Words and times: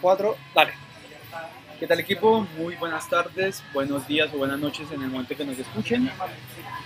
4, 0.00 0.36
dale. 0.54 0.72
¿Qué 1.78 1.86
tal 1.86 2.00
equipo? 2.00 2.46
Muy 2.58 2.74
buenas 2.76 3.08
tardes, 3.08 3.62
buenos 3.72 4.06
días 4.06 4.28
o 4.34 4.38
buenas 4.38 4.58
noches 4.58 4.90
en 4.92 5.02
el 5.02 5.08
momento 5.08 5.36
que 5.36 5.44
nos 5.44 5.58
escuchen. 5.58 6.10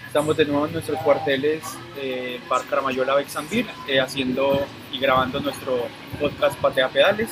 Estamos 0.07 0.37
de 0.37 0.45
nuevo 0.45 0.67
en 0.67 0.73
nuestros 0.73 1.01
cuarteles 1.01 1.63
eh, 1.97 2.41
Parque 2.49 2.69
Caramayola 2.69 3.17
Bexambir, 3.17 3.67
eh, 3.89 4.01
haciendo 4.01 4.65
y 4.93 4.99
grabando 5.01 5.41
nuestro 5.41 5.89
podcast 6.21 6.57
Patea 6.59 6.89
Pedales. 6.89 7.31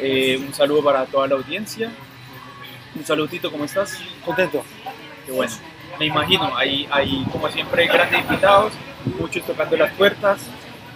Eh, 0.00 0.36
un 0.44 0.52
saludo 0.52 0.82
para 0.82 1.06
toda 1.06 1.28
la 1.28 1.36
audiencia. 1.36 1.92
Un 2.96 3.04
saludito, 3.04 3.52
¿cómo 3.52 3.64
estás? 3.64 4.00
Contento. 4.24 4.64
Qué 5.24 5.30
bueno. 5.30 5.52
Me 5.98 6.06
imagino, 6.06 6.56
hay, 6.56 6.88
hay 6.90 7.24
como 7.30 7.48
siempre 7.50 7.86
grandes 7.86 8.20
invitados, 8.20 8.72
muchos 9.20 9.44
tocando 9.44 9.76
las 9.76 9.92
puertas 9.92 10.40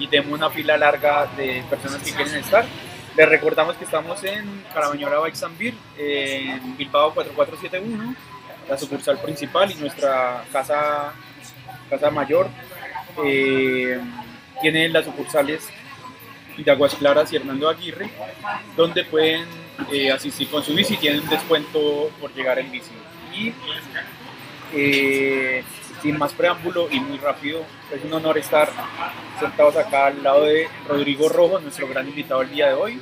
y 0.01 0.09
tenemos 0.09 0.33
una 0.33 0.51
fila 0.51 0.77
larga 0.77 1.27
de 1.37 1.63
personas 1.71 2.03
que 2.03 2.13
quieren 2.13 2.35
estar. 2.35 2.65
Les 3.19 3.29
recordamos 3.29 3.75
que 3.75 3.83
estamos 3.83 4.23
en 4.23 4.63
Carabañola 4.73 5.19
Bike 5.19 5.75
en 5.99 6.77
Bilbao 6.77 7.13
4471, 7.13 8.15
la 8.69 8.79
sucursal 8.79 9.21
principal 9.21 9.69
y 9.73 9.75
nuestra 9.75 10.45
casa, 10.53 11.13
casa 11.91 12.11
mayor. 12.13 12.47
Eh, 13.25 14.01
tiene 14.63 14.89
las 14.91 15.05
sucursales 15.05 15.69
de 16.57 16.71
Aguas 16.71 16.95
Claras 16.95 17.33
y 17.33 17.37
Hernando 17.37 17.69
Aguirre, 17.69 18.09
donde 18.77 19.03
pueden 19.03 19.49
eh, 19.91 20.13
asistir 20.13 20.49
con 20.49 20.63
su 20.63 20.73
bici, 20.73 20.97
tienen 20.97 21.23
un 21.23 21.29
descuento 21.29 22.13
por 22.21 22.33
llegar 22.35 22.61
en 22.61 22.71
bici. 22.71 22.93
Y 23.35 23.53
eh, 24.75 25.65
sin 26.03 26.19
más 26.19 26.33
preámbulo 26.33 26.89
y 26.91 27.01
muy 27.01 27.19
rápido, 27.19 27.65
es 27.93 28.05
un 28.05 28.13
honor 28.13 28.39
estar 28.39 28.69
sentados 29.41 29.77
acá 29.77 30.07
al 30.07 30.23
lado 30.23 30.45
de 30.45 30.69
Rodrigo 30.87 31.29
Rojo, 31.29 31.59
nuestro 31.61 31.89
gran 31.89 32.09
invitado 32.09 32.43
el 32.43 32.51
día 32.51 32.69
de 32.69 32.75
hoy. 32.75 33.01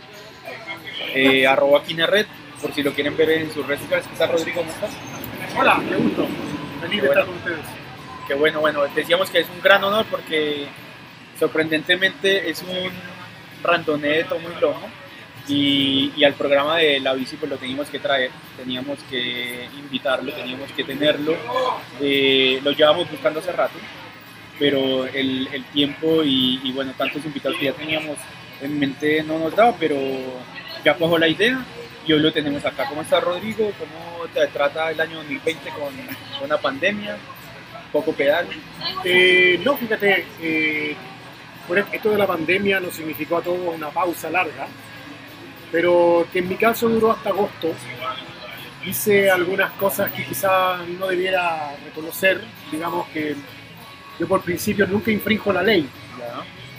Eh, 1.15 1.47
arroba 1.47 1.83
Red, 1.87 2.27
por 2.61 2.73
si 2.73 2.83
lo 2.83 2.93
quieren 2.93 3.17
ver 3.17 3.31
en 3.31 3.53
sus 3.53 3.67
redes 3.67 3.83
sociales. 3.83 4.07
¿Qué 4.11 4.19
tal, 4.19 4.33
Rodrigo? 4.33 4.61
¿Cómo 4.61 4.71
estás? 4.71 4.91
Hola, 5.59 5.81
qué 5.89 5.97
gusto. 5.97 6.27
Feliz 6.81 7.03
de 7.03 7.09
estar 7.09 7.27
con 7.27 7.35
ustedes. 7.37 7.65
Qué 8.27 8.35
bueno, 8.35 8.61
bueno, 8.61 8.83
decíamos 8.95 9.31
que 9.31 9.41
es 9.41 9.49
un 9.49 9.61
gran 9.63 9.83
honor 9.85 10.05
porque 10.11 10.67
sorprendentemente 11.39 12.51
es 12.51 12.63
un 12.63 12.91
randoné 13.63 14.09
de 14.09 14.25
tomo 14.25 14.49
y 14.51 14.61
lomo 14.61 15.06
y, 15.49 16.13
y, 16.17 16.25
al 16.25 16.35
programa 16.35 16.79
de 16.79 17.01
la 17.01 17.15
bici 17.15 17.37
pues 17.37 17.51
lo 17.51 17.57
teníamos 17.57 17.89
que 17.89 17.99
traer, 17.99 18.31
teníamos 18.57 18.99
que 19.09 19.69
invitarlo, 19.79 20.33
teníamos 20.33 20.71
que 20.73 20.85
tenerlo, 20.85 21.37
eh, 22.01 22.61
lo 22.65 22.73
llevamos 22.73 23.11
buscando 23.11 23.41
hace 23.41 23.53
rato, 23.53 23.79
pero 24.59 25.07
el, 25.07 25.65
tiempo 25.73 26.23
y, 26.25 26.73
bueno, 26.73 26.93
tantos 26.97 27.25
invitados 27.25 27.59
que 27.59 27.67
ya 27.67 27.73
teníamos 27.73 28.17
en 28.61 28.79
mente 28.79 29.23
no 29.23 29.39
nos 29.39 29.55
daba, 29.55 29.77
pero 29.79 29.97
ya 30.85 30.95
cojo 30.95 31.19
la 31.19 31.29
idea 31.29 31.65
y 32.07 32.13
hoy 32.13 32.21
lo 32.21 32.33
tenemos 32.33 32.65
acá. 32.65 32.87
¿Cómo 32.89 33.03
está 33.03 33.21
Rodrigo? 33.21 33.71
¿Cómo 33.79 34.27
te 34.33 34.47
trata 34.49 34.91
el 34.91 35.01
año 35.01 35.17
2020 35.17 35.71
con, 35.71 35.95
con 35.95 36.45
una 36.45 36.57
pandemia? 36.57 37.17
¿Poco 37.93 38.13
pedal? 38.13 38.47
Eh, 39.05 39.61
no, 39.65 39.77
fíjate, 39.77 40.25
eh, 40.41 40.97
esto 41.93 42.11
de 42.11 42.19
la 42.19 42.27
pandemia 42.27 42.81
nos 42.81 42.95
significó 42.95 43.39
a 43.39 43.43
todos 43.43 43.59
una 43.75 43.91
pausa 43.91 44.31
larga 44.31 44.67
pero 45.73 46.27
que 46.33 46.41
en 46.41 46.49
mi 46.49 46.57
caso 46.57 46.89
duró 46.89 47.13
hasta 47.13 47.31
agosto. 47.31 47.73
Hice 48.85 49.31
algunas 49.31 49.73
cosas 49.73 50.13
que 50.13 50.25
quizás 50.25 50.87
no 50.89 51.09
debiera 51.09 51.75
reconocer, 51.85 52.41
digamos 52.71 53.09
que 53.09 53.35
yo 54.19 54.29
por 54.29 54.43
principio 54.43 54.87
nunca 54.87 55.11
infringo 55.11 55.53
la 55.53 55.63
ley. 55.63 55.89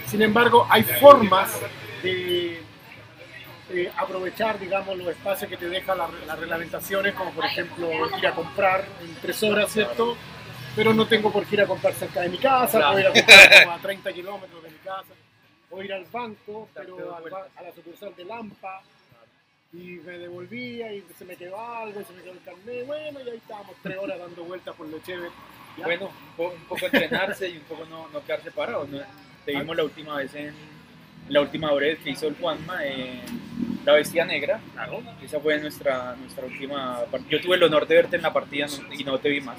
Sin 0.05 0.21
embargo, 0.21 0.65
hay 0.69 0.83
formas 0.83 1.59
de 2.01 2.61
aprovechar, 3.97 4.57
digamos, 4.57 4.97
los 4.97 5.09
espacios 5.09 5.49
que 5.49 5.57
te 5.57 5.67
dejan 5.67 5.97
las 5.97 6.39
reglamentaciones, 6.39 7.13
como 7.13 7.31
por 7.31 7.45
ejemplo 7.45 7.89
ir 8.17 8.27
a 8.27 8.31
comprar 8.31 8.85
en 9.01 9.13
tres 9.15 9.43
horas, 9.43 9.69
¿cierto? 9.69 10.15
Pero 10.73 10.93
no 10.93 11.05
tengo 11.07 11.31
por 11.31 11.45
qué 11.45 11.55
ir 11.55 11.61
a 11.63 11.67
comprar 11.67 11.93
cerca 11.93 12.21
de 12.21 12.29
mi 12.29 12.37
casa, 12.37 12.79
puedo 12.79 12.99
ir 12.99 13.07
a 13.07 13.11
comprar 13.11 13.63
como 13.63 13.75
a 13.75 13.79
30 13.79 14.13
kilómetros 14.13 14.63
de 14.63 14.69
mi 14.69 14.77
casa 14.77 15.26
o 15.69 15.83
ir 15.83 15.93
al 15.93 16.05
banco, 16.05 16.69
pero 16.73 17.15
a 17.15 17.61
la 17.61 17.71
sucursal 17.73 18.15
de 18.15 18.25
Lampa, 18.25 18.81
y 19.73 19.99
me 20.05 20.17
devolvía 20.17 20.93
y 20.93 21.03
se 21.17 21.25
me 21.25 21.35
quedó 21.35 21.59
algo, 21.59 21.99
y 21.99 22.05
se 22.05 22.13
me 22.13 22.21
quedó 22.21 22.33
el 22.33 22.41
carnet, 22.41 22.85
bueno, 22.85 23.19
y 23.21 23.29
ahí 23.29 23.37
estábamos 23.37 23.75
tres 23.83 23.97
horas 23.97 24.19
dando 24.19 24.43
vueltas 24.43 24.75
por 24.75 24.87
Lecheve. 24.87 25.29
Bueno, 25.83 26.09
un 26.37 26.63
poco 26.67 26.85
entrenarse 26.85 27.49
y 27.49 27.57
un 27.57 27.63
poco 27.63 27.85
no, 27.85 28.07
no 28.09 28.23
quedarse 28.23 28.51
parado. 28.51 28.87
Te 29.45 29.51
vimos 29.51 29.75
la 29.75 29.83
última 29.83 30.17
vez 30.17 30.33
en 30.35 30.53
la 31.29 31.41
última 31.41 31.73
vez 31.73 31.99
que 31.99 32.11
hizo 32.11 32.27
el 32.27 32.35
Juanma 32.35 32.85
en 32.85 33.21
La 33.85 33.93
Bestia 33.93 34.25
Negra. 34.25 34.59
Claro. 34.73 35.03
Esa 35.21 35.39
fue 35.39 35.59
nuestra, 35.59 36.15
nuestra 36.15 36.45
última 36.45 37.01
Yo 37.29 37.41
tuve 37.41 37.57
el 37.57 37.63
honor 37.63 37.85
de 37.87 37.95
verte 37.95 38.15
en 38.15 38.21
la 38.21 38.33
partida 38.33 38.67
y 38.97 39.03
no 39.03 39.19
te 39.19 39.29
vi 39.29 39.41
más. 39.41 39.57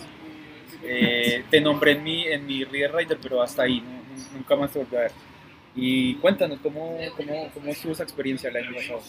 Eh, 0.83 1.45
te 1.51 1.61
nombré 1.61 1.93
en 1.93 2.03
mi, 2.03 2.27
en 2.27 2.47
mi 2.47 2.65
Reader 2.65 2.95
Rider, 2.95 3.19
pero 3.21 3.43
hasta 3.43 3.63
ahí, 3.63 3.83
nunca 4.33 4.57
más 4.57 4.73
te 4.73 4.79
volví 4.79 4.97
a 4.97 5.01
ver. 5.01 5.13
Y 5.81 6.17
cuéntanos, 6.17 6.59
¿cómo, 6.61 6.99
cómo, 7.17 7.51
cómo 7.55 7.71
estuvo 7.71 7.93
esa 7.93 8.03
experiencia 8.03 8.51
el 8.51 8.57
año 8.57 8.75
pasado? 8.75 9.01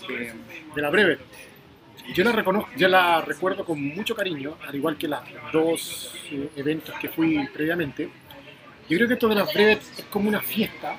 De 0.76 0.82
la 0.82 0.92
breve. 0.92 1.18
Yo 2.14 2.24
la, 2.24 2.32
reconozco, 2.32 2.70
yo 2.78 2.88
la 2.88 3.22
recuerdo 3.22 3.66
con 3.66 3.82
mucho 3.82 4.16
cariño, 4.16 4.56
al 4.68 4.76
igual 4.76 4.96
que 4.96 5.08
los 5.08 5.20
dos 5.52 6.14
eh, 6.32 6.50
eventos 6.56 6.94
que 7.00 7.10
fui 7.10 7.48
previamente. 7.48 8.10
Yo 8.88 8.98
creo 8.98 9.08
que 9.08 9.16
esto 9.16 9.28
de 9.30 9.36
las 9.36 9.52
breves 9.52 9.80
es 9.98 10.06
como 10.06 10.30
una 10.30 10.42
fiesta, 10.42 10.96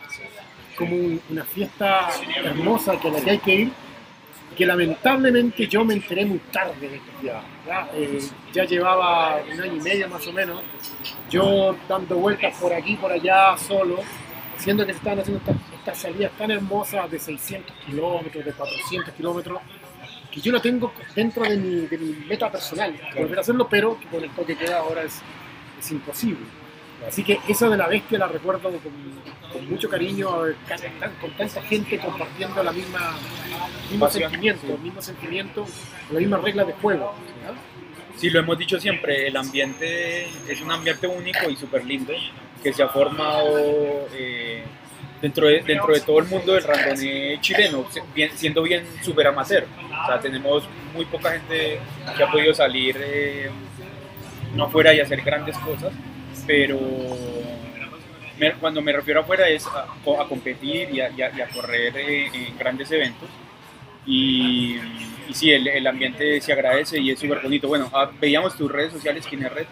como 0.77 0.97
una 1.31 1.45
fiesta 1.45 2.09
hermosa 2.37 2.99
que 3.01 3.09
a 3.09 3.13
la 3.13 3.21
que 3.21 3.31
hay 3.31 3.39
que 3.39 3.55
ir, 3.55 3.73
que 4.57 4.67
lamentablemente 4.67 5.69
yo 5.69 5.85
me 5.85 5.95
enteré 5.95 6.25
muy 6.25 6.39
tarde 6.53 6.89
de 6.89 6.97
esta 6.97 7.23
ya, 7.23 7.43
ya, 7.67 7.91
eh, 7.95 8.19
ya 8.53 8.65
llevaba 8.65 9.41
un 9.53 9.61
año 9.61 9.77
y 9.77 9.81
medio 9.81 10.09
más 10.09 10.27
o 10.27 10.33
menos, 10.33 10.63
yo 11.31 11.77
dando 11.89 12.17
vueltas 12.17 12.57
por 12.61 12.73
aquí, 12.73 12.97
por 12.97 13.13
allá, 13.13 13.57
solo, 13.57 14.01
siendo 14.61 14.85
que 14.85 14.93
se 14.93 14.99
estaban 14.99 15.21
haciendo 15.21 15.43
estas, 15.79 15.99
salidas 15.99 16.33
tan 16.37 16.51
hermosas 16.51 17.11
de 17.11 17.19
600 17.19 17.75
kilómetros, 17.87 18.45
de 18.45 18.53
400 18.53 19.15
kilómetros, 19.15 19.61
que 20.31 20.41
yo 20.41 20.53
lo 20.53 20.61
tengo 20.61 20.93
dentro 21.15 21.43
de 21.45 21.57
mi, 21.57 21.87
de 21.87 21.99
mi 21.99 22.13
meta 22.27 22.53
personal, 22.53 22.95
volver 23.17 23.39
a 23.39 23.41
hacerlo, 23.41 23.67
pero 23.69 23.99
que 23.99 24.07
con 24.07 24.23
el 24.23 24.31
toque 24.31 24.57
que 24.57 24.67
queda 24.67 24.79
ahora 24.79 25.03
es, 25.03 25.21
es 25.79 25.91
imposible. 25.91 26.47
Así 27.07 27.25
que 27.25 27.41
eso 27.49 27.71
de 27.71 27.77
la 27.79 27.89
bestia 27.89 28.19
la 28.19 28.29
recuerdo 28.29 28.71
con, 28.71 29.69
mucho 29.69 29.89
cariño, 29.89 30.29
con 31.21 31.31
tanta 31.33 31.63
gente 31.63 31.99
compartiendo 31.99 32.63
la 32.63 32.73
misma, 32.73 33.17
mismo 33.91 34.09
sentimiento, 34.09 34.67
el 34.67 34.79
mismo 34.79 35.03
sentimiento, 35.03 35.67
la 36.13 36.21
misma 36.21 36.37
regla 36.37 36.65
de 36.65 36.73
juego. 36.75 37.15
Sí, 38.17 38.29
lo 38.29 38.41
hemos 38.41 38.59
dicho 38.59 38.79
siempre, 38.79 39.29
el 39.29 39.37
ambiente 39.37 40.29
es 40.47 40.61
un 40.61 40.71
ambiente 40.71 41.07
único 41.07 41.49
y 41.49 41.57
súper 41.57 41.85
lindo 41.87 42.13
que 42.63 42.73
se 42.73 42.83
ha 42.83 42.89
formado 42.89 44.09
eh, 44.15 44.63
dentro, 45.21 45.47
de, 45.47 45.63
dentro 45.63 45.93
de 45.93 46.01
todo 46.01 46.19
el 46.19 46.27
mundo 46.27 46.55
del 46.55 46.65
randoné 46.65 47.39
chileno, 47.41 47.87
siendo 48.35 48.63
bien 48.63 48.85
súper 49.03 49.27
amateur. 49.27 49.65
O 50.03 50.07
sea, 50.07 50.21
tenemos 50.21 50.65
muy 50.95 51.05
poca 51.05 51.33
gente 51.33 51.81
que 52.17 52.23
ha 52.23 52.31
podido 52.31 52.55
salir 52.55 52.97
eh, 52.99 53.51
no 54.55 54.65
afuera 54.65 54.93
y 54.93 55.01
hacer 55.01 55.23
grandes 55.23 55.57
cosas, 55.59 55.93
pero 56.47 56.79
cuando 58.59 58.81
me 58.81 58.93
refiero 58.93 59.21
afuera 59.21 59.49
es 59.49 59.67
a, 59.67 59.87
competir 60.29 60.89
y 60.91 61.01
a, 61.01 61.49
correr 61.53 61.97
eh, 61.97 62.31
en 62.33 62.59
grandes 62.59 62.91
eventos. 62.91 63.29
Y, 64.07 64.79
y 65.29 65.35
sí, 65.35 65.53
el, 65.53 65.69
el, 65.69 65.87
ambiente 65.87 66.41
se 66.41 66.53
agradece 66.53 66.99
y 66.99 67.11
es 67.11 67.19
súper 67.19 67.41
bonito. 67.41 67.69
Bueno, 67.69 67.91
ah, 67.93 68.11
veíamos 68.19 68.57
tus 68.57 68.71
redes 68.71 68.93
sociales, 68.93 69.27
¿quién 69.29 69.45
es 69.45 69.53
red? 69.53 69.67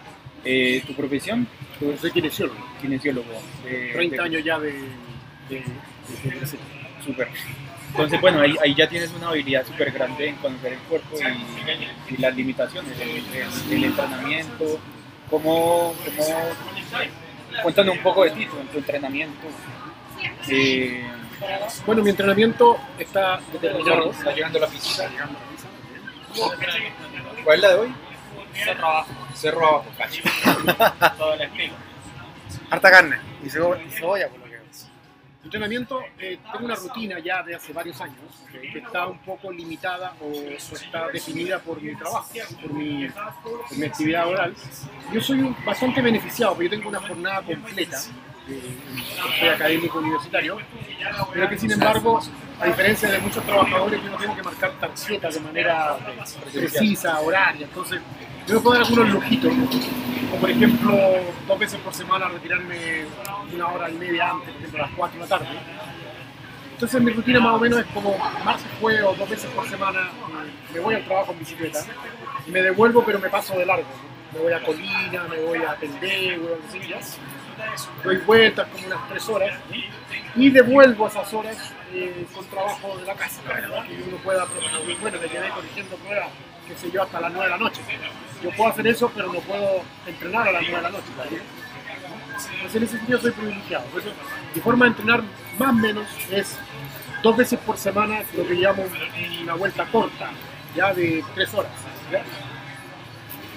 Eh, 0.44 0.82
¿Tu 0.86 0.94
profesión? 0.94 1.46
Yo 1.80 1.96
soy 1.96 2.10
kinesiólogo. 2.10 2.58
Kinesiólogo. 2.80 3.28
30 3.62 4.22
años 4.22 4.44
ya 4.44 4.58
de, 4.58 4.72
de, 5.48 5.62
Súper. 7.04 7.28
Entonces, 7.90 8.20
bueno, 8.20 8.40
ahí, 8.40 8.54
ahí, 8.62 8.74
ya 8.74 8.88
tienes 8.88 9.12
una 9.12 9.28
habilidad 9.28 9.66
súper 9.66 9.90
grande 9.90 10.28
en 10.28 10.36
conocer 10.36 10.74
el 10.74 10.78
cuerpo 10.80 11.16
y, 11.16 12.14
y 12.14 12.16
las 12.18 12.36
limitaciones, 12.36 12.92
el, 13.00 13.72
el, 13.72 13.84
entrenamiento. 13.84 14.78
¿Cómo, 15.30 15.94
cómo, 16.04 16.24
cuéntanos 17.62 17.96
un 17.96 18.02
poco 18.02 18.24
de 18.24 18.30
ti, 18.30 18.46
tu, 18.46 18.78
entrenamiento. 18.78 19.46
Eh, 20.48 21.02
bueno, 21.86 22.02
mi 22.02 22.10
entrenamiento 22.10 22.78
está 22.98 23.40
determinado. 23.52 24.10
Está 24.10 24.32
llegando 24.34 24.58
la 24.58 24.66
piscina. 24.66 25.08
¿Cuál 27.44 27.56
es 27.56 27.62
la 27.62 27.68
de 27.68 27.74
hoy? 27.74 27.94
Cerro 28.64 28.86
abajo. 28.86 29.10
Cerro 29.34 29.66
abajo, 29.66 29.86
cacho. 29.96 30.22
Todo 31.18 31.34
el 31.34 31.42
estilo. 31.42 31.74
Harta 32.70 32.90
carne 32.90 33.18
y 33.44 33.48
cebolla, 33.48 34.28
por 34.28 34.40
lo 34.40 34.44
que 34.44 34.58
ves. 34.58 34.88
Entrenamiento, 35.44 36.02
eh, 36.18 36.38
tengo 36.52 36.66
una 36.66 36.74
rutina 36.74 37.18
ya 37.20 37.42
de 37.42 37.54
hace 37.54 37.72
varios 37.72 38.00
años 38.00 38.18
que 38.50 38.78
está 38.78 39.06
un 39.06 39.18
poco 39.18 39.50
limitada 39.50 40.14
o, 40.20 40.30
está 40.30 41.08
definida 41.08 41.58
por 41.60 41.80
mi 41.80 41.94
trabajo, 41.94 42.28
por 42.60 42.72
mi, 42.72 43.08
por 43.08 43.78
mi 43.78 43.86
actividad 43.86 44.28
oral. 44.28 44.54
Yo 45.12 45.20
soy 45.20 45.54
bastante 45.64 46.02
beneficiado 46.02 46.54
porque 46.54 46.68
yo 46.68 46.76
tengo 46.76 46.88
una 46.88 47.00
jornada 47.00 47.42
completa, 47.42 47.98
eh, 48.48 48.60
soy 49.38 49.48
académico 49.48 49.98
universitario, 49.98 50.58
pero 51.32 51.48
que 51.48 51.58
sin 51.58 51.72
embargo, 51.72 52.20
a 52.60 52.66
diferencia 52.66 53.10
de 53.10 53.18
muchos 53.18 53.44
trabajadores, 53.44 54.02
yo 54.02 54.10
no 54.10 54.16
tengo 54.16 54.36
que 54.36 54.42
marcar 54.42 54.72
tarjetas 54.80 55.34
de 55.34 55.40
manera 55.40 55.96
precisa, 56.52 57.20
horaria. 57.20 57.66
Entonces, 57.66 58.00
yo 58.48 58.62
puedo 58.62 58.78
dar 58.78 58.86
algunos 58.86 59.10
lujitos, 59.14 59.52
como 59.52 60.40
por 60.40 60.50
ejemplo, 60.50 60.98
dos 61.46 61.58
veces 61.58 61.78
por 61.80 61.92
semana 61.92 62.28
retirarme 62.28 63.04
una 63.54 63.68
hora 63.68 63.90
y 63.90 63.94
media 63.94 64.30
antes, 64.30 64.50
por 64.50 64.60
ejemplo, 64.60 64.84
a 64.84 64.86
las 64.86 64.96
4 64.96 65.14
de 65.14 65.20
la 65.20 65.38
tarde. 65.38 65.58
Entonces 66.72 67.02
mi 67.02 67.12
rutina 67.12 67.40
más 67.40 67.54
o 67.54 67.58
menos 67.58 67.80
es 67.80 67.86
como 67.86 68.16
martes, 68.44 68.66
jueves 68.80 69.02
dos 69.18 69.28
veces 69.28 69.50
por 69.50 69.68
semana 69.68 70.00
eh, 70.00 70.74
me 70.74 70.80
voy 70.80 70.94
al 70.94 71.04
trabajo 71.04 71.32
en 71.32 71.40
bicicleta 71.40 71.80
me 72.46 72.62
devuelvo 72.62 73.04
pero 73.04 73.18
me 73.18 73.28
paso 73.28 73.58
de 73.58 73.66
largo. 73.66 73.88
Me 74.32 74.40
voy 74.40 74.52
a 74.52 74.62
Colina, 74.62 75.24
me 75.24 75.40
voy 75.40 75.58
a 75.64 75.72
a 75.72 75.76
Sillas, 76.70 77.18
doy 78.04 78.16
vueltas 78.18 78.68
como 78.68 78.86
unas 78.86 79.08
tres 79.08 79.28
horas 79.28 79.58
y 80.36 80.50
devuelvo 80.50 81.08
esas 81.08 81.32
horas 81.32 81.56
eh, 81.92 82.26
con 82.34 82.44
trabajo 82.46 82.96
de 82.98 83.06
la 83.06 83.14
casa, 83.14 83.40
que 83.42 84.02
uno 84.06 84.16
pueda, 84.22 84.46
bueno, 85.00 85.18
me 85.18 85.28
quedé 85.28 85.48
corrigiendo 85.48 85.96
pruebas, 85.96 86.28
qué 86.68 86.76
sé 86.76 86.90
yo, 86.90 87.02
hasta 87.02 87.20
las 87.20 87.32
9 87.32 87.46
de 87.46 87.50
la 87.50 87.58
noche. 87.58 87.80
Yo 88.42 88.50
puedo 88.50 88.70
hacer 88.70 88.86
eso, 88.86 89.10
pero 89.14 89.32
no 89.32 89.40
puedo 89.40 89.82
entrenar 90.06 90.48
a 90.48 90.52
las 90.52 90.62
9 90.62 90.76
de 90.76 90.82
la 90.82 90.90
noche. 90.90 91.08
¿vale? 91.16 91.40
Entonces 92.54 92.76
en 92.76 92.82
ese 92.82 92.96
sentido 92.98 93.20
soy 93.20 93.32
privilegiado. 93.32 93.84
Por 93.86 94.02
mi 94.02 94.60
forma 94.60 94.84
de 94.84 94.90
entrenar 94.90 95.22
más 95.58 95.70
o 95.70 95.72
menos 95.72 96.06
es 96.30 96.56
dos 97.22 97.36
veces 97.36 97.58
por 97.60 97.76
semana 97.76 98.22
lo 98.36 98.46
que 98.46 98.54
llamo 98.54 98.84
una 99.42 99.54
vuelta 99.54 99.86
corta, 99.86 100.30
ya 100.76 100.92
de 100.94 101.24
tres 101.34 101.52
horas. 101.54 101.72
¿ya? 102.12 102.22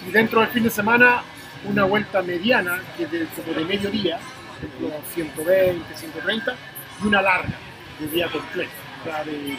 Y 0.07 0.11
dentro 0.11 0.41
del 0.41 0.49
fin 0.49 0.63
de 0.63 0.69
semana 0.69 1.23
una 1.65 1.83
vuelta 1.83 2.21
mediana, 2.23 2.81
que 2.97 3.03
es 3.03 3.11
de, 3.11 3.25
como 3.27 3.53
de 3.53 3.65
mediodía, 3.65 4.19
ejemplo, 4.57 4.89
120, 5.13 5.95
130, 5.95 6.55
y 7.03 7.07
una 7.07 7.21
larga, 7.21 7.53
de 7.99 8.07
día 8.07 8.27
completo, 8.29 8.71
ya 9.05 9.23
de 9.23 9.57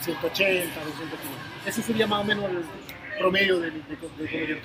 180, 0.00 0.74
200 0.74 1.20
kilómetros. 1.20 1.66
Ese 1.66 1.82
sería 1.82 2.06
más 2.06 2.20
o 2.20 2.24
menos 2.24 2.44
el 2.50 2.64
promedio 3.18 3.60
de, 3.60 3.70
de, 3.70 3.78
de. 4.18 4.60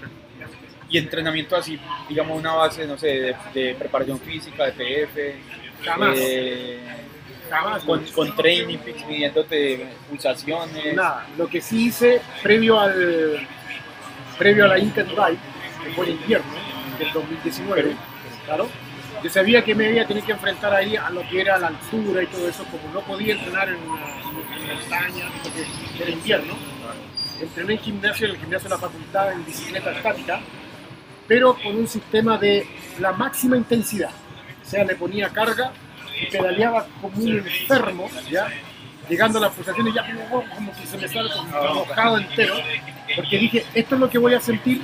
Y 0.90 0.98
entrenamiento 0.98 1.56
así, 1.56 1.80
digamos, 2.10 2.38
una 2.38 2.54
base, 2.54 2.86
no 2.86 2.98
sé, 2.98 3.34
de, 3.54 3.76
preparación 3.80 4.20
física, 4.20 4.66
de 4.66 4.72
PF. 4.74 5.36
Jamás. 5.86 6.18
eh, 6.20 6.80
Jamás, 7.50 7.84
con, 7.84 8.02
con 8.16 8.34
training 8.36 8.78
midiéndote 9.10 9.86
pulsaciones. 10.10 10.96
Nada, 10.96 11.28
lo 11.38 11.48
que 11.48 11.60
sí 11.60 11.88
hice 11.88 12.22
previo 12.42 12.80
al 12.80 13.46
previo 14.38 14.66
a 14.66 14.68
la 14.70 14.80
Inca 14.80 15.04
Dubai, 15.04 15.38
que 15.84 15.90
fue 15.92 16.06
en 16.06 16.12
invierno 16.14 16.46
del 16.98 17.12
2019, 17.12 17.96
claro, 18.46 18.70
yo 19.22 19.30
sabía 19.30 19.64
que 19.66 19.76
me 19.76 19.92
iba 19.92 20.02
a 20.04 20.08
tener 20.08 20.24
que 20.24 20.32
enfrentar 20.32 20.74
ahí 20.74 20.96
a 20.96 21.10
lo 21.10 21.28
que 21.28 21.42
era 21.42 21.58
la 21.60 21.68
altura 21.68 22.24
y 22.24 22.28
todo 22.28 22.48
eso, 22.48 22.64
como 22.66 22.92
no 22.94 23.02
podía 23.02 23.34
entrenar 23.34 23.68
en 23.68 23.76
una, 23.76 24.06
en 24.22 24.28
una 24.64 24.74
montaña, 24.74 25.26
porque 25.44 25.66
era 26.04 26.10
invierno. 26.12 26.54
Entrené 27.42 27.74
en 27.74 27.80
gimnasio, 27.80 28.28
en 28.28 28.34
el 28.34 28.40
gimnasio 28.40 28.70
de 28.70 28.76
la 28.76 28.82
facultad, 28.82 29.34
en 29.34 29.46
bicicleta 29.46 29.92
estática, 29.92 30.42
pero 31.28 31.56
con 31.56 31.76
un 31.76 31.88
sistema 31.88 32.38
de 32.38 32.68
la 33.00 33.14
máxima 33.14 33.58
intensidad. 33.58 34.12
O 34.62 34.66
sea, 34.66 34.84
le 34.84 34.96
ponía 34.96 35.30
carga 35.30 35.72
y 36.22 36.26
pedaleaba 36.28 36.86
como 37.02 37.18
un 37.18 37.38
enfermo, 37.40 38.10
¿ya? 38.30 38.48
llegando 39.12 39.40
a 39.40 39.42
las 39.42 39.52
pulsaciones 39.52 39.94
ya 39.94 40.06
como, 40.06 40.46
como 40.56 40.72
que 40.74 40.88
se 40.88 40.98
me 40.98 41.08
sale 41.08 41.30
como 41.32 41.74
mojado 41.74 42.18
entero, 42.18 42.56
porque 43.16 43.38
dije, 43.38 43.66
esto 43.74 43.96
es 43.96 44.02
lo 44.02 44.10
que 44.10 44.18
voy 44.18 44.34
a 44.34 44.40
sentir 44.40 44.82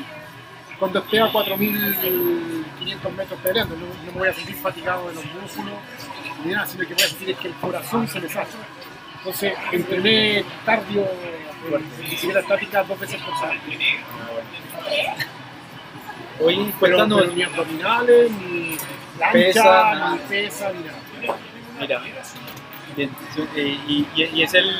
cuando 0.77 0.99
esté 0.99 1.21
a 1.21 1.31
4.500 1.31 3.11
metros 3.15 3.39
pedaleando, 3.41 3.75
no, 3.77 3.85
no 3.85 4.11
me 4.11 4.19
voy 4.19 4.27
a 4.27 4.33
sentir 4.33 4.55
fatigado 4.55 5.07
de 5.07 5.15
los 5.15 5.25
músculos, 5.25 5.73
ni 6.43 6.51
nada, 6.51 6.67
sino 6.67 6.85
que 6.87 6.93
voy 6.93 7.03
a 7.03 7.07
sentir 7.07 7.29
es 7.29 7.37
que 7.37 7.47
el 7.47 7.53
corazón 7.55 8.07
se 8.07 8.19
me 8.19 8.29
sale. 8.29 8.47
Entonces, 9.17 9.53
entrené 9.71 10.43
cardio 10.65 11.05
bicicleta 11.99 12.39
estática 12.39 12.83
dos 12.83 12.99
veces 12.99 13.21
por 13.21 13.37
semana. 13.37 13.59
Pero, 16.39 16.67
cuéntanos, 16.79 17.21
pero 17.21 17.33
ni 17.35 17.43
abdominales, 17.43 18.31
ni 18.31 18.77
plancha, 19.17 19.31
Pesa, 19.33 19.63
nada. 19.63 20.11
ni 20.11 20.17
pesa, 20.19 20.71
ni 20.71 20.83
nada. 20.83 21.37
mira, 21.79 22.01
bien, 22.95 23.09
eh, 23.55 23.79
y, 23.87 24.07
y- 24.15 24.23
y 24.35 24.43
es 24.43 24.53
el, 24.53 24.71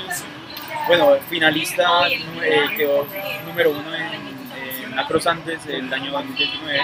bueno, 0.88 1.18
finalista, 1.30 2.08
eh, 2.10 2.66
quedó 2.78 3.08
número 3.46 3.72
uno 3.72 3.94
en, 3.96 4.96
la 4.96 5.06
Cross 5.06 5.28
Andes 5.28 5.64
el 5.68 5.94
año 5.94 6.12
2019, 6.12 6.82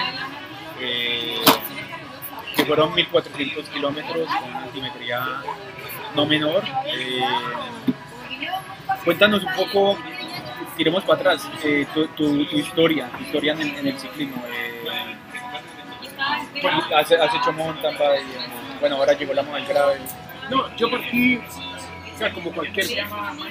eh, 0.80 1.36
que 2.56 2.64
fueron 2.64 2.94
1400 2.94 3.68
kilómetros 3.70 4.28
con 4.28 4.50
una 4.50 4.62
altimetría 4.64 5.26
no 6.14 6.26
menor. 6.26 6.62
eh, 6.86 7.20
cuéntanos 9.04 9.42
un 9.44 9.52
poco, 9.54 9.98
tiremos 10.76 11.04
para 11.04 11.18
atrás, 11.20 11.48
eh, 11.64 11.86
tu, 11.94 12.06
tu- 12.08 12.44
tu 12.46 12.56
historia, 12.56 13.08
tu 13.16 13.22
historia 13.24 13.52
en 13.52 13.60
el, 13.62 13.76
en 13.76 13.86
el 13.88 13.98
ciclismo. 13.98 14.42
eh, 14.48 14.84
has, 16.96 17.12
has 17.12 17.34
hecho 17.34 17.52
mountain 17.52 17.96
bike, 17.98 18.80
bueno, 18.80 18.96
ahora 18.96 19.12
llegó 19.14 19.34
la 19.34 19.42
modal 19.42 19.64
gravel. 19.66 20.02
No, 20.50 20.74
yo 20.76 20.90
partí, 20.90 21.38
o 21.38 22.18
sea, 22.18 22.32
como 22.32 22.52
cualquier 22.52 22.86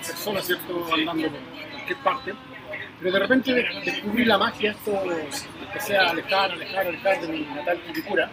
persona, 0.06 0.42
¿cierto? 0.42 0.86
Andando 0.94 1.28
por 1.30 1.70
cualquier 1.72 1.98
parte, 2.00 2.34
pero 3.00 3.12
de 3.12 3.20
repente 3.20 3.54
de- 3.54 3.82
descubrí 3.86 4.26
la 4.26 4.38
magia, 4.38 4.72
esto 4.72 5.04
empecé 5.68 5.98
a 5.98 6.10
alejar, 6.10 6.52
alejar, 6.52 6.88
alejar 6.88 7.22
de 7.22 7.28
mi 7.28 7.40
natal 7.46 7.80
Quilicura. 7.88 8.32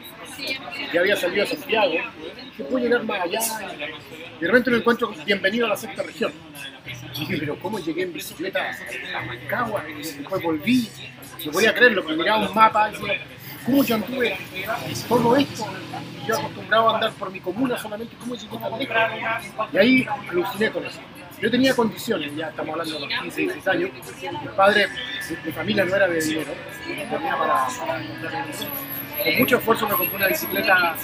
Ya 0.93 1.01
había 1.01 1.17
salido 1.17 1.45
a 1.45 1.47
Santiago, 1.47 1.93
que 2.57 2.65
puedo 2.65 2.79
llegar 2.85 3.03
más 3.05 3.21
allá. 3.21 3.41
Y 4.39 4.41
de 4.41 4.47
repente 4.47 4.71
me 4.71 4.77
encuentro 4.79 5.13
bienvenido 5.25 5.67
a 5.67 5.71
la 5.71 5.77
sexta 5.77 6.03
región. 6.03 6.33
Y 7.15 7.21
dije, 7.21 7.37
pero 7.39 7.59
¿cómo 7.59 7.79
llegué 7.79 8.03
en 8.03 8.13
bicicleta 8.13 8.71
a 9.17 9.25
Mancagua? 9.25 9.85
Después 9.97 10.43
volví, 10.43 10.89
no 11.45 11.53
podía 11.53 11.75
creerlo, 11.75 12.03
porque 12.03 12.17
miraba 12.19 12.49
un 12.49 12.55
mapa 12.55 12.89
y 12.89 12.93
decía, 12.93 13.21
¿cómo 13.67 13.85
yo 13.85 13.95
anduve 13.97 14.37
todo 15.09 15.37
esto? 15.37 15.67
Yo 16.27 16.37
acostumbrado 16.39 16.89
a 16.91 16.95
andar 16.95 17.13
por 17.15 17.31
mi 17.33 17.41
comuna 17.41 17.77
solamente, 17.79 18.17
¿cómo 18.19 18.35
llegué 18.35 18.57
tan 18.59 18.79
lejos? 18.79 18.97
Y 19.73 19.79
ahí 19.79 20.07
aluciné 20.31 20.71
con 20.71 20.87
eso. 20.87 21.01
Yo 21.41 21.51
tenía 21.51 21.75
condiciones, 21.75 22.37
ya 22.37 22.49
estamos 22.49 22.73
hablando 22.73 22.95
de 22.95 23.01
los 23.01 23.21
15, 23.23 23.41
16 23.41 23.69
años. 23.69 23.91
Mi 24.43 24.49
padre, 24.49 24.89
mi, 24.89 25.37
mi 25.47 25.53
familia 25.53 25.85
no 25.87 25.97
era 25.97 26.07
de 26.07 26.23
dinero, 26.23 26.53
tenía 26.87 27.37
para, 27.39 27.67
para. 27.67 28.47
Con 29.25 29.39
mucho 29.39 29.57
esfuerzo 29.57 29.89
me 29.89 29.95
compré 29.95 30.17
una 30.17 30.29
bicicleta 30.29 30.97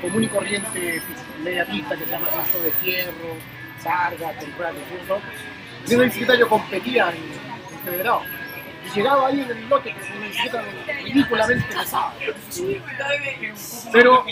común 0.00 0.24
y 0.24 0.28
corriente, 0.28 1.02
media 1.42 1.64
pista, 1.66 1.96
que 1.96 2.04
se 2.04 2.10
llama 2.10 2.30
Santo 2.30 2.60
de 2.62 2.70
Fierro, 2.72 3.36
Sarga, 3.82 4.32
temporada 4.38 4.74
de 4.74 4.84
fierro. 4.84 5.20
Y 5.86 5.90
en 5.90 5.96
una 5.96 6.04
bicicleta 6.06 6.34
yo 6.36 6.48
competía 6.48 7.10
en, 7.10 7.16
en 7.16 7.84
federado. 7.84 8.22
Y 8.86 8.96
llegaba 8.96 9.28
ahí 9.28 9.40
en 9.40 9.50
el 9.50 9.68
lote 9.68 9.92
con 9.94 10.16
una 10.16 10.26
bicicleta 10.26 10.64
ridículamente 11.04 11.64
pesada. 11.74 12.14
Pero 13.92 14.24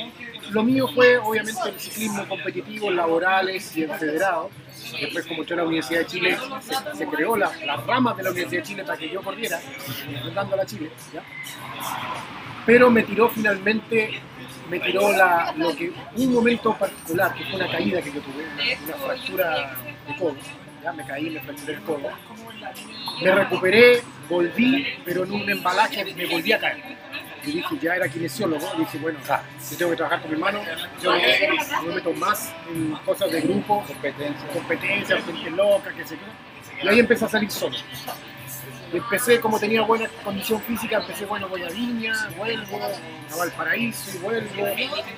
lo 0.51 0.63
mío 0.63 0.89
fue 0.95 1.19
obviamente 1.19 1.69
el 1.69 1.81
ciclismo 1.81 2.27
competitivo, 2.29 2.91
laborales 2.91 3.77
y 3.77 3.85
en 3.85 3.91
federado. 3.91 4.51
Después, 5.01 5.27
como 5.27 5.45
yo 5.45 5.55
en 5.55 5.59
la 5.59 5.65
Universidad 5.65 6.01
de 6.01 6.07
Chile, 6.07 6.39
se, 6.95 7.07
creó 7.07 7.37
la, 7.37 7.51
la 7.65 7.77
rama 7.77 8.15
de 8.15 8.23
la 8.25 8.31
Universidad 8.31 8.63
de 8.63 8.69
Chile 8.69 8.85
para 8.85 8.99
que 8.99 9.09
yo 9.09 9.23
corriera, 9.23 9.61
representando 10.07 10.55
a 10.55 10.57
la 10.59 10.67
Chile. 10.67 10.91
Pero 12.67 12.91
me 12.91 13.03
tiró 13.03 13.29
finalmente, 13.29 14.21
me 14.69 14.81
tiró 14.81 15.13
la, 15.13 15.55
lo 15.57 15.75
que, 15.77 15.93
un 16.17 16.35
momento 16.35 16.75
particular, 16.75 17.35
que 17.35 17.45
fue 17.45 17.57
una 17.57 17.71
caída 17.71 18.03
que 18.03 18.13
yo 18.13 18.21
tuve, 18.21 18.45
una, 18.45 18.85
una 18.85 19.07
fractura 19.07 19.77
de 20.07 20.17
codo. 20.17 20.37
¿ya? 20.83 20.93
Me 20.93 21.07
caí, 21.07 21.31
me 21.31 21.41
fracturé 21.41 21.75
el 21.75 21.81
codo. 21.83 22.11
Me 23.23 23.35
recuperé, 23.35 24.03
volví, 24.29 24.87
pero 25.05 25.25
en 25.25 25.33
un 25.33 25.51
embalaje 25.51 26.05
me 26.15 26.27
volví 26.27 26.53
a 26.53 26.59
caer. 26.59 27.00
Y 27.45 27.53
dije, 27.53 27.79
ya 27.81 27.97
era 27.97 28.09
kinesiólogo, 28.09 28.67
y 28.77 28.81
dije, 28.81 28.99
bueno, 28.99 29.19
yo 29.27 29.77
tengo 29.77 29.91
que 29.93 29.97
trabajar 29.97 30.21
con 30.23 30.31
mi 30.31 30.37
mano, 30.37 30.61
yo 31.03 31.13
no 31.13 31.83
me 31.83 31.95
meto 31.95 32.13
más 32.13 32.53
en 32.71 32.93
cosas 33.05 33.31
de 33.33 33.41
grupo, 33.41 33.83
Competencia. 33.87 34.49
competencias, 34.53 35.25
gente 35.25 35.51
loca, 35.51 35.91
que 35.93 36.05
sé 36.05 36.17
yo. 36.17 36.85
Y 36.85 36.89
ahí 36.89 36.99
empecé 37.01 37.25
a 37.25 37.29
salir 37.29 37.51
solo. 37.51 37.77
Y 38.93 38.97
empecé, 38.97 39.41
como 39.41 39.59
tenía 39.59 39.83
buena 39.83 40.09
condición 40.25 40.61
física, 40.63 40.99
empecé, 40.99 41.25
bueno, 41.25 41.49
voy 41.49 41.63
a 41.63 41.69
Viña, 41.69 42.13
vuelvo, 42.37 42.81
a 43.33 43.37
Valparaíso, 43.37 44.19
vuelvo, 44.21 44.67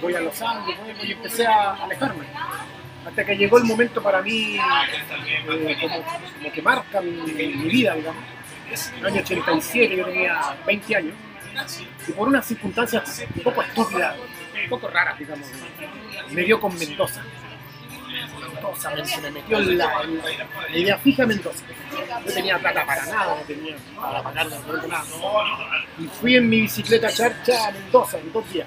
voy 0.01 0.15
a 0.15 0.21
Los 0.21 0.43
Andes, 0.43 0.79
vuelvo, 0.79 1.05
y 1.05 1.13
empecé 1.13 1.47
a 1.47 1.73
alejarme. 1.73 2.27
Hasta 3.07 3.25
que 3.25 3.37
llegó 3.37 3.59
el 3.59 3.65
momento 3.65 4.01
para 4.03 4.23
mí, 4.23 4.57
eh, 4.57 5.77
como, 5.81 6.05
como 6.39 6.53
que 6.53 6.63
marca 6.63 7.01
mi, 7.01 7.11
mi 7.11 7.69
vida, 7.69 7.95
digamos. 7.95 8.23
El 8.99 9.07
año 9.07 9.21
87, 9.21 9.97
yo 9.97 10.05
tenía 10.07 10.57
20 10.67 10.97
años, 10.97 11.15
y 12.09 12.13
por 12.13 12.29
unas 12.29 12.47
circunstancias 12.47 13.25
un 13.35 13.43
poco 13.43 13.63
estúpidas, 13.63 14.17
un 14.65 14.69
poco 14.71 14.89
raras, 14.89 15.19
digamos, 15.19 15.49
me 16.31 16.43
dio 16.43 16.61
con 16.61 16.77
Mendoza. 16.79 17.23
Mendoza, 18.55 18.91
me, 19.21 19.31
metió 19.31 19.59
en 19.59 19.79
la, 19.79 20.03
en 20.03 20.19
la- 20.19 20.79
idea 20.79 20.99
fija 20.99 21.27
Mendoza. 21.27 21.65
No 22.25 22.33
tenía 22.33 22.59
plata 22.59 22.85
para 22.87 23.07
nada, 23.07 23.37
no 23.37 23.43
tenía 23.43 23.77
para 23.97 24.23
pagar 24.23 24.47
nada. 24.49 25.05
Y 25.99 26.05
fui 26.07 26.37
en 26.37 26.49
mi 26.49 26.63
bicicleta 26.63 27.11
charcha 27.11 27.69
a 27.69 27.71
Mendoza 27.73 28.19
en 28.19 28.33
dos 28.33 28.51
días. 28.53 28.67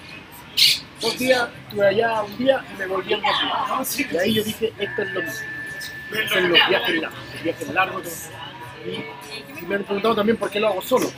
dos 1.01 1.17
días, 1.17 1.47
estuve 1.67 1.87
allá 1.87 2.23
un 2.23 2.37
día 2.37 2.63
y 2.73 2.77
me 2.79 2.85
volví 2.87 3.13
al 3.13 3.21
dos 3.21 3.95
días. 3.97 4.11
Y 4.13 4.17
ahí 4.17 4.33
yo 4.33 4.43
dije, 4.43 4.73
esto 4.79 5.01
es 5.01 5.09
lo 5.11 5.21
mismo. 5.21 5.47
Son 6.31 6.49
los 6.49 6.59
viajes 6.69 7.01
largos, 7.73 8.03
los 8.03 8.13
viajes 8.13 8.31
y 9.61 9.65
me 9.65 9.75
han 9.75 9.83
preguntado 9.83 10.15
también 10.15 10.37
por 10.37 10.49
qué 10.51 10.59
lo 10.59 10.67
hago 10.67 10.81
solo. 10.81 11.11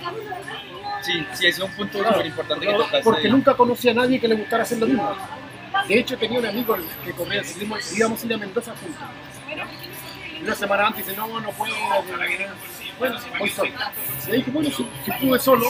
Sí, 1.08 1.26
sí, 1.34 1.48
ese 1.48 1.50
es 1.50 1.60
un 1.60 1.72
punto 1.72 1.98
Claro, 2.00 2.14
súper 2.14 2.26
importante 2.28 2.66
que 2.66 2.68
claro, 2.72 2.84
tocaste. 2.86 3.04
porque 3.04 3.30
nunca 3.30 3.54
conocí 3.56 3.90
a 3.90 3.94
nadie 3.94 4.20
que 4.20 4.28
le 4.28 4.36
gustara 4.36 4.64
hacer 4.64 4.78
lo 4.78 4.88
mismo. 4.88 5.16
De 5.88 6.00
hecho, 6.00 6.18
tenía 6.18 6.40
un 6.40 6.46
amigo 6.46 6.76
que 7.06 7.12
corría 7.14 7.40
el 7.40 7.46
ciclismo 7.46 7.78
y 7.78 7.98
íbamos 7.98 8.22
a 8.22 8.26
ir 8.26 8.34
a 8.34 8.38
Mendoza 8.38 8.74
juntos. 8.76 9.04
Una 10.42 10.56
semana 10.56 10.88
antes 10.88 11.06
dice, 11.06 11.18
no, 11.18 11.40
no 11.40 11.50
puedo. 11.52 11.74
Bueno, 13.00 13.20
voy 13.40 13.50
solo. 13.50 13.70
Y 14.28 14.32
le 14.32 14.38
dije, 14.38 14.52
bueno, 14.52 14.70
si, 14.70 14.88
si 15.06 15.12
pude 15.26 15.40
solo, 15.40 15.66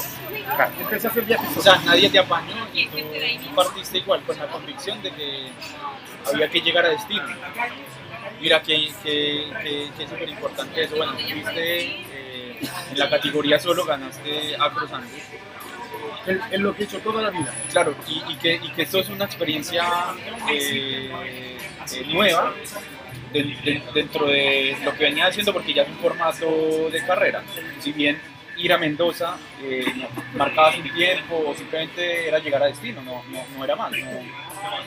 empecé 0.79 1.08
a 1.08 1.10
hacer 1.10 1.24
viajes 1.25 1.50
O 1.50 1.62
solo. 1.62 1.63
sea, 1.63 1.82
nadie 1.86 2.10
te 2.10 2.20
apañó 2.20 2.67
y 2.74 2.86
tú 2.88 3.56
partiste 3.56 3.98
igual 4.00 4.22
con 4.24 4.38
la 4.38 4.48
convicción 4.48 5.01
de 5.01 5.12
que 5.12 5.48
había 6.34 6.50
que 6.50 6.62
llegar 6.62 6.86
a 6.86 6.89
destino. 6.89 7.24
Mira, 8.41 8.62
que, 8.62 8.91
que, 9.03 9.51
que, 9.63 9.89
que 9.98 10.03
es 10.03 10.10
súper 10.10 10.29
importante 10.29 10.84
eso. 10.84 10.96
Bueno, 10.96 11.13
fuiste 11.13 11.82
eh, 11.84 12.17
en 12.92 13.00
la 13.00 13.10
categoría 13.10 13.60
solo, 13.60 13.86
ganaste 13.86 14.56
Acros 14.60 14.92
Andes. 14.92 15.24
Es, 16.26 16.38
es 16.52 16.60
lo 16.60 16.76
que 16.76 16.84
he 16.84 16.86
hecho 16.86 17.00
toda 17.00 17.22
la 17.22 17.30
vida. 17.30 17.54
Claro, 17.72 17.96
y, 18.08 18.22
y 18.32 18.36
que, 18.36 18.56
y 18.56 18.70
que 18.72 18.82
esto 18.84 19.00
es 19.00 19.10
una 19.10 19.26
experiencia 19.26 19.84
eh, 20.52 21.10
eh, 21.94 22.06
nueva 22.08 22.54
de- 23.32 23.44
de- 23.44 23.84
dentro 23.94 24.26
de 24.28 24.78
lo 24.84 24.94
que 24.96 25.04
venía 25.06 25.28
haciendo, 25.28 25.54
porque 25.54 25.74
ya 25.74 25.84
es 25.84 25.90
un 25.90 25.98
formato 25.98 26.90
de 26.92 27.06
carrera. 27.06 27.44
Si 27.80 27.92
bien 27.94 28.20
ir 28.58 28.74
a 28.74 28.78
Mendoza 28.78 29.38
eh, 29.64 29.86
no, 29.96 30.08
marcabas 30.36 30.78
un 30.78 30.92
tiempo 30.94 31.44
o 31.48 31.56
simplemente 31.56 32.28
era 32.28 32.40
llegar 32.40 32.64
a 32.64 32.68
destino, 32.68 33.02
no, 33.04 33.24
no, 33.30 33.46
no 33.56 33.64
era 33.64 33.76
más. 33.76 33.92
No, 33.92 34.08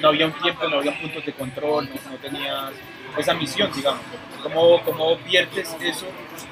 no 0.00 0.08
había 0.08 0.26
un 0.26 0.32
tiempo, 0.32 0.68
no 0.68 0.78
había 0.78 0.98
puntos 1.00 1.24
de 1.24 1.32
control, 1.32 1.88
no, 1.88 2.10
no 2.10 2.16
tenías 2.18 2.70
esa 3.18 3.34
misión, 3.34 3.70
digamos. 3.74 4.00
¿Cómo, 4.42 4.82
¿Cómo 4.84 5.16
viertes 5.18 5.76
eso 5.82 6.06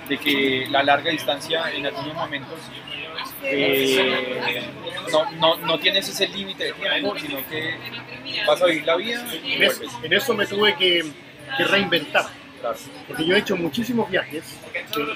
de 0.08 0.18
que 0.18 0.66
la 0.70 0.82
larga 0.82 1.10
distancia 1.10 1.70
en 1.72 1.86
algunos 1.86 2.14
momentos 2.14 2.58
eh, 3.42 4.62
no, 5.10 5.30
no, 5.32 5.56
no 5.58 5.78
tienes 5.78 6.08
ese 6.08 6.28
límite 6.28 6.64
de 6.64 6.72
tiempo, 6.72 7.18
sino 7.18 7.38
que 7.48 7.74
vas 8.46 8.60
a 8.62 8.66
vivir 8.66 8.84
la 8.86 8.96
vida 8.96 9.24
En, 9.42 9.62
es- 9.62 9.80
en 10.02 10.12
eso 10.12 10.34
me 10.34 10.46
tuve 10.46 10.74
que, 10.76 11.04
que 11.56 11.64
reinventar. 11.64 12.26
Claro. 12.60 12.76
Porque 13.06 13.24
yo 13.24 13.36
he 13.36 13.38
hecho 13.38 13.56
muchísimos 13.56 14.10
viajes. 14.10 14.58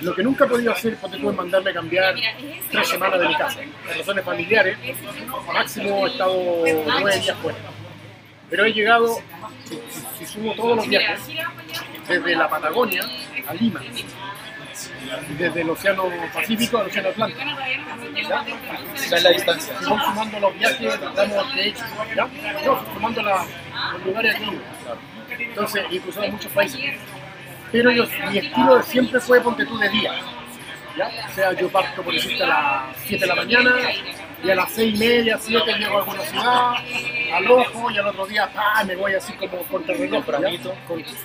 lo 0.00 0.14
que 0.14 0.22
nunca 0.22 0.44
he 0.44 0.48
podido 0.48 0.72
hacer, 0.72 0.96
porque 0.96 1.18
tuve 1.18 1.30
que 1.32 1.36
mandarme 1.36 1.70
a 1.70 1.74
cambiar 1.74 2.14
tres 2.70 2.88
semanas 2.88 3.20
de 3.20 3.28
mi 3.28 3.34
casa. 3.34 3.58
Por 3.86 3.96
razones 3.96 4.24
familiares, 4.24 4.78
máximo 5.52 6.06
he 6.06 6.10
estado 6.10 6.34
nueve 7.00 7.18
días 7.18 7.36
fuera. 7.38 7.58
Pero 8.52 8.66
he 8.66 8.72
llegado, 8.74 9.16
si, 9.64 9.80
si- 10.18 10.26
sumo 10.26 10.54
todos 10.54 10.76
los 10.76 10.86
viajes, 10.86 11.20
desde 12.06 12.36
la 12.36 12.50
Patagonia 12.50 13.02
a 13.48 13.54
Lima. 13.54 13.80
Desde 15.38 15.62
el 15.62 15.70
Océano 15.70 16.04
Pacífico 16.34 16.76
al 16.76 16.86
Océano 16.88 17.08
Atlántico. 17.08 17.40
¿ya? 18.28 18.44
Esa 18.94 19.16
es 19.16 19.22
la 19.22 19.30
distancia. 19.30 19.78
Si 19.78 19.84
vamos 19.86 20.04
sumando 20.04 20.40
los 20.40 20.58
viajes, 20.58 20.78
que 20.78 21.60
he 21.62 21.68
hecho, 21.68 21.84
¿ya? 22.14 22.28
No, 22.66 22.84
sumando 22.92 23.22
los 23.22 23.40
lugares. 24.04 24.36
Entonces, 25.38 25.84
he 25.90 26.00
cruzado 26.00 26.28
muchos 26.28 26.52
países. 26.52 26.80
Pero 27.72 27.90
yo, 27.90 28.04
mi 28.30 28.36
estilo 28.36 28.76
de 28.76 28.82
siempre 28.82 29.18
fue 29.18 29.40
ponte 29.40 29.64
tú 29.64 29.78
de 29.78 29.88
día. 29.88 30.12
¿ya? 30.98 31.10
O 31.30 31.34
sea, 31.34 31.52
yo 31.54 31.70
parto, 31.70 32.02
por 32.02 32.12
decirte, 32.12 32.44
a 32.44 32.48
las 32.48 32.96
7 33.06 33.18
de 33.24 33.26
la 33.26 33.34
mañana 33.34 33.70
y 34.44 34.50
a 34.50 34.54
las 34.56 34.70
6 34.72 34.94
y 34.94 34.98
media, 34.98 35.38
7 35.40 35.72
llego 35.78 35.96
a 35.96 36.00
alguna 36.00 36.20
ciudad, 36.22 36.72
al 37.32 37.50
ojo 37.50 37.90
y 37.90 37.98
al 37.98 38.06
otro 38.08 38.26
día 38.26 38.48
¡pah! 38.52 38.84
me 38.84 38.96
voy 38.96 39.14
así 39.14 39.32
como 39.34 39.58
contra 39.62 39.94
el 39.94 40.00
reloj. 40.00 40.24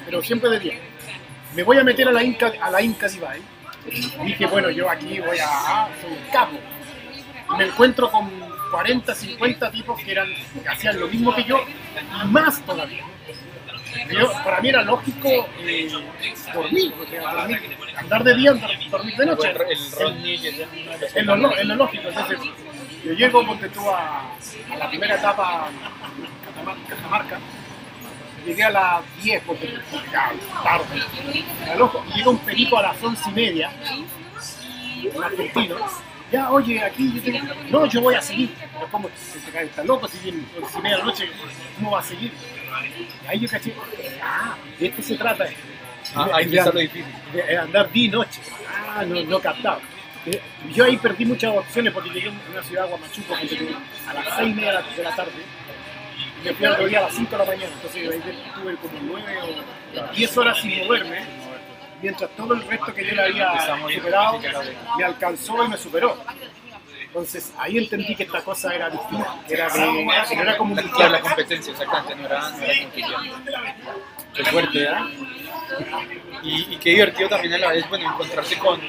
pero 0.06 0.24
siempre 0.24 0.50
de 0.50 0.60
día. 0.60 0.74
Me 1.56 1.64
voy 1.64 1.78
a 1.78 1.84
meter 1.84 2.08
a 2.08 2.12
la 2.12 2.24
Inca, 2.24 2.52
a 2.62 2.72
la 2.72 2.82
Inca 2.82 3.08
Divide. 3.08 3.42
Dije, 4.24 4.46
bueno, 4.48 4.70
yo 4.70 4.90
aquí 4.90 5.20
voy 5.20 5.38
a, 5.40 5.88
soy 6.02 6.12
un 6.12 6.32
capo. 6.32 6.58
Y 7.54 7.58
me 7.58 7.66
encuentro 7.66 8.12
con 8.12 8.30
40, 8.72 9.16
50 9.16 9.72
tipos 9.72 10.00
que, 10.02 10.12
eran, 10.12 10.28
que 10.62 10.70
hacían 10.70 11.00
lo 11.00 11.08
mismo 11.08 11.34
que 11.34 11.44
yo 11.46 11.64
y 12.24 12.28
más 12.28 12.62
todavía. 12.66 13.04
Yo, 14.12 14.32
para 14.44 14.62
mí 14.62 14.70
era 14.70 14.84
lógico 14.84 15.48
eh, 15.62 15.90
dormir, 16.54 16.94
dormir, 16.94 17.60
andar 17.96 18.24
de 18.24 18.36
día, 18.36 18.54
dormir 18.92 19.16
de 19.16 19.26
noche. 19.26 19.50
El, 19.50 20.26
el 20.26 20.62
Es 21.16 21.26
lo, 21.26 21.56
es 21.56 21.66
lo 21.66 21.76
lógico. 21.76 22.08
Entonces, 22.10 22.40
yo 23.04 23.14
llego, 23.14 23.46
ponte 23.46 23.70
tú 23.70 23.90
a, 23.90 24.22
a 24.72 24.76
la 24.78 24.90
primera 24.90 25.16
etapa, 25.16 25.68
Catamar- 26.46 26.78
Cajamarca, 26.88 27.40
llegué 28.46 28.64
a 28.64 28.70
las 28.70 29.02
10, 29.24 29.44
porque 29.46 29.74
porque 29.92 30.10
ya 30.12 30.32
tarde. 30.64 31.04
Llega 32.16 32.30
un 32.30 32.40
perico 32.40 32.78
a 32.78 32.82
las 32.84 33.02
11 33.04 33.30
y 33.30 33.34
media, 33.34 33.72
un 35.16 35.24
argentino. 35.24 35.76
Ya, 36.32 36.52
oye, 36.52 36.84
aquí 36.84 37.14
yo 37.14 37.22
tengo. 37.24 37.54
No, 37.70 37.86
yo 37.86 38.02
voy 38.02 38.16
a 38.16 38.22
seguir. 38.22 38.54
Pero, 38.74 38.88
¿cómo? 38.92 39.10
Está 39.10 39.84
loco, 39.86 40.08
si 40.10 40.18
viene 40.20 40.44
11 40.62 40.78
y 40.78 40.82
media 40.82 40.98
de 40.98 41.04
la 41.04 41.06
noche, 41.10 41.30
¿cómo 41.78 41.92
va 41.92 42.00
a 42.00 42.04
seguir? 42.04 42.34
Y 43.24 43.28
ahí 43.28 43.40
yo 43.40 43.48
caché, 43.50 43.74
ah, 44.22 44.56
de 44.78 44.88
esto 44.88 45.02
se 45.02 45.16
trata. 45.16 45.46
Ah, 46.16 46.28
ahí 46.34 46.58
está 46.58 46.72
lo 46.72 46.80
difícil. 46.80 47.06
de 47.34 47.58
andar 47.58 47.90
día 47.92 48.06
y 48.06 48.10
noche. 48.10 48.42
Ah, 48.90 49.06
no, 49.06 49.22
no 49.24 49.40
captaba. 49.40 49.80
Yo 50.74 50.84
ahí 50.86 50.98
perdí 50.98 51.26
muchas 51.26 51.56
opciones 51.56 51.94
porque 51.94 52.10
llegué 52.10 52.30
a 52.30 52.34
una 52.52 52.64
ciudad, 52.64 52.88
Guamachuco, 52.88 53.34
a 53.36 54.14
las 54.14 54.26
6 54.36 54.50
y 54.50 54.54
media 54.54 54.68
de 54.68 54.74
la- 54.74 54.96
de 54.96 55.04
la 55.04 55.16
tarde. 55.16 55.32
Y 56.42 56.46
me 56.46 56.54
fui 56.54 56.66
al 56.66 56.72
otro 56.74 56.88
día 56.88 57.00
a 57.00 57.02
las 57.04 57.14
5 57.16 57.32
de 57.32 57.38
la 57.38 57.46
mañana. 57.46 57.74
Entonces 57.74 58.10
ahí 58.12 58.52
tuve 58.56 58.76
como 58.78 59.00
9 59.02 59.38
o 59.42 60.12
10 60.14 60.38
horas 60.38 60.60
sin 60.62 60.78
moverme. 60.80 61.20
Mientras 62.02 62.30
todo 62.32 62.54
el 62.54 62.62
resto 62.68 62.94
que 62.94 63.06
yo 63.06 63.16
le 63.16 63.22
había 63.24 63.78
superado 63.96 64.40
me 64.98 65.04
alcanzó 65.04 65.64
y 65.64 65.68
me 65.70 65.78
superó. 65.78 66.18
Entonces 67.08 67.54
ahí 67.58 67.78
entendí 67.80 68.16
que 68.16 68.24
esta 68.24 68.42
cosa 68.44 68.76
era 68.76 68.90
distinta, 68.92 69.36
era, 69.50 69.70
de, 69.70 70.06
que 70.30 70.36
no 70.36 70.42
era 70.44 70.58
como 70.58 70.74
un 70.74 70.86
La, 71.00 71.20
competencia, 71.22 71.72
exactamente, 71.72 72.16
no 72.16 72.26
era, 72.28 72.50
no 72.52 72.58
era. 72.64 73.76
Qué 74.38 74.46
fuerte, 74.46 74.80
¿verdad? 74.80 75.06
Y, 76.44 76.78
qué 76.78 76.92
divertido 76.92 77.28
también 77.28 77.56
a 77.56 77.58
la 77.58 77.70
vez, 77.70 77.90
bueno, 77.90 78.10
encontrarse 78.10 78.58
con, 78.58 78.80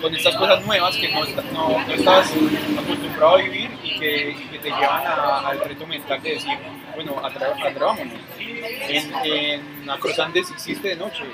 con, 0.00 0.14
estas 0.14 0.34
cosas 0.36 0.64
nuevas 0.64 0.96
que 0.96 1.08
no, 1.12 1.24
no, 1.52 1.86
no 1.86 1.92
estás 1.92 2.32
acostumbrado 2.78 3.34
a 3.34 3.36
vivir 3.38 3.70
y 3.82 3.98
que, 3.98 4.36
te 4.62 4.70
llevan 4.70 5.06
a- 5.06 5.48
al 5.48 5.60
reto 5.60 5.86
mental 5.86 6.22
de 6.22 6.30
decir, 6.30 6.56
bueno, 6.94 7.20
atrevámonos. 7.22 8.14
En, 8.38 9.12
en 9.24 9.90
Acrosandes 9.90 10.50
existe 10.52 10.88
de 10.88 10.96
noche, 10.96 11.24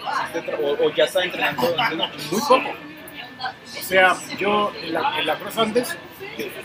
o, 0.81 0.91
ya 0.91 1.05
está 1.05 1.23
entrenando 1.23 1.71
de 1.71 1.97
noche. 1.97 2.19
muy 2.31 2.41
poco. 2.41 2.71
O 3.39 3.83
sea, 3.83 4.17
yo 4.39 4.73
en 4.83 4.95
la, 4.95 5.19
en 5.21 5.27
la 5.27 5.39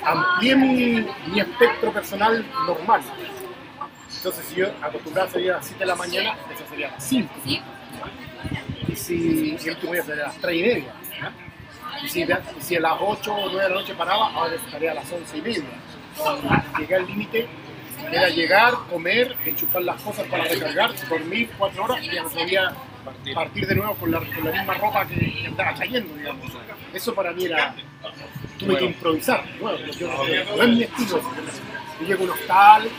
amplié 0.04 0.56
mi, 0.56 1.06
mi 1.28 1.40
espectro 1.40 1.92
personal 1.92 2.46
normal. 2.66 3.02
Entonces, 4.24 4.46
si 4.48 4.56
yo 4.56 4.68
acostumbraba 4.82 5.28
a 5.28 5.32
salir 5.34 5.52
a 5.52 5.56
las 5.58 5.66
7 5.66 5.80
de 5.80 5.86
la 5.86 5.96
mañana, 5.98 6.38
eso 6.50 6.64
sería 6.70 6.88
a 6.88 6.92
las 6.92 7.04
5. 7.04 7.30
Y 8.88 8.96
si 8.96 9.58
el 9.66 9.70
último 9.72 9.92
día 9.92 10.04
sería 10.04 10.24
a 10.24 10.28
las 10.28 10.38
3 10.38 10.56
y 10.56 10.62
media. 10.62 10.94
¿ya? 11.20 11.34
Y 12.02 12.08
si, 12.08 12.26
si 12.62 12.76
a 12.78 12.80
las 12.80 12.94
8 13.02 13.34
o 13.34 13.50
9 13.50 13.64
de 13.64 13.70
la 13.70 13.76
noche 13.76 13.94
paraba, 13.96 14.32
ahora 14.32 14.56
estaría 14.56 14.92
a 14.92 14.94
las 14.94 15.12
11 15.12 15.38
y 15.38 15.42
media. 15.42 15.64
Llegué 16.80 16.96
al 16.96 17.06
límite, 17.06 17.48
era 18.14 18.30
llegar, 18.30 18.74
comer, 18.90 19.36
enchufar 19.46 19.82
las 19.82 20.02
cosas 20.02 20.26
para 20.28 20.46
recargar, 20.46 20.92
dormir 21.10 21.50
4 21.58 21.84
horas 21.84 22.02
y 22.02 22.18
al 22.18 22.26
otro 22.26 22.46
día 22.46 22.74
Partir. 23.04 23.34
partir 23.34 23.68
de 23.68 23.76
nuevo 23.76 23.96
con 23.96 24.10
la, 24.10 24.20
con 24.20 24.46
la 24.46 24.52
misma 24.54 24.74
ropa 24.76 25.06
que, 25.06 25.16
que 25.16 25.48
andaba 25.48 25.74
cayendo, 25.74 26.16
digamos. 26.16 26.50
Eso 26.94 27.14
para 27.14 27.34
mí 27.34 27.44
era. 27.44 27.76
Tuve 28.58 28.68
Nuevo. 28.68 28.80
que 28.80 28.86
improvisar. 28.86 29.44
Bueno, 29.60 29.86
yo 29.92 30.08
no, 30.08 30.56
no 30.56 30.64
es 30.64 30.70
mi 30.70 30.84
estilo. 30.84 31.22
Yo 32.00 32.08
llego 32.08 32.22
a 32.22 32.24
un 32.24 32.30
hostal, 32.30 32.90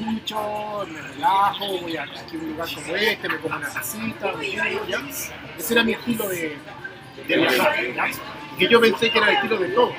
ducho, 0.00 0.86
me 0.90 1.00
relajo, 1.02 1.78
voy 1.80 1.96
a, 1.96 2.02
aquí 2.04 2.36
a 2.36 2.38
un 2.38 2.48
lugar 2.50 2.68
como 2.74 2.96
este, 2.96 3.28
me 3.28 3.36
como 3.38 3.56
una 3.56 3.68
¿ya? 4.88 5.00
Ese 5.58 5.74
era 5.74 5.82
mi 5.84 5.92
estilo 5.92 6.28
de, 6.28 6.56
de 7.26 7.36
viajar, 7.36 7.74
¿ya? 7.94 8.08
Que 8.58 8.68
yo 8.68 8.80
pensé 8.80 9.10
que 9.10 9.18
era 9.18 9.28
el 9.30 9.36
estilo 9.36 9.58
de 9.58 9.68
todos. 9.68 9.94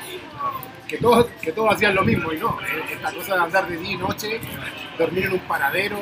Que 0.88 0.98
todos, 0.98 1.26
que 1.42 1.52
todos 1.52 1.74
hacían 1.76 1.96
lo 1.96 2.04
mismo 2.04 2.32
y 2.32 2.38
no. 2.38 2.58
Eh, 2.62 2.94
Esta 2.94 3.12
cosa 3.12 3.36
de 3.36 3.42
andar 3.42 3.68
de 3.68 3.76
día 3.78 3.92
y 3.92 3.98
noche, 3.98 4.40
dormir 4.98 5.26
en 5.26 5.34
un 5.34 5.40
paradero, 5.40 6.00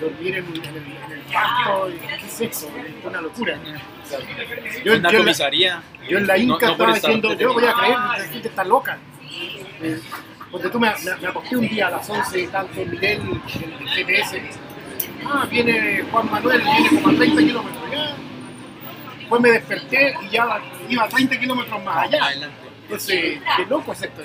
dormir 0.00 0.36
en, 0.36 0.46
en 0.46 0.64
el, 0.64 0.76
en 1.04 1.12
el 1.12 1.20
pasto, 1.32 1.90
y 1.90 1.98
¿qué 2.18 2.26
es 2.26 2.40
eso? 2.40 2.68
Es 2.78 3.04
una 3.04 3.20
locura. 3.20 3.58
Yo, 4.84 4.94
en 4.94 5.02
la- 5.02 5.12
comisaría. 5.12 5.82
yo 6.08 6.16
en 6.18 6.26
la 6.26 6.34
no- 6.38 6.42
Inca 6.42 6.68
no 6.68 6.76
por 6.78 6.90
estaba 6.90 6.96
estar 6.96 7.10
diciendo, 7.10 7.34
yo 7.34 7.52
voy 7.52 7.64
a 7.66 7.74
creer, 7.74 7.94
la 7.98 8.28
gente 8.32 8.48
está 8.48 8.64
loca. 8.64 8.98
Eh, 9.82 10.00
Porque 10.50 10.68
tú 10.68 10.80
me, 10.80 10.88
me, 11.04 11.16
me 11.16 11.28
acosté 11.28 11.56
un 11.56 11.68
día 11.68 11.86
a 11.86 11.90
las 11.90 12.10
11 12.10 12.40
y 12.40 12.46
tanto, 12.48 12.84
miré 12.84 13.12
el, 13.14 13.20
el 13.22 13.88
GPS. 13.88 14.42
Ah, 15.24 15.46
viene 15.48 16.02
Juan 16.10 16.30
Manuel, 16.30 16.62
viene 16.62 16.88
como 16.88 17.08
a 17.08 17.14
30 17.14 17.42
kilómetros. 17.42 17.90
Ya. 17.90 18.16
Después 19.18 19.42
me 19.42 19.50
desperté 19.50 20.14
y 20.22 20.28
ya 20.30 20.60
iba 20.88 21.04
a 21.04 21.08
30 21.08 21.38
kilómetros 21.38 21.84
más 21.84 22.06
allá. 22.06 22.24
Adelante. 22.24 22.56
Entonces, 22.82 23.40
qué 23.56 23.66
loco 23.68 23.92
es 23.92 24.02
esto. 24.02 24.22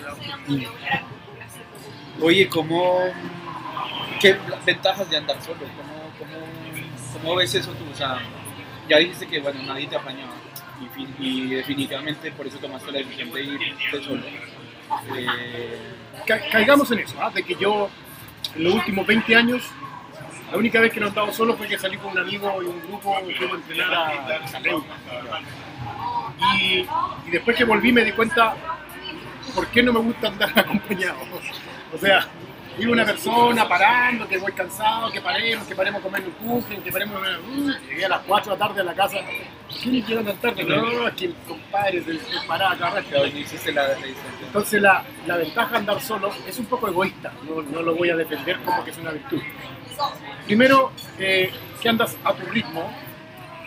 ¿no? 0.47 2.25
Oye, 2.25 2.49
¿cómo, 2.49 3.03
¿Qué 4.19 4.35
ventajas 4.65 5.09
de 5.09 5.17
andar 5.17 5.41
solo? 5.43 5.59
¿Cómo, 5.59 5.93
cómo, 6.17 6.45
cómo 7.13 7.35
ves 7.35 7.53
eso 7.53 7.71
tú? 7.73 7.83
O 7.91 7.95
sea, 7.95 8.17
ya 8.89 8.97
dijiste 8.97 9.27
que 9.27 9.39
bueno, 9.41 9.61
nadie 9.63 9.87
te 9.87 9.95
apañaba 9.95 10.33
y 11.19 11.47
definitivamente 11.47 12.31
por 12.31 12.47
eso 12.47 12.57
tomaste 12.57 12.91
la 12.91 12.99
decisión 12.99 13.31
de 13.31 13.43
irte 13.43 14.03
solo. 14.03 14.23
Eh, 15.15 15.77
Ca- 16.25 16.41
caigamos 16.51 16.89
en 16.91 16.99
eso, 16.99 17.15
¿ah? 17.21 17.29
de 17.29 17.43
que 17.43 17.55
yo 17.55 17.89
en 18.55 18.63
los 18.63 18.73
últimos 18.75 19.05
20 19.05 19.35
años, 19.35 19.63
la 20.51 20.57
única 20.57 20.79
vez 20.79 20.91
que 20.93 20.99
no 20.99 21.07
he 21.07 21.09
andado 21.09 21.31
solo 21.33 21.55
fue 21.57 21.67
que 21.67 21.77
salí 21.77 21.97
con 21.97 22.11
un 22.11 22.19
amigo 22.19 22.61
y 22.61 22.65
un 22.65 22.79
grupo 22.87 23.15
y 23.29 23.33
fuimos 23.33 23.55
a 23.55 23.57
entrenar 23.57 23.93
a. 23.93 24.11
Y, 26.57 26.85
y 27.27 27.31
después 27.31 27.55
que 27.55 27.63
volví 27.63 27.91
me 27.91 28.03
di 28.03 28.11
cuenta 28.11 28.55
por 29.53 29.67
qué 29.67 29.81
no 29.83 29.93
me 29.93 29.99
gusta 29.99 30.27
andar 30.27 30.51
acompañado. 30.59 31.17
O 31.93 31.97
sea, 31.97 32.27
iba 32.77 32.91
una 32.91 33.05
persona 33.05 33.67
parando, 33.67 34.27
que 34.27 34.37
voy 34.37 34.51
cansado, 34.51 35.11
que 35.11 35.21
paremos, 35.21 35.67
que 35.67 35.75
paremos 35.75 36.01
a 36.01 36.03
comer 36.03 36.23
un 36.25 36.31
kuchen, 36.31 36.81
que 36.81 36.91
paremos 36.91 37.15
a 37.15 37.19
comer... 37.19 37.39
Uh, 37.39 37.87
llegué 37.87 38.05
a 38.05 38.09
las 38.09 38.21
4 38.21 38.53
de 38.53 38.59
la 38.59 38.67
tarde 38.67 38.81
a 38.81 38.83
la 38.83 38.93
casa. 38.93 39.17
¿Quién 39.81 40.05
llega 40.05 40.23
tan 40.23 40.37
tarde? 40.37 40.63
No, 40.63 41.07
es 41.07 41.13
que 41.15 41.25
el 41.25 41.35
compadre 41.47 42.03
se, 42.03 42.13
se 42.13 42.47
paraba 42.47 42.75
resistencia. 42.75 44.45
Entonces 44.45 44.81
la, 44.81 45.03
la 45.25 45.37
ventaja 45.37 45.71
de 45.71 45.77
andar 45.77 46.01
solo 46.01 46.31
es 46.47 46.57
un 46.59 46.65
poco 46.65 46.87
egoísta, 46.87 47.31
no, 47.43 47.61
no 47.61 47.81
lo 47.81 47.95
voy 47.95 48.09
a 48.09 48.15
defender 48.15 48.59
como 48.63 48.83
que 48.83 48.91
es 48.91 48.97
una 48.97 49.11
virtud. 49.11 49.41
Primero, 50.45 50.91
eh, 51.19 51.51
que 51.81 51.89
andas 51.89 52.17
a 52.23 52.33
tu 52.33 52.45
ritmo, 52.47 52.91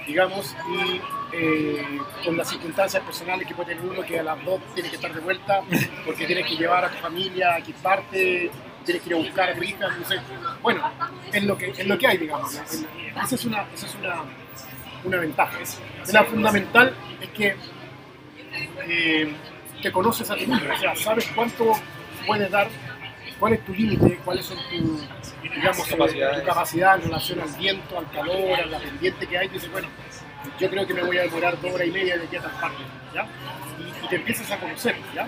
digamos, 0.07 0.55
y 0.71 1.01
eh, 1.33 1.99
con 2.25 2.37
las 2.37 2.49
circunstancias 2.49 3.03
personales 3.03 3.47
que 3.47 3.55
puede 3.55 3.75
tener 3.75 3.91
uno, 3.91 4.03
que 4.03 4.19
a 4.19 4.23
las 4.23 4.43
dos 4.45 4.61
tienes 4.75 4.91
que 4.91 4.97
estar 4.97 5.13
de 5.13 5.21
vuelta, 5.21 5.63
porque 6.05 6.27
tienes 6.27 6.47
que 6.47 6.57
llevar 6.57 6.85
a 6.85 6.91
tu 6.91 6.97
familia 6.99 7.55
a 7.55 7.59
equiparte, 7.59 8.51
tienes 8.89 9.03
que 9.03 9.11
ir 9.11 9.17
a 9.17 9.19
buscar 9.19 9.55
tu 9.55 9.63
hija, 9.63 9.87
no 9.89 10.09
sé. 10.09 10.17
Bueno, 10.63 10.91
es 11.31 11.45
lo 11.45 11.59
que, 11.59 11.69
es 11.69 11.87
lo 11.87 11.99
que 11.99 12.07
hay, 12.07 12.17
digamos. 12.17 12.55
Esa 12.55 13.35
es 13.35 13.45
una, 13.45 13.67
esa 13.75 13.87
es 13.87 13.95
una, 13.97 14.23
una 15.05 15.17
ventaja. 15.19 15.59
La 16.11 16.25
fundamental 16.25 16.95
es 17.21 17.29
que 17.29 17.55
eh, 18.87 19.35
te 19.83 19.93
conoces 19.93 20.31
a 20.31 20.37
ti 20.37 20.47
mismo, 20.47 20.73
o 20.73 20.79
sea, 20.79 20.97
sabes 20.97 21.31
cuánto 21.35 21.73
puedes 22.27 22.51
dar, 22.51 22.69
cuál 23.39 23.53
es 23.53 23.65
tu 23.67 23.75
límite, 23.75 24.19
cuáles 24.25 24.47
son 24.47 24.57
tus 24.71 25.03
digamos, 25.43 25.91
eh, 25.91 26.41
tu 26.41 26.47
capacidad 26.47 26.97
en 26.97 27.03
relación 27.03 27.41
al 27.41 27.51
viento, 27.59 27.99
al 27.99 28.11
calor, 28.11 28.59
a 28.59 28.67
la 28.67 28.79
pendiente 28.79 29.27
que 29.27 29.37
hay, 29.37 29.49
dices, 29.49 29.71
bueno, 29.71 29.89
yo 30.59 30.71
creo 30.71 30.87
que 30.87 30.95
me 30.95 31.03
voy 31.03 31.19
a 31.19 31.23
demorar 31.23 31.61
dos 31.61 31.75
horas 31.75 31.89
y 31.89 31.91
media 31.91 32.17
de 32.17 32.25
aquí 32.25 32.37
a 32.37 32.41
tal 32.41 32.53
parte, 32.53 32.83
¿ya? 33.15 33.27
Y, 33.79 34.05
y 34.05 34.09
te 34.09 34.17
empiezas 34.17 34.51
a 34.51 34.59
conocer, 34.59 34.97
¿ya? 35.15 35.27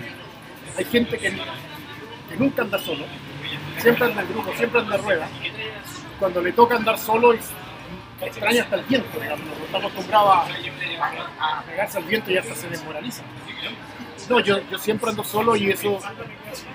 Hay 0.79 0.85
gente 0.87 1.19
que, 1.19 1.31
que 1.31 2.37
nunca 2.39 2.63
anda 2.63 2.79
solo, 2.79 3.05
siempre 3.81 4.05
anda 4.07 4.23
en 4.23 4.29
grupo, 4.29 4.53
siempre 4.57 4.81
anda 4.81 4.97
en 4.97 5.03
rueda, 5.03 5.29
cuando 6.19 6.43
le 6.43 6.53
toca 6.53 6.77
andar 6.77 6.99
solo 6.99 7.35
extraña 8.21 8.63
hasta 8.63 8.77
el 8.77 8.85
viento, 8.85 9.19
digamos, 9.21 9.47
está 9.65 9.79
acostumbrado 9.79 10.33
a, 10.33 10.47
pegarse 11.67 11.99
al 11.99 12.05
viento 12.05 12.31
y 12.31 12.39
hasta 12.39 12.55
se 12.55 12.69
desmoraliza. 12.69 13.23
No, 14.29 14.39
yo, 14.41 14.61
yo 14.71 14.79
siempre 14.79 15.11
ando 15.11 15.25
solo 15.25 15.57
y 15.57 15.71
eso 15.71 15.99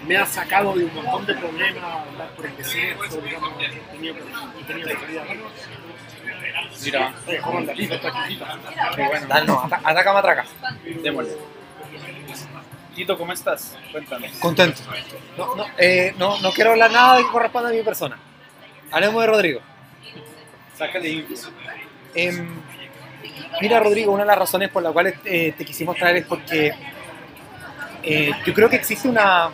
me 0.08 0.18
ha 0.18 0.26
sacado 0.26 0.74
de 0.74 0.86
un 0.86 0.96
montón 0.96 1.26
de 1.26 1.36
problemas, 1.36 1.84
andar 2.12 2.30
por 2.36 2.46
el 2.46 2.58
desierto, 2.58 3.22
digamos, 3.22 3.52
he 3.62 3.70
tenido, 3.96 4.16
he 4.60 4.64
tenido 4.64 4.88
que 4.90 4.96
salir 4.96 5.20
a- 5.20 5.26
Mira, 6.84 7.14
¿cómo 7.44 7.60
anda 7.60 7.74
Lito? 7.74 7.96
Está 7.96 8.12
chiquita. 8.28 8.60
qué 8.96 9.08
bueno. 9.08 9.70
Ataca 9.84 10.14
matraca. 10.14 10.46
Démosle. 11.02 11.38
Tito, 12.96 13.18
¿cómo 13.18 13.34
estás? 13.34 13.76
Cuéntanos. 13.92 14.32
Contento. 14.40 14.82
No, 15.38 15.56
no, 15.56 15.66
eh, 15.78 16.14
no, 16.18 16.40
no 16.40 16.52
quiero 16.52 16.72
hablar 16.72 16.92
nada 16.92 17.18
que 17.18 17.28
corresponda 17.28 17.70
a 17.70 17.74
mi 17.74 17.82
persona. 17.82 18.18
Hablemos 18.92 19.22
de 19.22 19.28
Rodrigo. 19.28 19.60
Sácale. 20.78 21.26
Em, 22.16 22.48
mira, 23.62 23.80
Rodrigo, 23.82 24.14
una 24.14 24.24
de 24.24 24.28
las 24.28 24.38
razones 24.38 24.70
por 24.70 24.82
las 24.82 24.94
cuales 24.94 25.16
eh, 25.26 25.54
te 25.58 25.66
quisimos 25.66 25.98
traer 25.98 26.18
es 26.18 26.26
porque 26.26 26.74
eh, 28.04 28.32
yo 28.46 28.54
creo 28.54 28.70
que 28.70 28.78
existe 28.78 29.08
una. 29.10 29.50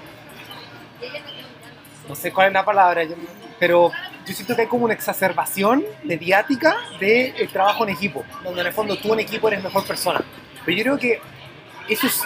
No 2.07 2.15
sé 2.15 2.31
cuál 2.31 2.47
es 2.47 2.53
la 2.53 2.65
palabra, 2.65 3.03
yo- 3.03 3.15
pero 3.59 3.91
yo 4.25 4.33
siento 4.33 4.55
que 4.55 4.63
hay 4.63 4.67
como 4.67 4.85
una 4.85 4.93
exacerbación 4.93 5.83
mediática 6.03 6.75
del 6.99 7.47
trabajo 7.49 7.83
en 7.85 7.91
equipo, 7.95 8.23
donde 8.43 8.61
en 8.61 8.67
el 8.67 8.73
fondo 8.73 8.97
tú 8.97 9.13
en 9.13 9.21
equipo 9.21 9.47
eres 9.47 9.63
mejor 9.63 9.85
persona. 9.85 10.21
Pero 10.65 10.77
yo 10.77 10.83
creo 10.83 10.97
que 10.99 11.21
eso 11.87 12.07
es, 12.07 12.21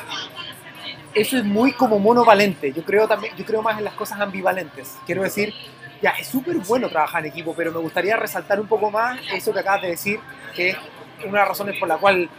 eso 1.16 1.38
es 1.38 1.46
muy 1.46 1.72
como 1.72 1.98
monovalente. 1.98 2.74
Yo 2.74 2.84
creo, 2.84 3.08
también, 3.08 3.34
yo 3.36 3.46
creo 3.46 3.62
más 3.62 3.78
en 3.78 3.86
las 3.86 3.94
cosas 3.94 4.20
ambivalentes. 4.20 4.98
Quiero 5.06 5.24
decir, 5.24 5.54
ya, 6.02 6.12
es 6.12 6.28
súper 6.28 6.58
bueno 6.58 6.90
trabajar 6.90 7.26
en 7.26 7.32
equipo, 7.32 7.56
pero 7.56 7.72
me 7.72 7.80
gustaría 7.80 8.18
resaltar 8.18 8.60
un 8.60 8.68
poco 8.68 8.92
más 8.92 9.20
eso 9.34 9.54
que 9.54 9.60
acabas 9.60 9.84
de 9.84 9.88
decir, 9.90 10.20
que 10.54 10.72
es 10.72 10.78
una 11.20 11.32
de 11.32 11.40
las 11.40 11.48
razones 11.48 11.80
por 11.80 11.88
la 11.88 11.98
cual 11.98 12.24
eh, 12.24 12.30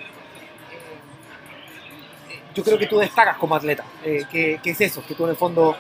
yo 2.55 2.63
creo 2.63 2.79
que 2.79 2.87
tú 2.87 2.99
destacas 2.99 3.39
como 3.39 3.57
atleta. 3.57 3.85
Eh, 4.05 4.25
que, 4.31 4.61
que 4.63 4.71
es 4.71 4.81
eso, 4.83 5.03
que 5.07 5.15
tú 5.15 5.25
en 5.25 5.31
el 5.31 5.37
fondo, 5.37 5.75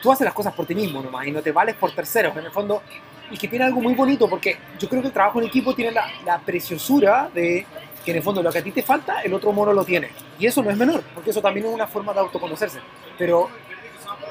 tú 0.00 0.10
haces 0.10 0.24
las 0.24 0.34
cosas 0.34 0.54
por 0.54 0.64
ti 0.64 0.74
mismo 0.74 1.02
nomás 1.02 1.26
y 1.26 1.30
no 1.30 1.42
te 1.42 1.52
vales 1.52 1.76
por 1.76 1.94
terceros, 1.94 2.34
en 2.36 2.46
el 2.46 2.50
fondo, 2.52 2.82
y 3.30 3.36
que 3.36 3.48
tiene 3.48 3.66
algo 3.66 3.82
muy 3.82 3.94
bonito, 3.94 4.30
porque 4.30 4.56
yo 4.78 4.88
creo 4.88 5.02
que 5.02 5.08
el 5.08 5.14
trabajo 5.14 5.40
en 5.40 5.48
equipo 5.48 5.74
tiene 5.74 5.90
la, 5.90 6.06
la 6.24 6.38
preciosura 6.38 7.28
de 7.34 7.66
que 8.06 8.12
en 8.12 8.18
el 8.18 8.22
fondo 8.22 8.42
lo 8.42 8.50
que 8.50 8.58
a 8.60 8.62
ti 8.62 8.70
te 8.70 8.82
falta, 8.82 9.20
el 9.20 9.34
otro 9.34 9.52
mono 9.52 9.72
lo 9.74 9.84
tiene. 9.84 10.08
Y 10.38 10.46
eso 10.46 10.62
no 10.62 10.70
es 10.70 10.76
menor, 10.78 11.02
porque 11.14 11.30
eso 11.30 11.42
también 11.42 11.66
es 11.66 11.72
una 11.74 11.86
forma 11.86 12.14
de 12.14 12.20
autoconocerse. 12.20 12.78
Pero 13.18 13.50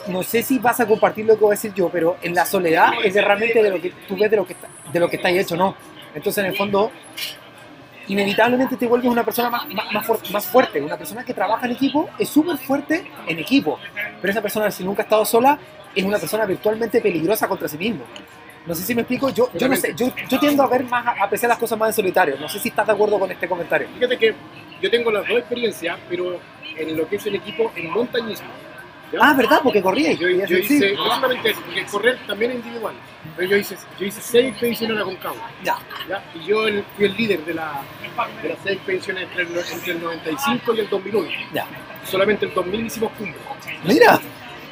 no 0.07 0.23
sé 0.23 0.41
si 0.41 0.57
vas 0.59 0.79
a 0.79 0.87
compartir 0.87 1.25
lo 1.25 1.35
que 1.35 1.41
voy 1.41 1.49
a 1.51 1.57
decir 1.57 1.73
yo, 1.73 1.89
pero 1.89 2.15
en 2.23 2.33
la 2.33 2.45
soledad 2.45 2.93
es 3.03 3.13
de 3.13 3.21
realmente 3.21 3.61
de 3.61 3.69
lo 3.69 3.79
que 3.81 3.91
tú 4.07 4.15
ves 4.17 4.31
de 4.31 4.37
lo 4.37 4.47
que 4.47 4.53
está, 4.53 4.67
de 4.91 4.99
lo 4.99 5.09
que 5.09 5.17
está 5.17 5.29
hecho, 5.29 5.55
¿no? 5.57 5.75
Entonces, 6.15 6.43
en 6.43 6.51
el 6.51 6.57
fondo, 6.57 6.89
inevitablemente 8.07 8.77
te 8.77 8.87
vuelves 8.87 9.09
una 9.11 9.23
persona 9.23 9.49
más, 9.49 9.67
más, 9.67 9.91
más, 9.91 10.07
fuer- 10.07 10.29
más 10.31 10.45
fuerte. 10.45 10.81
Una 10.81 10.97
persona 10.97 11.23
que 11.25 11.33
trabaja 11.33 11.65
en 11.65 11.73
equipo 11.73 12.09
es 12.17 12.29
súper 12.29 12.57
fuerte 12.57 13.05
en 13.27 13.39
equipo. 13.39 13.79
Pero 14.21 14.31
esa 14.31 14.41
persona, 14.41 14.71
si 14.71 14.83
nunca 14.83 15.01
ha 15.01 15.05
estado 15.05 15.25
sola, 15.25 15.59
es 15.93 16.03
una 16.03 16.17
persona 16.17 16.45
virtualmente 16.45 17.01
peligrosa 17.01 17.47
contra 17.47 17.67
sí 17.67 17.77
mismo. 17.77 18.03
No 18.65 18.73
sé 18.75 18.83
si 18.83 18.95
me 18.95 19.01
explico. 19.01 19.29
Yo, 19.29 19.49
yo 19.53 19.67
no 19.67 19.75
sé. 19.75 19.93
Yo, 19.95 20.11
yo 20.29 20.39
tiendo 20.39 20.63
a 20.63 20.67
ver 20.67 20.83
más, 20.85 21.05
a 21.05 21.23
apreciar 21.23 21.49
las 21.49 21.57
cosas 21.59 21.77
más 21.77 21.89
en 21.89 21.93
solitario. 21.93 22.35
No 22.39 22.49
sé 22.49 22.59
si 22.59 22.69
estás 22.69 22.87
de 22.87 22.93
acuerdo 22.93 23.19
con 23.19 23.29
este 23.31 23.47
comentario. 23.47 23.87
Fíjate 23.93 24.17
que 24.17 24.35
yo 24.81 24.89
tengo 24.91 25.11
las 25.11 25.27
dos 25.27 25.37
experiencias, 25.39 25.97
pero 26.09 26.39
en 26.75 26.97
lo 26.97 27.07
que 27.07 27.17
es 27.17 27.25
el 27.27 27.35
equipo 27.35 27.71
en 27.75 27.91
montañismo. 27.91 28.47
¿ya? 29.11 29.19
Ah, 29.21 29.33
¿verdad? 29.33 29.59
Porque 29.63 29.81
corría. 29.81 30.13
Yo, 30.13 30.27
yo 30.29 30.57
hice, 30.57 30.93
no 30.95 31.05
solamente 31.05 31.51
eso, 31.51 31.61
porque 31.61 31.85
correr 31.85 32.17
también 32.27 32.51
es 32.51 32.57
individual, 32.57 32.95
pero 33.37 33.49
yo 33.51 33.57
hice, 33.57 33.77
yo 33.99 34.05
hice 34.07 34.19
seis 34.19 34.47
expediciones 34.47 34.97
a 34.97 34.99
la 35.01 35.05
Concagua. 35.05 35.49
Ya. 35.63 35.77
¿ya? 36.09 36.23
Y 36.33 36.45
yo 36.47 36.67
el- 36.67 36.83
fui 36.95 37.05
el 37.05 37.15
líder 37.15 37.45
de, 37.45 37.53
la, 37.53 37.81
de 38.41 38.49
las 38.49 38.57
seis 38.63 38.77
expediciones 38.77 39.23
entre 39.23 39.43
el, 39.43 39.49
entre 39.57 39.91
el 39.93 40.01
95 40.01 40.73
y 40.73 40.79
el 40.79 40.89
2001. 40.89 41.27
Ya. 41.53 41.67
Solamente 42.03 42.45
el 42.47 42.53
2000 42.55 42.85
hicimos 42.87 43.11
cumbre. 43.13 43.39
Mira. 43.83 44.19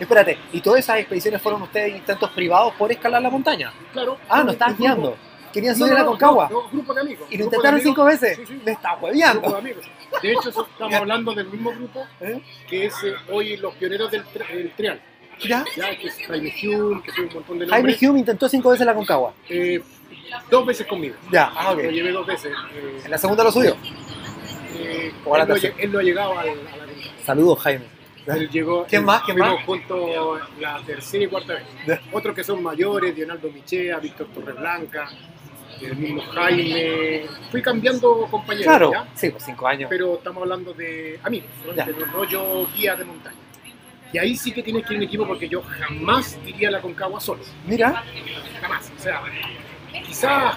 Espérate, 0.04 0.38
¿y 0.52 0.62
todas 0.62 0.80
esas 0.82 1.00
expediciones 1.00 1.42
fueron 1.42 1.62
ustedes 1.62 1.96
intentos 1.96 2.30
privados 2.32 2.74
por 2.76 2.92
escalar 2.92 3.22
la 3.22 3.30
montaña? 3.30 3.72
Claro. 3.92 4.18
Ah, 4.30 4.44
no 4.44 4.52
grupo- 4.54 4.76
guiando. 4.78 5.18
Querían 5.54 5.76
subir 5.76 5.94
a 5.94 6.00
la 6.00 6.06
Concagua. 6.06 6.50
No, 6.52 6.68
grupo 6.70 6.94
de 6.96 7.02
amigos. 7.02 7.28
¿Y 7.30 7.38
lo 7.38 7.44
intentaron 7.46 7.80
cinco 7.80 8.04
veces? 8.06 8.38
Sí, 8.38 8.44
sí. 8.48 8.62
Me 8.66 8.72
está 8.72 8.90
Grupo 8.92 9.06
de 9.08 9.14
hueveando. 9.14 9.56
amigos. 9.56 9.86
De 10.22 10.32
hecho, 10.32 10.50
estamos 10.50 10.94
hablando 10.96 11.34
del 11.34 11.48
mismo 11.48 11.72
grupo 11.72 12.06
¿Eh? 12.22 12.42
que 12.68 12.86
es 12.88 12.94
eh, 13.04 13.14
hoy 13.32 13.58
los 13.58 13.74
pioneros 13.76 14.10
del, 14.12 14.24
trial. 14.76 15.02
¿Ya? 15.42 15.64
Ya, 15.76 15.96
que 15.98 16.08
es 16.08 16.18
Jaime 16.28 16.54
Hume, 16.64 17.02
que 17.04 17.12
tiene 17.12 17.28
un 17.30 17.36
montón 17.36 17.60
de 17.60 17.68
Jaime 17.68 17.90
nombres. 17.92 18.10
Hume 18.10 18.20
intentó 18.20 18.50
cinco 18.50 18.70
veces 18.72 18.86
la 18.86 18.94
Concagua. 18.96 19.34
Eh, 19.48 19.82
dos 20.50 20.66
veces 20.66 20.88
conmigo. 20.88 21.16
Ya, 21.32 21.52
ah, 21.56 21.72
ok. 21.74 21.84
Lo 21.84 21.92
llevé 21.92 22.12
dos 22.12 22.26
veces. 22.26 22.52
eh, 22.74 23.02
En 23.06 23.12
la 23.12 23.18
segunda 23.20 23.44
lo 23.44 23.52
subió. 23.52 23.76
eh, 24.76 25.14
O 25.26 25.36
a 25.36 25.38
la 25.38 25.44
él, 25.44 25.50
no, 25.50 25.56
él 25.84 25.92
no 25.92 26.00
ha 26.00 26.04
llegado 26.04 26.32
a 26.40 26.44
la 26.46 26.52
Concagua. 26.54 26.86
Saludos, 27.26 27.60
Jaime. 27.60 27.86
Él 28.28 28.50
llegó, 28.50 28.86
¿Quién 28.86 29.04
más? 29.04 29.22
¿Quién 29.24 29.38
más? 29.38 29.64
juntos 29.66 30.40
la 30.60 30.80
tercera 30.86 31.24
y 31.26 31.28
cuarta 31.28 31.54
vez. 31.56 32.00
Otros 32.12 32.34
que 32.36 32.44
son 32.44 32.64
mayores, 32.64 33.16
Leonardo 33.18 33.50
Michea, 33.52 34.00
Víctor 34.00 34.28
Torreblanca, 34.34 35.10
el 35.82 35.96
mismo 35.98 36.22
Jaime. 36.34 37.26
Fui 37.52 37.62
cambiando 37.62 38.26
compañeros, 38.32 38.66
Claro. 38.68 38.92
¿ya? 38.94 39.08
Sí, 39.16 39.30
pues 39.30 39.44
cinco 39.44 39.68
años. 39.68 39.90
pero 39.90 40.16
estamos 40.16 40.42
hablando 40.44 40.74
de 40.74 41.20
amigos, 41.24 41.50
¿no? 41.66 41.74
Ya. 41.74 41.86
Pero 41.86 42.06
no 42.06 42.24
yo 42.24 42.66
guía 42.76 42.96
de 42.96 43.04
montaña. 43.04 43.36
Y 44.14 44.18
ahí 44.20 44.36
sí 44.38 44.52
que 44.52 44.62
tienes 44.64 44.86
que 44.86 44.94
ir 44.94 44.98
en 45.02 45.04
equipo 45.08 45.26
porque 45.28 45.50
yo 45.50 45.62
jamás 45.64 46.38
iría 46.46 46.70
a 46.70 46.72
la 46.72 46.82
Concagua 46.82 47.20
solo, 47.20 47.42
Mira, 47.66 48.04
jamás. 48.62 48.92
O 48.98 49.02
sea, 49.02 49.22
quizás 50.06 50.56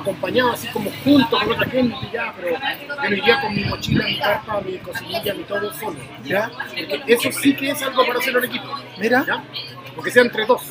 acompañado 0.00 0.52
así 0.52 0.68
como 0.68 0.90
junto 1.04 1.38
con 1.38 1.52
otra 1.52 1.66
gente 1.70 1.96
ya, 2.12 2.32
pero 2.36 2.50
yo 2.50 3.10
no 3.10 3.16
iría 3.16 3.40
con 3.40 3.54
mi 3.54 3.64
mochila, 3.64 4.04
mi 4.04 4.18
carpa, 4.18 4.60
mi 4.60 4.78
cocinilla, 4.78 5.34
mi 5.34 5.42
todo 5.44 5.72
solo. 5.74 5.96
ya, 6.24 6.50
Porque 6.50 7.02
eso 7.06 7.32
sí 7.32 7.54
que 7.54 7.70
es 7.70 7.82
algo 7.82 8.06
para 8.06 8.18
hacerlo 8.18 8.40
en 8.40 8.44
equipo, 8.46 8.66
mira. 8.98 9.24
¿ya? 9.26 9.44
Porque 9.94 10.10
sea 10.10 10.22
entre 10.22 10.44
dos. 10.46 10.62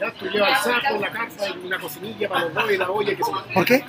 Ya, 0.00 0.10
tú 0.12 0.26
llevas 0.28 0.66
el 0.66 0.72
saco, 0.74 0.98
la 0.98 1.08
carpa 1.10 1.48
y 1.48 1.66
una 1.66 1.78
cocinilla 1.78 2.28
para 2.28 2.40
los 2.46 2.54
dos 2.54 2.72
y 2.72 2.76
la 2.76 2.90
olla 2.90 3.14
que 3.14 3.22
se 3.22 3.30
¿Por 3.54 3.64
qué? 3.64 3.84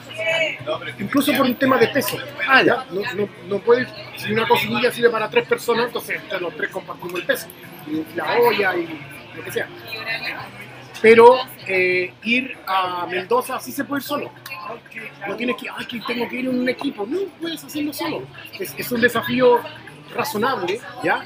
incluso 1.00 1.32
por 1.34 1.46
un 1.48 1.56
tema 1.56 1.78
de 1.78 1.88
peso. 1.88 2.18
Ah, 2.48 2.62
¿ya? 2.62 2.86
No, 2.92 3.02
no, 3.16 3.28
no 3.48 3.60
puedes, 3.60 3.88
si 4.16 4.32
una 4.32 4.48
cocinilla 4.48 4.92
sirve 4.92 5.10
para 5.10 5.30
tres 5.30 5.48
personas, 5.48 5.88
entonces 5.88 6.22
entre 6.22 6.40
los 6.40 6.56
tres 6.56 6.70
compartimos 6.70 7.16
el 7.16 7.26
peso, 7.26 7.48
y 7.88 8.06
la 8.16 8.38
olla 8.38 8.76
y 8.78 8.88
lo 9.36 9.44
que 9.44 9.52
sea. 9.52 9.68
Pero 11.06 11.36
eh, 11.68 12.16
ir 12.24 12.58
a 12.66 13.06
Mendoza 13.06 13.60
sí 13.60 13.72
se 13.72 13.84
puede 13.84 14.02
ir 14.02 14.08
solo. 14.08 14.32
No 15.28 15.36
tienes 15.36 15.56
que, 15.56 15.68
ay, 15.70 15.86
que 15.86 16.00
tengo 16.00 16.28
que 16.28 16.38
ir 16.38 16.50
en 16.50 16.60
un 16.60 16.68
equipo. 16.68 17.06
No, 17.06 17.20
puedes 17.40 17.64
hacerlo 17.64 17.94
solo. 17.94 18.24
Es, 18.60 18.74
es 18.76 18.92
un 18.92 19.02
desafío 19.02 19.60
razonable, 20.16 20.82
¿ya? 21.04 21.24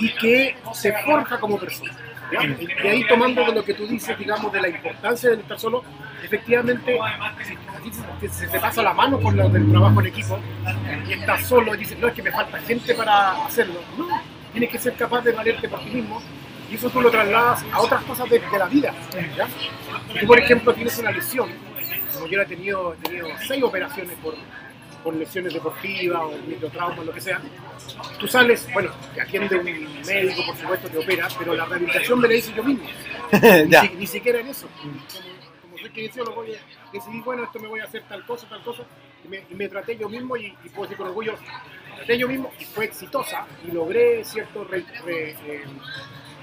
Y 0.00 0.12
que 0.14 0.56
se 0.72 0.92
forja 1.04 1.38
como 1.38 1.56
persona. 1.56 1.96
¿ya? 2.32 2.42
Y, 2.42 2.88
ahí 2.88 3.06
tomando 3.06 3.44
de 3.44 3.52
lo 3.52 3.64
que 3.64 3.74
tú 3.74 3.86
dices, 3.86 4.18
digamos, 4.18 4.50
de 4.52 4.60
la 4.60 4.68
importancia 4.70 5.30
de 5.30 5.36
estar 5.36 5.56
solo, 5.56 5.84
efectivamente, 6.24 6.98
si 8.22 8.28
se 8.28 8.48
te 8.48 8.58
pasa 8.58 8.82
la 8.82 8.92
mano 8.92 9.20
por 9.20 9.34
lo 9.34 9.48
del 9.48 9.70
trabajo 9.70 10.00
en 10.00 10.06
equipo 10.06 10.36
y 11.06 11.12
estás 11.12 11.46
solo 11.46 11.76
y 11.76 11.78
dices, 11.78 11.96
no, 12.00 12.08
es 12.08 12.14
que 12.14 12.24
me 12.24 12.32
falta 12.32 12.58
gente 12.58 12.92
para 12.92 13.44
hacerlo. 13.44 13.78
No, 13.96 14.08
tienes 14.50 14.68
que 14.68 14.78
ser 14.80 14.94
capaz 14.94 15.20
de 15.20 15.30
valerte 15.30 15.68
por 15.68 15.78
ti 15.78 15.90
mismo 15.90 16.20
y 16.70 16.74
eso 16.74 16.90
tú 16.90 17.00
lo 17.00 17.10
trasladas 17.10 17.64
a 17.72 17.80
otras 17.80 18.02
cosas 18.04 18.28
de, 18.30 18.38
de 18.40 18.58
la 18.58 18.66
vida. 18.66 18.94
¿ya? 19.36 19.46
Tú, 20.20 20.26
por 20.26 20.38
ejemplo, 20.38 20.72
tienes 20.74 20.98
una 20.98 21.10
lesión, 21.10 21.48
como 22.14 22.26
yo 22.26 22.40
he 22.42 22.46
tenido, 22.46 22.94
he 22.94 22.96
tenido 22.96 23.28
seis 23.46 23.62
operaciones 23.62 24.16
por, 24.22 24.34
por 25.04 25.14
lesiones 25.14 25.52
deportivas 25.54 26.22
o 26.22 26.32
microtraumas, 26.46 27.04
lo 27.06 27.12
que 27.12 27.20
sea, 27.20 27.40
tú 28.18 28.26
sales, 28.26 28.66
bueno, 28.72 28.90
te 29.14 29.20
atiende 29.20 29.56
un 29.56 29.64
médico, 30.06 30.42
por 30.46 30.56
supuesto, 30.56 30.88
te 30.88 30.98
opera, 30.98 31.28
pero 31.38 31.54
la 31.54 31.64
rehabilitación 31.66 32.18
me 32.20 32.28
la 32.28 32.34
hice 32.34 32.52
yo 32.54 32.64
mismo. 32.64 32.84
Ni, 33.66 33.72
si- 33.88 33.94
ni 33.96 34.06
siquiera 34.06 34.40
en 34.40 34.48
eso. 34.48 34.68
Como, 34.80 34.94
como 35.62 35.78
soy 35.78 35.90
kinesiólogo, 35.90 36.36
voy 36.42 36.54
a- 36.54 36.58
decidí, 36.92 37.20
bueno, 37.20 37.44
esto 37.44 37.58
me 37.60 37.68
voy 37.68 37.80
a 37.80 37.84
hacer 37.84 38.02
tal 38.08 38.24
cosa, 38.24 38.48
tal 38.48 38.62
cosa, 38.62 38.82
y 39.24 39.28
me, 39.28 39.44
y 39.50 39.54
me 39.54 39.68
traté 39.68 39.96
yo 39.96 40.08
mismo 40.08 40.36
y, 40.36 40.46
y 40.64 40.68
puedo 40.70 40.82
decir 40.82 40.96
con 40.96 41.08
orgullo, 41.08 41.34
me 41.90 41.96
traté 41.96 42.18
yo 42.18 42.28
mismo 42.28 42.50
y 42.58 42.64
fue 42.64 42.84
exitosa 42.86 43.46
y 43.66 43.72
logré, 43.72 44.24
¿cierto?, 44.24 44.64
re- 44.64 44.84
re- 45.04 45.30
eh, 45.46 45.64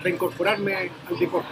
reincorporarme 0.04 0.76
al 0.76 0.90
deporte. 1.20 1.50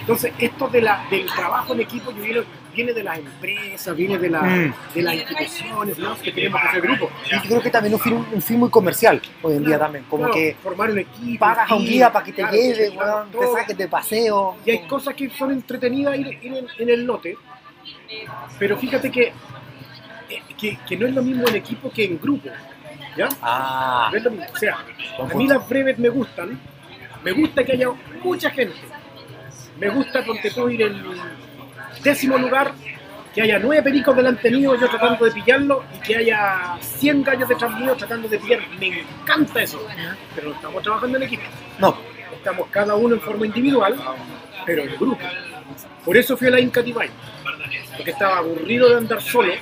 Entonces, 0.00 0.32
esto 0.38 0.68
de 0.68 0.82
la, 0.82 1.04
del 1.10 1.26
trabajo 1.26 1.72
en 1.74 1.80
equipo 1.80 2.12
yo 2.12 2.22
viene, 2.22 2.42
viene 2.72 2.92
de 2.92 3.02
las 3.02 3.18
empresas, 3.18 3.96
viene 3.96 4.18
de, 4.18 4.30
la, 4.30 4.42
Mm. 4.42 4.74
de 4.94 5.02
las 5.02 5.14
instituciones, 5.14 5.98
¿no? 5.98 6.16
que 6.16 6.30
tenemos 6.30 6.60
que 6.60 6.68
hacer 6.68 6.80
grupo. 6.82 7.10
Y 7.26 7.30
yo 7.34 7.40
creo 7.42 7.60
que 7.62 7.70
también 7.70 7.94
un 7.94 8.00
film, 8.00 8.24
un 8.32 8.40
film 8.42 8.60
muy 8.60 8.70
comercial 8.70 9.20
hoy 9.42 9.56
en 9.56 9.64
día 9.64 9.78
también. 9.80 10.04
Como 10.08 10.24
Claro, 10.24 10.34
que 10.34 10.56
formar 10.62 10.90
un 10.90 10.98
equipo. 11.00 11.40
pagas 11.44 11.68
a 11.70 11.74
un 11.74 11.84
guía 11.84 12.12
para 12.12 12.24
que 12.24 12.32
te 12.32 12.42
claro, 12.42 12.56
lleve, 12.56 12.90
claro, 12.92 13.26
te 13.32 13.46
saques 13.52 13.76
de 13.78 13.88
paseo. 13.88 14.56
Y 14.64 14.70
hay 14.70 14.86
cosas 14.86 15.14
que 15.14 15.28
son 15.30 15.50
entretenidas 15.50 16.16
ir, 16.18 16.38
ir 16.40 16.54
en, 16.54 16.66
en 16.78 16.88
el 16.88 17.04
lote, 17.04 17.36
pero 18.60 18.76
fíjate 18.78 19.10
que, 19.10 19.22
eh, 20.30 20.42
que, 20.56 20.78
que 20.86 20.96
no 20.96 21.06
es 21.06 21.14
lo 21.14 21.22
mismo 21.22 21.48
en 21.48 21.56
equipo 21.56 21.90
que 21.90 22.04
en 22.04 22.18
grupo. 22.20 22.48
¿Ya? 23.16 23.28
Ah, 23.42 24.08
No 24.12 24.18
es 24.18 24.22
lo 24.24 24.30
mismo. 24.30 24.46
O 24.54 24.56
sea, 24.58 24.76
a 25.18 25.34
mí 25.34 25.48
las 25.48 25.66
breves 25.68 25.98
me 25.98 26.10
gustan, 26.10 26.60
me 27.26 27.32
gusta 27.32 27.64
que 27.64 27.72
haya 27.72 27.88
mucha 28.22 28.50
gente. 28.50 28.76
Me 29.80 29.88
gusta 29.88 30.24
ponte 30.24 30.48
tú 30.48 30.68
ir 30.70 30.82
en 30.82 31.02
décimo 32.04 32.38
lugar, 32.38 32.72
que 33.34 33.42
haya 33.42 33.58
nueve 33.58 33.82
pericos 33.82 34.14
delante 34.14 34.48
mío, 34.48 34.76
yo 34.76 34.88
tratando 34.88 35.24
de 35.24 35.32
pillarlo, 35.32 35.82
y 35.92 35.98
que 36.06 36.16
haya 36.18 36.78
100 36.80 37.24
gallos 37.24 37.48
detrás 37.48 37.80
mío 37.80 37.96
tratando 37.96 38.28
de 38.28 38.38
pillar. 38.38 38.60
Me 38.78 39.00
encanta 39.00 39.60
eso. 39.60 39.84
Pero 40.36 40.50
no 40.50 40.54
estamos 40.54 40.82
trabajando 40.84 41.16
en 41.16 41.24
equipo. 41.24 41.42
no. 41.80 41.98
Estamos 42.32 42.68
cada 42.70 42.94
uno 42.94 43.16
en 43.16 43.20
forma 43.20 43.44
individual, 43.44 43.96
pero 44.64 44.84
en 44.84 44.94
grupo. 44.94 45.26
Por 46.04 46.16
eso 46.16 46.36
fui 46.36 46.46
a 46.46 46.52
la 46.52 46.60
Inca 46.60 46.80
Divine, 46.80 47.10
porque 47.96 48.12
estaba 48.12 48.38
aburrido 48.38 48.88
de 48.88 48.98
andar 48.98 49.20
solo. 49.20 49.52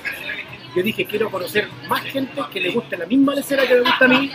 Yo 0.75 0.83
dije, 0.83 1.05
quiero 1.05 1.31
conocer 1.31 1.69
más 1.87 2.03
gente 2.03 2.41
que 2.51 2.59
le 2.59 2.71
guste 2.71 2.97
la 2.97 3.05
misma 3.05 3.33
lecera 3.33 3.65
que 3.65 3.75
me 3.75 3.81
gusta 3.81 4.05
a 4.05 4.07
mí 4.07 4.31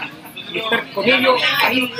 y 0.53 0.59
estar 0.59 0.93
con 0.93 1.05
ellos 1.07 1.41
ahí, 1.63 1.93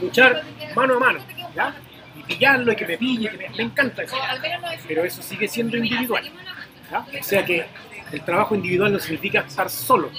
luchar 0.00 0.42
mano 0.74 0.96
a 0.96 0.98
mano, 1.00 1.20
¿ya? 1.54 1.74
Y 2.16 2.22
pillarlo 2.24 2.72
y 2.72 2.76
que 2.76 2.86
me 2.86 2.98
pille, 2.98 3.30
que 3.30 3.36
me, 3.36 3.48
me 3.50 3.62
encanta 3.62 4.02
eso. 4.02 4.16
Pero 4.88 5.04
eso 5.04 5.22
sigue 5.22 5.46
siendo 5.46 5.76
individual, 5.76 6.24
¿ya? 6.90 7.06
O 7.20 7.22
sea 7.22 7.44
que 7.44 7.66
el 8.12 8.24
trabajo 8.24 8.54
individual 8.54 8.92
no 8.92 8.98
significa 8.98 9.40
estar 9.40 9.70
solo. 9.70 10.10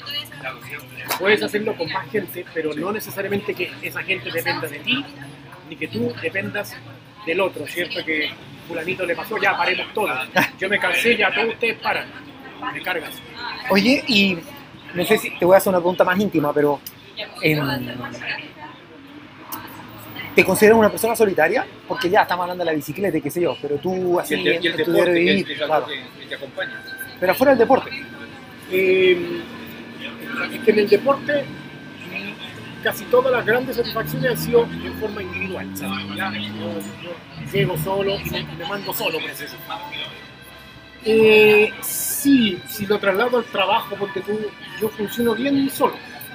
Puedes 1.20 1.44
hacerlo 1.44 1.76
con 1.76 1.92
más 1.92 2.10
gente, 2.10 2.46
pero 2.54 2.74
no 2.74 2.92
necesariamente 2.92 3.54
que 3.54 3.72
esa 3.82 4.02
gente 4.04 4.32
dependa 4.32 4.68
de 4.68 4.80
ti, 4.80 5.04
ni 5.70 5.76
que 5.76 5.88
tú 5.88 6.14
dependas 6.22 6.76
del 7.26 7.42
otro, 7.42 7.68
¿cierto? 7.68 8.04
Que 8.06 8.32
fulanito 8.68 9.06
le 9.06 9.16
pasó, 9.16 9.38
ya 9.38 9.58
paremos 9.58 9.94
todos. 9.94 10.30
Yo 10.60 10.70
me 10.70 10.80
cansé, 10.80 11.18
ya 11.18 11.34
todos 11.34 11.50
ustedes 11.50 11.78
paran. 11.80 12.08
Me 12.74 12.82
cargas. 12.82 13.12
Oye, 13.70 14.04
y 14.08 14.38
no 14.94 15.06
sé 15.06 15.18
si 15.18 15.30
te 15.38 15.46
voy 15.46 15.56
a 15.56 15.58
hacer 15.58 15.70
una 15.70 15.80
pregunta 15.80 16.04
más 16.04 16.20
íntima, 16.20 16.54
pero 16.54 16.80
em, 17.42 17.60
¿te 20.36 20.44
consideras 20.46 20.78
una 20.78 20.90
persona 20.90 21.16
solitaria? 21.16 21.66
Porque 21.88 22.10
ya 22.10 22.22
estamos 22.22 22.44
hablando 22.44 22.64
de 22.64 22.72
la 22.72 22.76
bicicleta 22.76 23.18
y 23.18 23.22
qué 23.22 23.32
sé 23.32 23.42
yo, 23.42 23.56
pero 23.62 23.78
tú 23.78 24.18
Y 24.18 24.20
así 24.22 24.34
el, 24.36 24.44
de- 24.44 24.50
y 24.62 24.68
el 24.68 24.80
en 24.80 24.86
tu 24.86 24.92
deporte, 24.92 25.14
vivir, 25.14 25.58
claro. 25.58 25.86
que, 25.88 26.26
te 26.26 26.36
acompaña. 26.36 26.84
Pero 27.20 27.32
afuera 27.32 27.52
del 27.52 27.60
deporte. 27.60 27.90
Eh, 28.72 29.42
es 30.54 30.60
que 30.62 30.72
en 30.72 30.80
el 30.80 30.90
deporte 30.90 31.46
casi 32.84 33.04
todas 33.06 33.32
las 33.32 33.46
grandes 33.46 33.76
satisfacciones 33.78 34.32
han 34.32 34.38
sido 34.38 34.64
en 34.64 34.94
forma 35.00 35.22
individual. 35.24 35.70
O 35.74 35.78
sea, 35.78 35.90
ya, 36.16 36.32
yo, 36.34 36.80
yo 37.04 37.52
llego 37.52 37.78
solo 37.78 38.16
y 38.20 38.30
me, 38.30 38.40
y 38.40 38.46
me 38.60 38.66
mando 38.68 38.94
solo, 38.94 39.18
por. 39.20 39.30
Eh, 41.08 41.72
sí, 42.26 42.60
si 42.68 42.86
lo 42.88 42.98
traslado 43.00 43.38
al 43.38 43.46
trabajo, 43.46 43.96
porque 44.00 44.22
tú, 44.22 44.34
yo 44.82 44.90
funciono 44.90 45.36
bien 45.36 45.70
solo. 45.70 45.94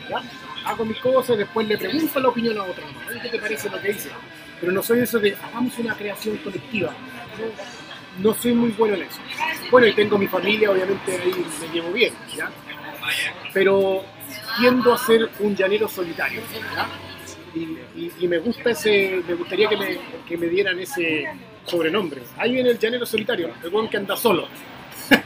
¿ya? 0.08 0.22
Hago 0.64 0.84
mis 0.84 0.98
cosas, 0.98 1.36
después 1.36 1.66
le 1.66 1.76
pregunto 1.76 2.20
la 2.20 2.28
opinión 2.28 2.56
a 2.58 2.62
otro. 2.64 2.84
¿Qué 3.22 3.28
te 3.28 3.38
parece 3.38 3.68
lo 3.70 3.80
que 3.80 3.90
hice? 3.90 4.10
Pero 4.60 4.72
no 4.72 4.82
soy 4.82 5.00
eso 5.00 5.18
de 5.18 5.34
hagamos 5.42 5.76
una 5.78 5.94
creación 5.96 6.36
colectiva. 6.38 6.90
No, 8.18 8.28
no 8.30 8.34
soy 8.34 8.52
muy 8.54 8.70
bueno 8.70 8.94
en 8.94 9.02
eso. 9.02 9.18
Bueno, 9.70 9.86
y 9.88 9.94
tengo 9.94 10.16
mi 10.18 10.26
familia, 10.28 10.70
obviamente 10.70 11.12
ahí 11.12 11.32
me 11.60 11.74
llevo 11.74 11.90
bien, 11.92 12.12
¿ya? 12.36 12.50
Pero 13.52 14.04
tiendo 14.58 14.92
a 14.94 14.98
ser 14.98 15.28
un 15.40 15.56
llanero 15.56 15.88
solitario, 15.88 16.40
¿ya? 16.74 16.86
Y, 17.54 17.60
y- 18.00 18.12
y 18.20 18.28
me 18.28 18.38
gusta 18.38 18.70
ese, 18.70 19.22
me 19.26 19.34
gustaría 19.34 19.68
que 19.68 19.76
me, 19.76 19.98
que 20.28 20.36
me 20.36 20.46
dieran 20.46 20.78
ese 20.78 21.24
sobrenombre. 21.64 22.22
Ahí 22.36 22.52
viene 22.52 22.70
el 22.70 22.78
llanero 22.78 23.04
solitario, 23.06 23.50
el 23.64 23.70
buen 23.70 23.88
que 23.88 23.96
anda 23.96 24.16
solo, 24.16 24.46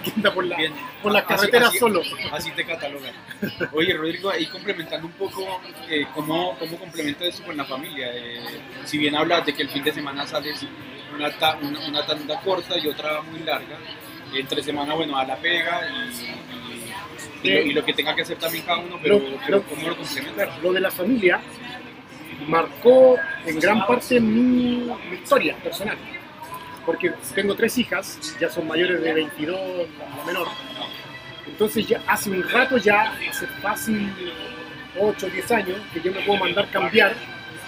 que 0.05 0.13
anda 0.15 0.33
por, 0.35 0.45
la, 0.45 0.57
Bien. 0.57 0.73
por 1.03 1.13
las 1.13 1.25
carreteras 1.25 1.69
así- 1.71 1.79
solo. 1.79 2.03
Así 2.33 2.51
te 2.53 2.65
catalogan. 2.65 3.13
Oye, 3.73 3.95
Rodrigo, 3.95 4.31
ahí 4.31 4.47
complementando 4.47 5.07
un 5.07 5.13
poco, 5.15 5.61
eh, 5.89 6.07
¿cómo, 6.15 6.57
¿cómo 6.59 6.79
complementa 6.79 7.25
eso 7.25 7.43
con 7.45 7.57
la 7.57 7.65
familia? 7.65 8.09
Eh, 8.15 8.41
si 8.85 8.99
bien 8.99 9.17
hablas 9.17 9.45
de 9.47 9.55
que 9.55 9.63
el 9.63 9.69
fin 9.71 9.83
de 9.83 9.93
semana 9.93 10.27
sales 10.27 10.65
una, 11.17 11.31
ta- 11.39 11.59
una, 11.63 11.81
una 11.89 12.05
tanda 12.07 12.41
corta 12.41 12.79
y 12.79 12.87
otra 12.89 13.21
muy 13.23 13.41
larga, 13.41 13.79
entre 14.35 14.63
semana, 14.63 14.95
bueno, 14.95 15.17
a 15.17 15.25
la 15.25 15.37
pega 15.37 15.81
y, 15.89 17.47
y- 17.47 17.49
y 17.49 17.51
lo, 17.53 17.61
y 17.63 17.73
lo 17.73 17.85
que 17.85 17.93
tenga 17.93 18.15
que 18.17 18.23
hacer 18.23 18.39
también 18.39 18.65
cada 18.65 18.79
uno, 18.79 18.99
pero, 19.03 19.19
Lo- 19.19 19.39
pero 19.47 19.63
¿cómo 19.63 19.89
lo 19.89 19.97
complementa? 19.97 20.59
Lo 20.63 20.73
de 20.73 20.81
la 20.81 20.91
familia 20.91 21.41
marcó 22.49 23.17
en 23.47 23.59
gran 23.61 23.87
parte 23.87 24.21
mi, 24.21 24.91
mi 25.11 25.17
historia 25.23 25.57
personal. 25.57 25.97
Porque 26.87 27.13
tengo 27.35 27.55
tres 27.55 27.79
hijas, 27.79 28.37
ya 28.41 28.51
son 28.51 28.67
mayores 28.69 29.01
de 29.03 29.13
22, 29.13 29.59
la 30.19 30.25
menor. 30.25 30.49
Entonces 31.47 31.87
ya 31.87 32.03
hace 32.07 32.31
un 32.31 32.43
rato 32.49 32.77
ya, 32.79 33.15
hace 33.31 33.47
fácil 33.63 34.13
8 34.99 35.27
o 35.27 35.31
10 35.31 35.51
años, 35.53 35.79
que 35.93 36.01
yo 36.01 36.13
me 36.13 36.21
puedo 36.21 36.41
mandar 36.41 36.69
cambiar 36.71 37.15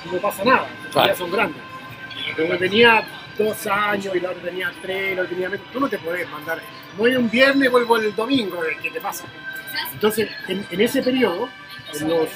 y 0.05 0.15
no 0.15 0.21
pasa 0.21 0.45
nada, 0.45 0.67
Claro. 0.93 1.09
ya 1.09 1.15
son 1.15 1.31
grandes. 1.31 1.63
Pero 2.37 2.59
tenía 2.59 3.05
dos 3.39 3.67
años 3.67 4.15
y 4.15 4.21
la 4.21 4.31
otra 4.31 4.43
tenía 4.43 4.73
tres, 4.83 5.17
la 5.17 5.23
otra 5.23 5.31
tenía 5.35 5.49
menos. 5.49 5.67
Tú 5.73 5.81
no 5.81 5.89
te 5.89 5.99
puedes 5.99 6.29
mandar. 6.31 6.61
Voy 6.97 7.17
un 7.17 7.31
viernes 7.31 7.69
y 7.69 7.71
vuelvo 7.71 7.97
el 7.99 8.15
domingo, 8.15 8.61
¿qué 8.83 8.91
te 8.91 9.01
pasa? 9.01 9.25
Entonces, 9.93 10.29
en, 10.49 10.67
en 10.71 10.81
ese 10.81 11.03
periodo, 11.03 11.49
en 11.95 12.09
los, 12.09 12.29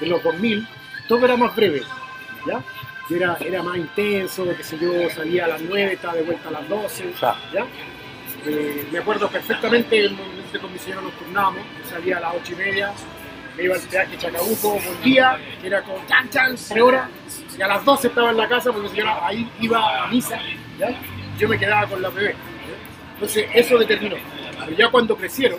en 0.00 0.08
los 0.10 0.22
2000, 0.22 0.66
todo 1.08 1.24
era 1.24 1.36
más 1.36 1.54
breve, 1.56 1.82
¿ya? 2.46 2.60
Y 3.10 3.14
Era, 3.14 3.36
era 3.40 3.62
más 3.62 3.76
intenso, 3.76 4.46
qué 4.56 4.62
sé 4.62 4.78
yo, 4.78 5.10
salía 5.10 5.44
a 5.46 5.48
las 5.48 5.60
9, 5.62 5.92
estaba 5.94 6.14
de 6.14 6.22
vuelta 6.22 6.48
a 6.48 6.52
las 6.52 6.68
12, 6.68 7.10
Claro. 7.18 7.36
¿ya? 7.52 7.66
Eh, 8.46 8.86
me 8.90 8.98
acuerdo 9.00 9.28
perfectamente 9.28 9.98
el 9.98 10.12
momento 10.12 10.60
con 10.60 10.72
mi 10.72 10.78
señora 10.78 11.02
nos 11.02 11.12
turnábamos, 11.14 11.62
yo 11.82 11.90
salía 11.90 12.16
a 12.18 12.20
las 12.20 12.34
8 12.42 12.52
y 12.52 12.56
media, 12.56 12.92
me 13.56 13.64
iba 13.64 13.74
al 13.74 13.80
peaje 13.82 14.16
Chacabuco, 14.16 14.78
volvía, 14.78 15.38
que 15.60 15.66
era 15.66 15.82
con 15.82 16.06
chan 16.06 16.30
chan, 16.30 16.54
3 16.68 16.80
horas, 16.82 17.10
y 17.58 17.60
a 17.60 17.66
las 17.66 17.84
12 17.84 18.08
estaba 18.08 18.30
en 18.30 18.36
la 18.36 18.48
casa 18.48 18.72
porque 18.72 18.88
mi 18.88 18.94
señora 18.94 19.26
ahí 19.26 19.50
iba 19.60 20.04
a 20.04 20.06
misa, 20.06 20.38
¿ya? 20.78 20.88
Yo 21.36 21.48
me 21.48 21.58
quedaba 21.58 21.86
con 21.88 22.00
la 22.00 22.08
bebé. 22.10 22.34
Entonces 23.14 23.46
eso 23.52 23.76
determinó. 23.76 24.16
Pero 24.64 24.76
ya 24.76 24.88
cuando 24.88 25.16
crecieron, 25.16 25.58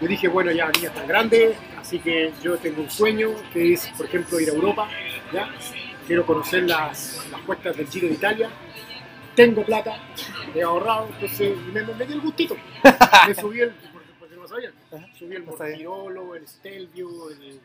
yo 0.00 0.08
dije, 0.08 0.28
bueno, 0.28 0.50
ya 0.50 0.68
niña 0.70 0.90
tan 0.90 1.06
grande, 1.06 1.56
así 1.80 1.98
que 2.00 2.32
yo 2.42 2.56
tengo 2.58 2.82
un 2.82 2.90
sueño 2.90 3.30
que 3.52 3.74
es, 3.74 3.86
por 3.96 4.06
ejemplo, 4.06 4.38
ir 4.40 4.50
a 4.50 4.52
Europa, 4.52 4.88
¿ya? 5.32 5.48
Quiero 6.08 6.26
conocer 6.26 6.64
las, 6.64 7.24
las 7.30 7.40
cuestas 7.42 7.76
del 7.76 7.86
Giro 7.86 8.08
de 8.08 8.14
Italia. 8.14 8.50
Tengo 9.36 9.62
plata, 9.64 9.96
he 10.52 10.62
ahorrado, 10.62 11.06
entonces 11.12 11.56
me, 11.72 11.82
me 11.82 12.04
di 12.06 12.12
el 12.14 12.20
gustito. 12.20 12.56
Me 13.28 13.34
subí 13.36 13.60
el, 13.60 13.70
porque, 13.70 14.08
porque 14.18 14.34
no 14.34 14.48
sabían, 14.48 14.72
subí 15.16 15.36
el. 15.36 15.44
Mortirolo, 15.44 16.34
el 16.34 16.48
Stelvio, 16.48 17.30
el, 17.30 17.42
el, 17.42 17.60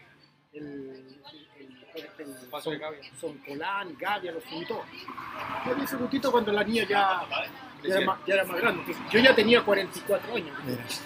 el, 0.53 0.63
el- 0.63 1.77
el- 2.19 2.47
Paso 2.51 2.69
de 2.71 2.77
Gavia. 2.77 2.99
Son 3.19 3.35
Colán, 3.39 3.95
Gavia, 3.97 4.31
los 4.33 4.43
subí 4.43 4.65
todos. 4.67 4.85
Yo 5.65 5.73
di 5.75 5.83
ese 5.83 5.95
gustito 5.95 6.31
cuando 6.31 6.51
la 6.51 6.63
niña 6.63 6.83
ya, 6.87 7.23
ya, 7.83 7.95
era, 7.95 8.05
más, 8.05 8.19
ya 8.27 8.33
era 8.35 8.45
más 8.45 8.57
grande. 8.61 8.81
Entonces, 8.81 9.03
yo 9.11 9.19
ya 9.19 9.33
tenía 9.33 9.63
44 9.63 10.35
años. 10.35 10.55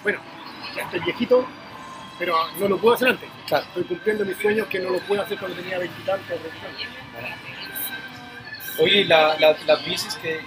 Bueno, 0.03 0.19
ya 0.75 0.83
estoy 0.83 0.99
viejito, 1.01 1.45
pero 2.19 2.35
no 2.59 2.67
lo 2.67 2.77
puedo 2.77 2.95
hacer 2.95 3.07
antes. 3.09 3.26
Claro. 3.47 3.65
Estoy 3.67 3.83
cumpliendo 3.83 4.25
mis 4.25 4.37
sueños 4.37 4.67
que 4.67 4.79
no 4.79 4.89
lo 4.91 4.99
puedo 4.99 5.21
hacer 5.21 5.37
cuando 5.37 5.57
tenía 5.57 5.79
20 5.79 6.01
y 6.01 6.05
tantos. 6.05 6.27
30 6.39 6.67
años. 6.67 6.89
Oye, 8.79 9.05
la, 9.05 9.35
la, 9.39 9.55
las 9.65 9.85
bicis, 9.85 10.15
que, 10.17 10.39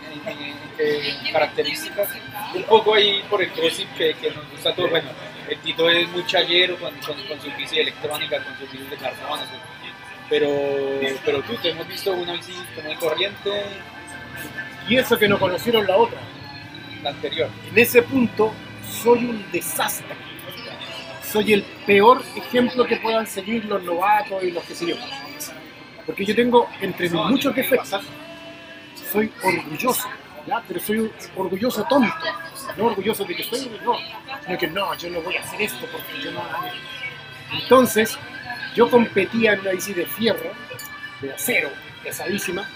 qué 0.76 1.32
características? 1.32 2.08
Un 2.54 2.62
poco 2.64 2.94
ahí 2.94 3.22
por 3.28 3.42
el 3.42 3.50
crossing 3.50 3.88
que, 3.98 4.14
que 4.14 4.30
nos 4.30 4.48
gusta 4.50 4.70
a 4.70 4.74
todos. 4.74 4.90
Bueno, 4.90 5.08
el 5.48 5.58
Tito 5.58 5.90
es 5.90 6.08
muy 6.10 6.24
chayero 6.26 6.76
con, 6.78 6.94
con, 7.00 7.16
con 7.26 7.40
su 7.40 7.50
bici 7.56 7.78
electrónica, 7.80 8.42
con 8.44 8.56
sus 8.58 8.70
bicis 8.70 8.90
de 8.90 8.96
su- 8.98 9.02
Pero, 10.28 10.48
pero 11.24 11.42
tú, 11.42 11.56
te 11.56 11.70
hemos 11.70 11.88
visto 11.88 12.12
una 12.12 12.34
bici 12.34 12.52
como 12.76 12.94
corriente, 13.00 13.64
Y 14.88 14.96
eso 14.96 15.18
que 15.18 15.26
no 15.26 15.38
conocieron 15.38 15.86
la 15.86 15.96
otra. 15.96 16.20
la 17.02 17.10
anterior. 17.10 17.48
En 17.72 17.78
ese 17.78 18.02
punto, 18.02 18.52
soy 19.02 19.24
un 19.24 19.50
desastre. 19.50 20.14
Soy 21.30 21.52
el 21.52 21.62
peor 21.86 22.22
ejemplo 22.34 22.84
que 22.84 22.96
puedan 22.96 23.24
seguir 23.24 23.64
los 23.66 23.82
novatos 23.84 24.42
y 24.42 24.50
los 24.50 24.64
que 24.64 24.74
yo. 24.86 24.96
Porque 26.04 26.24
yo 26.24 26.34
tengo, 26.34 26.68
entre 26.80 27.08
mis 27.08 27.20
muchos 27.20 27.54
defectos, 27.54 28.02
soy 29.12 29.30
orgulloso, 29.44 30.08
¿ya? 30.44 30.60
pero 30.66 30.80
soy 30.80 30.98
un 30.98 31.12
orgulloso 31.36 31.84
tonto. 31.84 32.12
No 32.76 32.86
orgulloso 32.86 33.24
de 33.24 33.36
que 33.36 33.44
soy, 33.44 33.70
no, 33.84 33.96
sino 34.44 34.58
que 34.58 34.66
no, 34.66 34.92
yo 34.96 35.10
no 35.10 35.20
voy 35.20 35.36
a 35.36 35.40
hacer 35.40 35.62
esto 35.62 35.86
porque 35.92 36.20
yo 36.20 36.32
no. 36.32 36.42
Entonces, 37.52 38.18
yo 38.74 38.90
competía 38.90 39.52
en 39.52 39.60
una 39.60 39.70
bici 39.70 39.94
de 39.94 40.06
fierro, 40.06 40.50
de 41.20 41.32
acero, 41.32 41.70
pesadísima. 42.02 42.68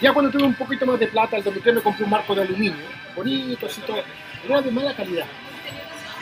Ya 0.00 0.14
cuando 0.14 0.30
tuve 0.30 0.44
un 0.44 0.54
poquito 0.54 0.86
más 0.86 0.98
de 0.98 1.06
plata, 1.06 1.36
el 1.36 1.44
2003 1.44 1.74
me 1.74 1.80
compré 1.82 2.04
un 2.04 2.10
marco 2.10 2.34
de 2.34 2.42
aluminio, 2.42 2.86
bonito, 3.14 3.66
así 3.66 3.82
todo, 3.82 4.02
era 4.48 4.62
de 4.62 4.70
mala 4.70 4.94
calidad. 4.96 5.26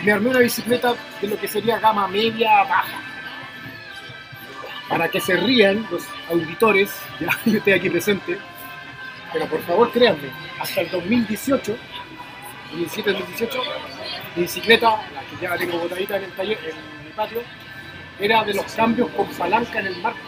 Me 0.05 0.13
armé 0.13 0.31
una 0.31 0.39
bicicleta 0.39 0.95
de 1.21 1.27
lo 1.27 1.37
que 1.39 1.49
sería 1.49 1.79
gama 1.79 2.07
media 2.07 2.63
baja. 2.65 3.01
Para 4.89 5.09
que 5.09 5.21
se 5.21 5.37
rían 5.37 5.87
los 5.91 6.05
auditores, 6.31 6.95
ya 7.21 7.31
yo 7.45 7.59
estoy 7.59 7.73
aquí 7.73 7.91
presente, 7.91 8.39
pero 9.33 9.47
por 9.47 9.61
favor 9.63 9.91
créanme, 9.91 10.31
hasta 10.61 10.81
el 10.83 10.91
2018, 10.91 11.77
2017-2018, 12.73 13.63
mi 14.37 14.43
bicicleta, 14.43 14.91
la 15.13 15.21
que 15.23 15.37
ya 15.43 15.57
tengo 15.57 15.79
botadita 15.79 16.17
en 16.17 16.25
el 16.25 16.33
taller, 16.33 16.59
en 16.65 17.05
mi 17.05 17.11
patio, 17.13 17.43
era 18.21 18.45
de 18.45 18.55
los 18.55 18.73
cambios 18.73 19.11
con 19.11 19.27
palanca 19.29 19.81
en 19.81 19.87
el 19.89 19.97
marco. 20.01 20.21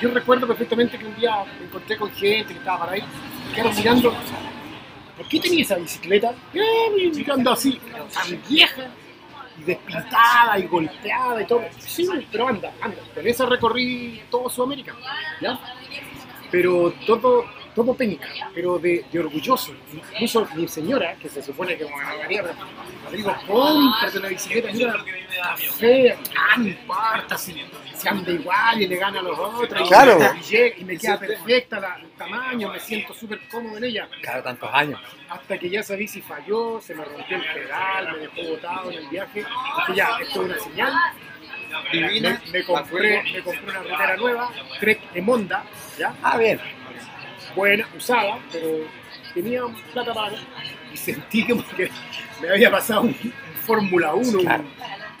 Yo 0.00 0.10
recuerdo 0.10 0.46
perfectamente 0.46 0.98
que 0.98 1.06
un 1.06 1.16
día 1.16 1.44
me 1.58 1.66
encontré 1.66 1.96
con 1.96 2.10
gente 2.12 2.52
que 2.52 2.58
estaba 2.58 2.80
para 2.80 2.92
ahí, 2.92 3.04
quedaron 3.52 3.74
mirando, 3.74 4.14
¿por 5.18 5.28
qué 5.28 5.40
tenía 5.40 5.62
esa 5.62 5.76
bicicleta? 5.76 6.32
Eh, 6.54 7.10
mirando 7.14 7.50
así, 7.50 7.78
tan 8.14 8.42
vieja, 8.48 8.88
y 9.58 9.64
despintada, 9.64 10.58
y 10.58 10.66
golpeada 10.66 11.42
y 11.42 11.46
todo. 11.46 11.62
Sí, 11.78 12.08
pero 12.30 12.48
anda, 12.48 12.72
anda. 12.80 12.96
Con 13.14 13.26
esa 13.26 13.44
recorrí 13.46 14.22
todo 14.30 14.48
Sudamérica, 14.48 14.94
¿ya? 15.40 15.58
Pero 16.50 16.94
todo, 17.06 17.44
todo 17.84 17.94
penca, 17.94 18.28
pero 18.54 18.78
de, 18.78 19.04
de 19.10 19.18
orgulloso. 19.20 19.72
Incluso 19.92 20.46
mi 20.54 20.66
señora, 20.68 21.14
que 21.16 21.28
se 21.28 21.42
supone 21.42 21.76
que 21.76 21.84
me 21.84 21.90
ganaría, 21.90 22.42
Rodrigo, 23.04 23.36
cómprate 23.46 24.18
una 24.18 24.28
bicicleta, 24.28 24.72
mira, 24.72 24.94
café, 25.42 26.16
ah, 26.36 26.56
no 26.58 26.68
importa, 26.68 27.38
si 27.38 27.54
se 27.94 28.08
anda 28.08 28.30
igual 28.30 28.80
y 28.82 28.86
le 28.86 28.96
gana 28.96 29.18
a 29.20 29.22
los 29.22 29.38
otros. 29.38 29.82
y- 29.84 29.88
Claro. 29.88 30.18
Y, 30.50 30.80
y 30.80 30.84
me 30.84 30.96
queda 30.98 31.18
perfecta 31.18 31.80
la- 31.80 31.96
el 31.96 32.10
tamaño, 32.10 32.70
me 32.72 32.80
siento 32.80 33.12
súper 33.14 33.40
cómodo 33.50 33.76
en 33.78 33.84
ella. 33.84 34.08
Cada 34.22 34.42
tantos 34.42 34.70
años. 34.72 35.00
Hasta 35.28 35.58
que 35.58 35.68
ya 35.70 35.80
esa 35.80 35.94
bici 35.96 36.20
falló, 36.20 36.80
se 36.80 36.94
me 36.94 37.04
rompió 37.04 37.36
el 37.36 37.42
pedal, 37.42 38.12
me 38.12 38.18
dejó 38.18 38.50
botado 38.50 38.90
en 38.90 38.98
el 38.98 39.08
viaje. 39.08 39.40
Dije, 39.40 39.94
ya, 39.94 40.10
esto 40.20 40.42
es 40.42 40.48
una 40.50 40.58
señal. 40.58 40.92
Divina, 41.92 42.40
Me, 42.46 42.52
me 42.60 42.64
compré, 42.64 43.22
me 43.32 43.42
compré 43.42 43.62
una 43.70 43.82
rotera 43.82 44.16
nueva, 44.16 44.50
Trek 44.80 45.00
Emonda, 45.14 45.64
¿ya? 45.98 46.14
Ah, 46.22 46.38
bien. 46.38 46.58
Buena, 47.58 47.88
usada, 47.96 48.38
pero 48.52 48.68
tenía 49.34 49.62
plata 49.92 50.14
para 50.14 50.36
y 50.92 50.96
sentí 50.96 51.44
como 51.46 51.66
que 51.76 51.90
me 52.40 52.48
había 52.50 52.70
pasado 52.70 53.02
un, 53.02 53.08
un 53.08 53.32
Fórmula 53.66 54.14
1, 54.14 54.38
un, 54.38 54.44
Claro. 54.44 54.64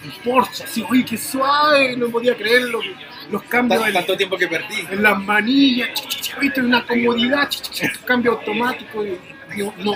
un 0.04 0.10
Porsche, 0.24 0.64
así, 0.64 0.84
oye, 0.88 1.04
qué 1.04 1.16
suave, 1.18 1.96
no 1.96 2.08
podía 2.08 2.36
creerlo, 2.36 2.80
los 3.30 3.42
cambios 3.44 3.80
Tan- 3.80 3.88
en, 3.88 3.94
tanto 3.94 4.16
tiempo 4.16 4.36
que 4.38 4.46
perdí. 4.48 4.86
en 4.90 5.02
las 5.02 5.18
manillas, 5.20 5.88
ch, 5.94 6.06
ch, 6.08 6.20
ch, 6.22 6.38
viste, 6.38 6.60
una 6.62 6.86
comodidad, 6.86 7.48
ch, 7.50 7.60
ch, 7.60 7.92
ch, 7.92 8.04
cambio 8.04 8.32
automático, 8.32 9.04
y 9.04 9.18
no, 9.56 9.74
no, 9.78 9.92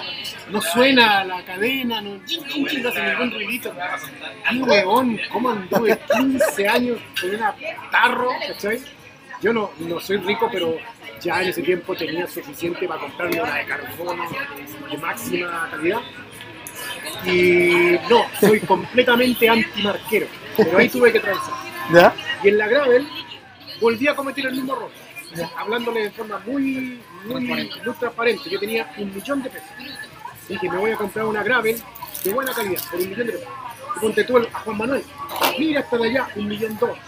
no 0.51 0.61
suena 0.61 1.25
la 1.25 1.45
cadena, 1.45 2.01
no, 2.01 2.11
no 2.15 2.89
hace 2.89 3.03
ningún 3.03 3.31
ruidito. 3.31 3.73
¡Qué 4.51 4.57
huevón! 4.59 5.21
¿Cómo 5.31 5.51
anduve 5.51 5.99
15 6.17 6.69
años 6.69 6.99
con 7.21 7.35
una 7.35 7.55
tarro, 7.91 8.31
¿cachai? 8.49 8.81
Yo 9.43 9.53
no, 9.53 9.71
no 9.79 10.01
soy 10.01 10.17
rico, 10.19 10.49
pero 10.53 10.77
ya 11.23 11.43
en 11.43 11.49
ese 11.49 11.63
tiempo 11.63 11.95
tenía 11.95 12.27
suficiente 12.27 12.87
para 12.87 13.01
comprarme 13.01 13.41
una 13.41 13.57
de 13.57 13.65
carbono 13.65 14.23
de, 14.91 14.99
máxima 14.99 15.69
calidad. 15.71 16.01
Y 17.25 17.99
no, 18.11 18.27
soy 18.41 18.61
completamente 18.61 19.49
antimarquero, 19.49 20.27
pero 20.57 20.79
ahí 20.79 20.89
tuve 20.89 21.13
que 21.13 21.21
transar. 21.21 21.55
¿Ya? 21.93 22.15
Y 22.43 22.49
en 22.49 22.59
la 22.59 22.67
gravel 22.67 23.09
volví 23.81 24.09
a 24.09 24.15
cometer 24.15 24.47
el 24.47 24.53
mismo 24.53 24.75
error, 24.75 24.91
hablándole 25.57 26.05
de 26.05 26.11
forma 26.11 26.41
muy, 26.45 27.01
muy, 27.25 27.41
muy 27.41 27.71
transparente. 27.99 28.51
Yo 28.51 28.59
tenía 28.59 28.93
un 28.99 29.15
millón 29.15 29.43
de 29.43 29.51
pesos. 29.51 29.69
Dije, 30.49 30.69
me 30.69 30.79
voy 30.79 30.91
a 30.91 30.97
comprar 30.97 31.27
una 31.27 31.43
gravel 31.43 31.81
de 32.25 32.33
buena 32.33 32.53
calidad, 32.53 32.81
por 32.91 33.01
un 33.01 33.09
millón 33.11 33.27
de 33.27 33.33
pesos. 33.33 33.49
Y 33.97 34.01
ponte 34.01 34.25
tú 34.25 34.39
a 34.39 34.59
Juan 34.61 34.79
Manuel, 34.79 35.05
mira 35.59 35.81
hasta 35.81 35.97
allá, 35.97 36.29
un 36.35 36.49
millón 36.49 36.77
dos. 36.79 36.99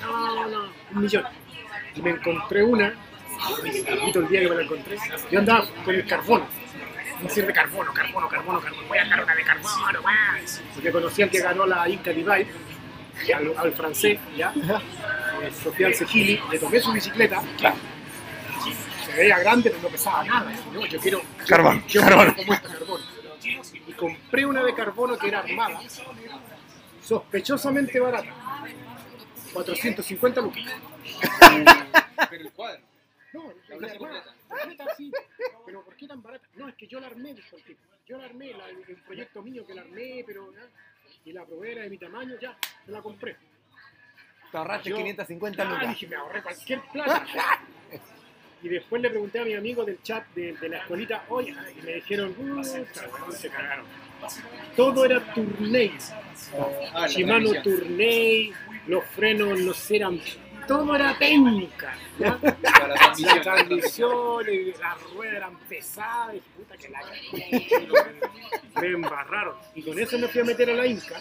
No, 0.00 0.48
no, 0.48 0.72
un 0.94 1.00
millón. 1.02 1.24
Y 1.94 2.02
me 2.02 2.10
encontré 2.10 2.62
una, 2.62 2.94
el 4.14 4.28
día 4.28 4.40
que 4.40 4.48
me 4.48 4.54
la 4.56 4.62
encontré, 4.62 4.96
yo 5.30 5.38
andaba 5.38 5.66
con 5.84 5.94
el 5.94 6.06
carbono. 6.06 6.46
Un 7.22 7.28
de 7.28 7.52
carbono, 7.52 7.92
carbono, 7.92 8.28
carbono, 8.28 8.60
carbono. 8.60 8.88
Voy 8.88 8.96
a 8.98 9.02
agarrar 9.02 9.24
una 9.24 9.34
de 9.34 9.42
carbono, 9.42 10.02
más. 10.02 10.62
Porque 10.74 10.90
conocí 10.90 11.22
al 11.22 11.30
que 11.30 11.40
ganó 11.40 11.66
la 11.66 11.86
Inca 11.88 12.10
Divide, 12.12 12.46
al, 13.34 13.54
al 13.58 13.72
francés, 13.74 14.18
¿ya? 14.36 14.52
eh, 14.56 15.50
Sofian 15.62 15.92
Sejili, 15.92 16.40
le 16.50 16.58
tomé 16.58 16.80
su 16.80 16.90
bicicleta, 16.92 17.42
Claro. 17.58 17.76
se 19.04 19.12
veía 19.12 19.38
grande 19.38 19.68
pero 19.70 19.82
no 19.82 19.88
pesaba 19.88 20.24
nada. 20.24 20.50
No, 20.72 20.86
yo 20.86 20.98
quiero 20.98 21.20
Carbón, 21.46 21.84
yo 21.88 22.00
carbón. 22.00 22.32
como 22.34 22.54
esta 22.54 22.68
carbón. 22.68 23.00
Y 23.86 23.92
compré 23.92 24.46
una 24.46 24.62
de 24.62 24.74
carbono 24.74 25.18
que 25.18 25.28
era 25.28 25.40
armada, 25.40 25.78
sospechosamente 27.02 28.00
barata, 28.00 28.30
450 29.52 30.40
lucas. 30.40 30.62
Pero 32.30 32.42
el 32.44 32.50
cuadro. 32.52 32.80
No, 33.32 33.52
La 33.68 33.76
la 33.76 33.92
armada, 33.92 34.24
completa. 34.48 34.84
sí, 34.96 35.12
pero 35.64 35.84
¿por 35.84 35.94
qué 35.96 36.06
tan 36.08 36.20
barata? 36.22 36.46
No, 36.56 36.68
es 36.68 36.74
que 36.74 36.86
yo 36.88 36.98
la 37.00 37.06
armé, 37.06 37.32
dijo 37.34 37.56
el 37.56 37.62
tipo. 37.62 37.80
Yo 38.06 38.18
la 38.18 38.24
armé, 38.24 38.52
la, 38.54 38.68
el 38.68 38.96
proyecto 39.06 39.40
mío 39.42 39.64
que 39.66 39.74
la 39.74 39.82
armé, 39.82 40.24
pero 40.26 40.52
ya, 40.52 40.66
y 41.24 41.32
la 41.32 41.44
probé 41.46 41.72
era 41.72 41.82
de 41.82 41.90
mi 41.90 41.98
tamaño, 41.98 42.34
ya, 42.40 42.56
me 42.86 42.92
la 42.92 43.00
compré. 43.02 43.36
Te 44.50 44.56
ahorraste 44.58 44.90
Yo- 44.90 44.96
550 44.96 45.62
Ah, 45.62 45.64
lucas. 45.66 45.88
dije, 45.90 46.06
me 46.08 46.16
ahorré 46.16 46.42
cualquier 46.42 46.80
plata. 46.92 47.24
Y 48.62 48.68
después 48.68 49.00
le 49.00 49.08
pregunté 49.10 49.38
a 49.38 49.44
mi 49.44 49.54
amigo 49.54 49.84
del 49.84 50.02
chat 50.02 50.26
de, 50.34 50.52
de 50.54 50.68
la 50.68 50.78
escuelita, 50.78 51.24
oye, 51.28 51.54
y 51.78 51.82
me 51.82 51.94
dijeron, 51.94 52.34
"Puta, 52.34 52.50
weón, 52.52 53.32
se 53.32 53.48
cagaron. 53.48 53.86
Todo 54.76 55.04
era 55.06 55.32
Tourney. 55.32 55.92
Ah, 56.92 57.06
Shimano. 57.08 57.62
Tourney, 57.62 58.52
los 58.88 59.04
frenos 59.06 59.58
no 59.60 59.72
sé, 59.72 59.96
eran, 59.96 60.20
todo 60.70 60.94
era. 60.94 61.18
Para 61.18 62.86
la 62.86 62.94
transmisión. 62.94 63.36
Las 63.36 63.42
transmisiones, 63.42 64.78
las 64.78 65.02
ruedas 65.12 65.34
eran 65.34 65.56
pesadas, 65.68 66.36
y 66.36 66.40
puta 66.56 66.76
que 66.76 66.88
la 66.88 67.00
me 68.80 68.86
embarraron. 68.86 69.56
Y 69.74 69.82
con 69.82 69.98
eso 69.98 70.16
me 70.16 70.28
fui 70.28 70.42
a 70.42 70.44
meter 70.44 70.70
a 70.70 70.74
la 70.74 70.86
Inca, 70.86 71.16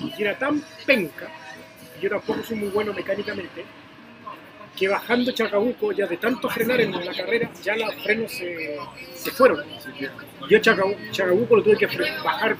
y 0.00 0.22
era 0.22 0.38
tan 0.38 0.64
penca, 0.86 1.28
y 1.98 2.04
yo 2.04 2.08
tampoco 2.08 2.42
soy 2.42 2.56
muy 2.56 2.68
bueno 2.68 2.94
mecánicamente, 2.94 3.66
que 4.76 4.88
bajando 4.88 5.30
Chacabuco, 5.32 5.92
ya 5.92 6.06
de 6.06 6.16
tanto 6.16 6.48
frenar 6.48 6.80
en 6.80 6.90
la 6.92 7.12
carrera, 7.14 7.50
ya 7.62 7.76
los 7.76 7.94
frenos 8.02 8.32
se, 8.32 8.76
se 9.14 9.30
fueron. 9.30 9.62
Yo 10.50 10.58
Chacabuco, 10.58 10.98
Chacabuco 11.12 11.56
lo 11.56 11.62
tuve 11.62 11.76
que 11.76 11.86
bajar 12.24 12.56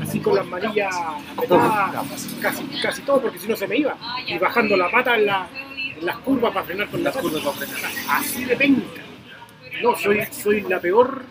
así 0.00 0.20
con 0.20 0.36
las 0.36 0.46
manillas 0.46 0.94
apretadas, 1.36 2.28
casi, 2.40 2.64
casi 2.80 3.02
todo, 3.02 3.20
porque 3.22 3.38
si 3.38 3.48
no 3.48 3.56
se 3.56 3.66
me 3.66 3.76
iba. 3.78 3.96
Y 4.26 4.38
bajando 4.38 4.76
la 4.76 4.90
pata 4.90 5.16
en, 5.16 5.26
la- 5.26 5.48
en 5.98 6.06
las 6.06 6.18
curvas 6.18 6.52
para 6.52 6.64
frenar 6.64 6.88
con 6.88 7.02
Las 7.02 7.16
curvas 7.16 7.42
para 7.42 7.56
frenar. 7.66 7.90
Así 8.10 8.44
de 8.44 8.56
penca. 8.56 9.02
No, 9.82 9.96
soy, 9.96 10.24
soy 10.30 10.60
la 10.62 10.80
peor 10.80 11.22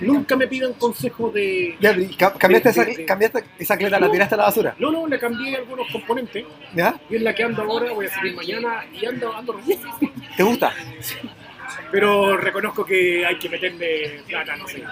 nunca 0.00 0.36
me 0.36 0.46
pidan 0.46 0.72
consejo 0.74 1.30
de... 1.30 1.76
Ya, 1.80 1.94
cambiaste, 2.34 2.68
de- 2.68 2.70
esa, 2.70 2.84
de- 2.84 3.04
cambiaste 3.04 3.44
esa 3.58 3.76
cleta, 3.76 3.98
la 4.00 4.10
tiraste 4.10 4.34
a 4.34 4.38
la 4.38 4.44
basura. 4.44 4.74
No, 4.78 4.90
no, 4.90 5.06
le 5.06 5.18
cambié 5.18 5.56
algunos 5.56 5.90
componentes 5.90 6.44
¿Ya? 6.74 6.94
y 7.08 7.16
es 7.16 7.22
la 7.22 7.34
que 7.34 7.42
ando 7.44 7.62
ahora, 7.62 7.92
voy 7.92 8.06
a 8.06 8.10
salir 8.10 8.34
mañana 8.34 8.84
y 8.92 9.04
ando, 9.06 9.34
ando 9.34 9.54
bien. 9.54 9.80
¿Te 10.36 10.42
gusta? 10.42 10.72
Pero 11.90 12.36
reconozco 12.36 12.84
que 12.84 13.24
hay 13.24 13.38
que 13.38 13.48
meterle 13.48 14.22
plata, 14.26 14.56
no 14.56 14.66
sé. 14.68 14.82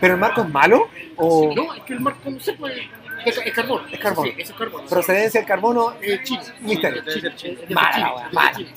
¿Pero 0.00 0.14
el 0.14 0.20
marco 0.20 0.42
es 0.42 0.48
malo? 0.48 0.88
¿O 1.16 1.52
No, 1.54 1.74
es 1.74 1.82
que 1.82 1.94
el 1.94 2.00
marco, 2.00 2.30
no 2.30 2.40
sé, 2.40 2.52
pues, 2.54 2.74
es, 3.24 3.38
es 3.44 3.52
carbón. 3.52 3.82
Es 3.90 3.98
carbón. 3.98 4.26
Sí, 4.26 4.34
eso 4.38 4.52
es 4.52 4.58
carbón. 4.58 4.86
procedencia 4.88 5.40
del 5.40 5.48
carbono? 5.48 5.94
Eh, 6.00 6.20
chino. 6.22 6.40
Misterio. 6.60 7.02
Mala, 7.02 7.36
Chile, 7.36 7.58
mala. 8.32 8.52
Chile. 8.56 8.70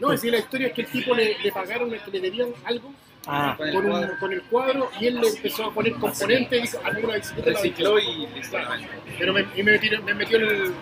No, 0.00 0.12
es 0.12 0.20
decir, 0.20 0.32
la 0.32 0.38
historia 0.38 0.68
es 0.68 0.72
que 0.74 0.82
el 0.82 0.86
tipo 0.88 1.14
le, 1.14 1.36
le 1.38 1.50
pagaron, 1.52 1.90
que 1.90 2.10
le 2.12 2.20
debían 2.20 2.48
algo 2.64 2.92
Ah, 3.30 3.54
Con 3.58 3.68
el 3.68 3.74
con, 3.74 3.84
un- 3.84 3.90
cuadro. 3.90 4.18
con 4.18 4.32
el 4.32 4.42
cuadro 4.44 4.90
y 4.98 5.06
él 5.06 5.20
le 5.20 5.28
empezó 5.28 5.66
a 5.66 5.74
poner 5.74 5.92
componentes 5.94 6.58
y 6.58 6.62
dijo, 6.62 6.78
alguna 6.82 7.14
bicicleta 7.16 7.50
Recicló 7.50 7.98
y 7.98 8.26
listo. 8.28 8.56
Pero 9.18 9.32
me, 9.34 9.40
y 9.54 9.62
me, 9.62 9.72
metió, 9.72 10.02
me 10.02 10.14
metió 10.14 10.38
el. 10.38 10.74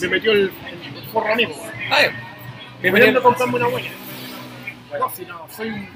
Me 0.00 0.08
metió 0.08 0.32
el, 0.32 0.40
el 0.40 1.02
forro 1.12 1.32
amigo. 1.32 1.54
Ay, 1.90 2.06
Me 2.82 3.20
comprarme 3.20 3.56
una 3.56 3.68
buena. 3.68 3.88
No, 4.98 5.10
si 5.10 5.24
no, 5.24 5.46
soy 5.54 5.68
un. 5.68 5.88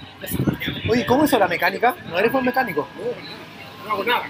Oye, 0.89 1.05
¿cómo 1.07 1.25
es 1.25 1.33
la 1.33 1.49
mecánica? 1.49 1.97
¿No 2.09 2.19
eres 2.19 2.31
buen 2.31 2.45
mecánico? 2.45 2.87
No, 2.97 3.87
no 3.89 3.91
hago 3.95 4.05
nada. 4.05 4.25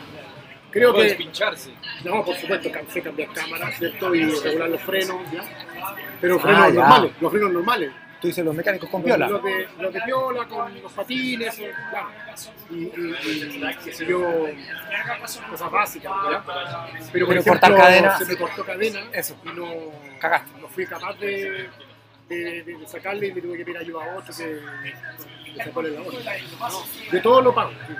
Creo 0.70 0.94
Puedes 0.94 1.12
que. 1.12 1.18
pincharse. 1.18 1.70
No, 2.02 2.24
por 2.24 2.34
supuesto, 2.36 2.70
sé 2.88 3.02
cambiar 3.02 3.28
cámaras, 3.34 3.76
¿cierto? 3.76 4.14
Y 4.14 4.24
regular 4.24 4.70
los 4.70 4.80
frenos, 4.80 5.16
¿ya? 5.30 5.42
Pero 6.18 6.38
frenos 6.38 6.60
Ah, 6.62 6.68
ya. 6.68 6.74
normales, 6.74 7.12
los 7.20 7.30
frenos 7.30 7.52
normales. 7.52 7.90
Tú 8.22 8.28
dices 8.28 8.44
los 8.44 8.54
mecánicos 8.54 8.88
con 8.88 9.00
Los, 9.00 9.06
viola. 9.06 9.28
los 9.28 9.42
de, 9.42 9.68
los 9.80 9.92
de 9.92 10.00
piola, 10.02 10.44
con 10.46 10.80
los 10.80 10.92
patines, 10.92 11.58
eh, 11.58 11.72
claro. 11.90 12.08
Y, 12.70 12.86
qué 13.84 13.92
sé 13.92 14.06
yo, 14.06 14.46
cosas 15.50 15.70
básicas, 15.70 16.12
¿ya? 16.30 16.42
Pero, 16.44 16.46
por 16.46 17.10
Pero 17.12 17.26
ejemplo, 17.32 17.52
cortar 17.52 17.76
cadena. 17.76 18.16
se 18.18 18.24
me 18.26 18.36
cortó 18.36 18.64
cadena 18.64 19.00
Eso. 19.12 19.36
y 19.44 19.48
no, 19.48 19.66
Cagaste. 20.20 20.60
no 20.60 20.68
fui 20.68 20.86
capaz 20.86 21.18
de, 21.18 21.68
de, 22.28 22.62
de- 22.62 22.76
de 22.78 22.86
sacarle 22.86 23.26
y 23.26 23.32
me 23.32 23.40
tuve 23.40 23.56
que 23.58 23.64
pedir 23.64 23.78
ayuda 23.78 24.04
a 24.04 24.16
otro 24.16 24.32
que 24.36 24.60
que 25.52 25.64
sacó 25.64 25.80
el 25.80 25.94
labor. 25.94 26.14
No, 26.14 27.10
de 27.10 27.20
todo 27.20 27.42
lo 27.42 27.52
pago. 27.54 27.72
sí. 27.88 27.94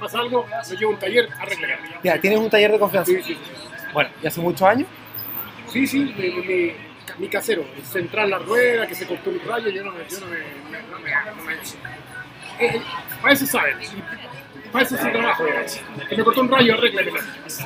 Pasa 0.00 0.18
algo, 0.18 0.44
me 0.70 0.76
llevo 0.76 0.90
un 0.92 0.98
taller, 0.98 1.28
arreglar. 1.38 1.78
Ya, 2.02 2.20
tienes 2.20 2.38
un 2.40 2.50
taller 2.50 2.72
de 2.72 2.78
confianza. 2.80 3.10
Sí, 3.12 3.22
sí, 3.22 3.38
Bueno, 3.92 4.10
¿y 4.22 4.26
hace 4.26 4.40
muchos 4.40 4.62
años? 4.62 4.88
sí, 5.72 5.86
sí, 5.86 6.00
mi, 6.16 6.30
mi- 6.30 6.74
mi- 7.18 7.24
mi 7.24 7.28
casero, 7.28 7.64
el 7.76 7.84
central 7.84 8.30
la 8.30 8.38
rueda, 8.38 8.86
que 8.86 8.94
se 8.94 9.06
cortó 9.06 9.30
un 9.30 9.40
rayo, 9.46 9.68
yo 9.70 9.84
no 9.84 9.92
me... 9.92 10.08
Yo 10.08 10.20
no 10.20 10.26
me, 10.26 10.36
me- 10.38 10.82
no 10.90 10.98
me- 10.98 11.10
no 11.36 11.44
me- 11.44 11.54
eh, 11.54 11.58
eh, 12.76 12.82
para 13.22 13.34
eso 13.34 13.46
saben, 13.46 13.76
para 14.72 14.84
eso 14.84 14.96
es 14.96 15.02
el 15.04 15.12
trabajo. 15.12 15.44
digamos. 15.44 15.80
Que 16.08 16.16
me 16.16 16.24
cortó 16.24 16.40
un 16.40 16.50
rayo, 16.50 16.74
arréglame. 16.74 17.12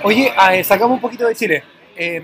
Oye, 0.03 0.33
ah, 0.37 0.55
eh, 0.57 0.65
sacamos 0.65 0.97
un 0.97 1.01
poquito 1.01 1.27
de 1.27 1.35
Chile. 1.35 1.65
Eh, 1.97 2.23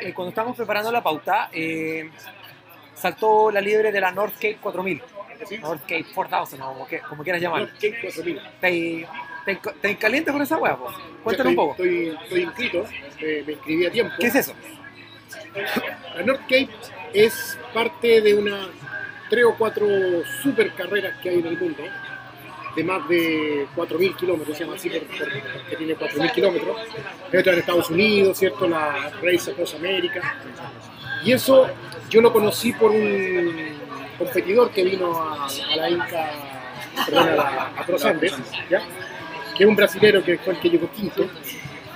eh, 0.00 0.12
cuando 0.12 0.30
estábamos 0.30 0.56
preparando 0.56 0.90
la 0.92 1.02
pauta, 1.02 1.48
eh, 1.52 2.10
saltó 2.94 3.50
la 3.50 3.60
liebre 3.60 3.92
de 3.92 4.00
la 4.00 4.10
North 4.10 4.34
Cape 4.34 4.58
4000. 4.60 5.02
North 5.60 5.82
Cape 5.82 6.04
4000, 6.14 6.62
o 6.62 6.66
como, 6.72 6.86
que- 6.88 6.98
como 7.00 7.22
quieras 7.22 7.40
llamar. 7.42 7.68
¿Qué? 7.78 7.98
4000. 8.00 8.40
¿Te, 8.60 9.08
te, 9.44 9.56
te 9.80 9.96
caliente 9.96 10.32
con 10.32 10.42
esa 10.42 10.56
hueá? 10.58 10.76
Cuéntanos 11.22 11.50
un 11.50 11.56
poco. 11.56 11.70
Estoy, 11.72 12.18
estoy 12.24 12.40
inscrito, 12.42 12.84
eh, 13.20 13.44
me 13.46 13.52
inscribí 13.52 13.86
a 13.86 13.90
tiempo. 13.92 14.14
¿Qué 14.18 14.26
es 14.26 14.34
eso? 14.34 14.52
La 16.16 16.22
North 16.22 16.40
Cape 16.42 16.68
es 17.12 17.58
parte 17.72 18.20
de 18.20 18.34
una 18.34 18.68
tres 19.30 19.44
o 19.44 19.54
cuatro 19.56 19.86
super 20.42 20.72
carreras 20.72 21.14
que 21.22 21.28
hay 21.30 21.38
en 21.40 21.46
el 21.46 21.58
mundo, 21.58 21.82
de 22.74 22.84
más 22.84 23.06
de 23.08 23.66
4.000 23.76 24.16
kilómetros, 24.16 24.56
se 24.56 24.64
llama 24.64 24.76
así 24.76 24.88
por- 24.88 25.02
por- 25.06 25.28
porque 25.52 25.76
tiene 25.76 25.94
4.000 25.96 26.32
kilómetros. 26.32 26.76
Otra 27.26 27.52
en 27.52 27.58
Estados 27.58 27.90
Unidos, 27.90 28.38
¿cierto? 28.38 28.66
La 28.68 29.10
Race 29.22 29.50
Across 29.50 29.74
America. 29.74 30.36
Y 31.24 31.32
eso 31.32 31.68
yo 32.08 32.20
lo 32.22 32.32
conocí 32.32 32.72
por 32.72 32.90
un 32.90 33.76
competidor 34.16 34.70
que 34.70 34.84
vino 34.84 35.14
a, 35.22 35.46
a 35.46 35.76
la 35.76 35.90
Inca, 35.90 36.30
perdón, 37.04 37.28
a, 37.28 37.34
la, 37.34 37.72
a 37.76 37.84
Cross 37.84 38.04
Andes, 38.06 38.34
¿ya? 38.70 38.80
que 39.56 39.64
es 39.64 39.68
un 39.68 39.76
brasilero 39.76 40.22
que 40.24 40.38
fue 40.38 40.54
el 40.54 40.60
que 40.60 40.70
llegó 40.70 40.90
quinto 40.92 41.28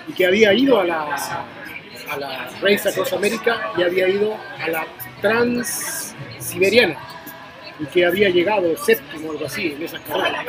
y 0.08 0.12
que 0.12 0.26
había 0.26 0.52
ido 0.52 0.80
a 0.80 0.84
la, 0.84 1.16
a 2.12 2.16
la 2.18 2.50
Race 2.60 2.88
Across 2.88 3.12
America 3.14 3.72
y 3.76 3.82
había 3.82 4.08
ido 4.08 4.36
a 4.60 4.68
la 4.68 4.86
Transsiberiana 5.20 6.96
y 7.78 7.86
que 7.86 8.04
había 8.04 8.28
llegado 8.28 8.76
séptimo 8.76 9.28
o 9.28 9.32
algo 9.32 9.46
así 9.46 9.72
en 9.72 9.82
esas 9.82 10.00
carreras. 10.02 10.46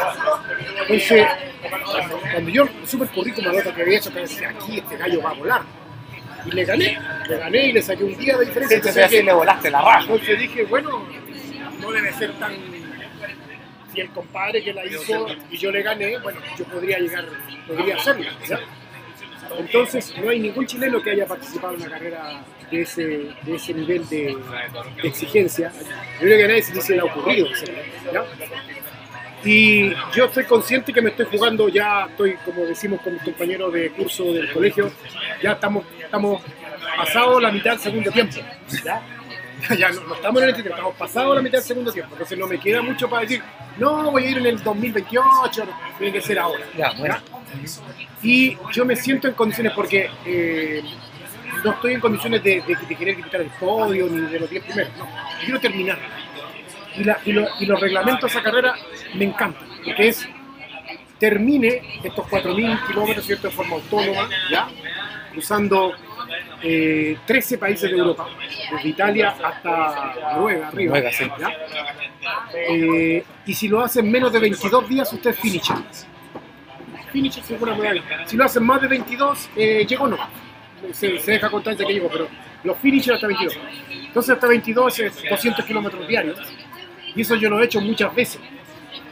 Entonces, 0.81 1.27
cuando, 2.31 2.49
yo 2.49 2.67
super 2.85 3.07
corrí 3.09 3.31
como 3.31 3.51
la 3.51 3.63
que 3.63 3.81
había 3.81 3.97
hecho, 3.97 4.13
que 4.13 4.19
decía, 4.19 4.49
aquí 4.49 4.79
este 4.79 4.97
gallo 4.97 5.21
va 5.21 5.29
a 5.31 5.33
volar. 5.33 5.61
Y 6.45 6.51
le 6.51 6.65
gané, 6.65 6.99
le 7.29 7.37
gané 7.37 7.67
y 7.67 7.71
le 7.71 7.81
saqué 7.81 8.03
un 8.03 8.17
día 8.17 8.37
de 8.37 8.45
diferencia. 8.45 8.77
Sí, 8.77 8.87
Entonces, 8.89 9.03
así 9.05 9.23
le 9.23 9.33
volaste 9.33 9.71
la 9.71 9.81
raja. 9.81 10.01
entonces 10.01 10.39
dije, 10.39 10.63
bueno, 10.65 11.07
no 11.79 11.91
debe 11.91 12.11
ser 12.13 12.33
tan. 12.33 12.53
Si 13.93 14.01
el 14.01 14.09
compadre 14.09 14.63
que 14.63 14.73
la 14.73 14.85
hizo 14.85 15.27
y 15.49 15.57
yo 15.57 15.71
le 15.71 15.83
gané, 15.83 16.17
bueno, 16.17 16.41
yo 16.57 16.65
podría 16.65 16.99
llegar, 16.99 17.25
podría 17.67 17.95
hacerlo. 17.95 18.25
¿ya? 18.47 18.59
Entonces, 19.57 20.13
no 20.21 20.29
hay 20.29 20.39
ningún 20.39 20.65
chileno 20.65 21.01
que 21.01 21.11
haya 21.11 21.25
participado 21.25 21.73
en 21.73 21.81
una 21.81 21.89
carrera 21.89 22.43
de 22.71 22.81
ese, 22.81 23.07
de 23.41 23.55
ese 23.55 23.73
nivel 23.73 24.07
de, 24.09 24.35
de 25.01 25.07
exigencia. 25.07 25.71
Yo 26.19 26.19
creo 26.19 26.37
que 26.37 26.43
a 26.43 26.47
nadie 26.47 26.61
se 26.63 26.95
le 26.95 27.01
ha 27.01 27.05
ocurrido 27.05 27.47
¿ya? 28.11 28.23
Y 29.45 29.93
yo 30.13 30.25
estoy 30.25 30.45
consciente 30.45 30.93
que 30.93 31.01
me 31.01 31.09
estoy 31.09 31.25
jugando, 31.25 31.67
ya 31.67 32.07
estoy, 32.09 32.35
como 32.45 32.63
decimos 32.63 33.01
con 33.01 33.13
mis 33.13 33.23
compañeros 33.23 33.73
de 33.73 33.89
curso 33.91 34.23
del 34.25 34.51
colegio, 34.53 34.89
ya 35.41 35.51
estamos, 35.51 35.83
estamos 36.01 36.41
pasados 36.95 37.41
la 37.41 37.51
mitad 37.51 37.71
del 37.71 37.79
segundo 37.79 38.11
tiempo. 38.11 38.37
¿ya? 38.83 39.01
Ya 39.77 39.89
no, 39.91 40.01
no 40.01 40.15
estamos 40.15 40.41
en 40.41 40.49
el 40.49 40.55
título, 40.55 40.75
estamos 40.75 40.95
pasados 40.95 41.35
la 41.35 41.41
mitad 41.41 41.57
del 41.59 41.67
segundo 41.67 41.91
tiempo. 41.91 42.13
Entonces 42.13 42.37
no 42.37 42.47
me 42.47 42.59
queda 42.59 42.81
mucho 42.81 43.09
para 43.09 43.21
decir, 43.21 43.41
no, 43.77 44.11
voy 44.11 44.25
a 44.25 44.29
ir 44.29 44.37
en 44.37 44.45
el 44.45 44.61
2028, 44.61 45.65
no, 45.65 45.71
tiene 45.97 46.13
que 46.13 46.21
ser 46.21 46.39
ahora. 46.39 46.65
Ya, 46.77 46.91
bueno. 46.97 47.15
Y 48.21 48.57
yo 48.71 48.85
me 48.85 48.95
siento 48.95 49.27
en 49.27 49.33
condiciones 49.33 49.73
porque 49.73 50.09
eh, 50.25 50.81
no 51.63 51.71
estoy 51.73 51.93
en 51.93 51.99
condiciones 51.99 52.43
de, 52.43 52.61
de- 52.61 52.77
de 52.87 52.95
querer 52.95 53.15
quitar 53.15 53.41
el 53.41 53.49
podio 53.59 54.07
ni 54.09 54.21
de 54.31 54.39
los 54.39 54.49
10 54.49 54.63
primeros. 54.63 54.91
No, 54.97 55.07
quiero 55.43 55.59
terminar. 55.59 55.99
Y, 56.97 57.03
la- 57.03 57.19
y 57.25 57.31
lo- 57.31 57.47
y 57.59 57.65
los 57.65 57.79
reglamentos 57.79 58.31
de 58.31 58.39
esa 58.39 58.43
carrera 58.43 58.75
me 59.15 59.25
encantan, 59.25 59.67
porque 59.83 60.07
es 60.09 60.27
termine 61.19 61.99
estos 62.03 62.25
4.000 62.27 62.87
kilómetros 62.87 63.25
¿cierto? 63.25 63.47
de 63.47 63.53
forma 63.53 63.75
autónoma, 63.75 64.29
¿ya? 64.51 64.67
cruzando 65.31 65.93
eh, 66.61 67.17
13 67.25 67.57
países 67.57 67.89
de 67.89 67.97
Europa, 67.97 68.27
desde 68.71 68.89
Italia 68.89 69.35
hasta 69.43 70.15
Noruega, 70.35 70.67
arriba. 70.67 70.95
Noruega, 70.99 71.11
sí. 71.17 71.25
¿ya? 71.39 71.51
Eh, 72.55 73.23
y 73.45 73.53
si 73.53 73.67
lo 73.67 73.81
hacen 73.81 74.09
menos 74.11 74.31
de 74.33 74.39
22 74.39 74.87
días, 74.89 75.11
usted 75.13 75.31
es 75.31 75.37
Finisher 77.13 77.43
sin 77.43 77.61
una 77.61 77.75
medalla. 77.75 78.01
Si 78.25 78.35
lo 78.35 78.43
hacen 78.43 78.63
más 78.63 78.81
de 78.81 78.87
22, 78.87 79.49
eh, 79.55 79.85
llegó 79.87 80.07
no. 80.07 80.17
Se, 80.91 81.19
se 81.19 81.31
deja 81.31 81.49
constancia 81.49 81.85
que 81.85 81.93
llegó, 81.93 82.09
pero 82.09 82.27
los 82.63 82.77
finishers 82.79 83.15
hasta 83.15 83.27
22. 83.27 83.57
Entonces 84.07 84.33
hasta 84.33 84.47
22 84.47 84.99
es 84.99 85.23
200 85.29 85.65
kilómetros 85.65 86.07
diarios. 86.07 86.39
Y 87.15 87.21
eso 87.21 87.35
yo 87.35 87.49
lo 87.49 87.61
he 87.61 87.65
hecho 87.65 87.79
muchas 87.79 88.13
veces. 88.15 88.41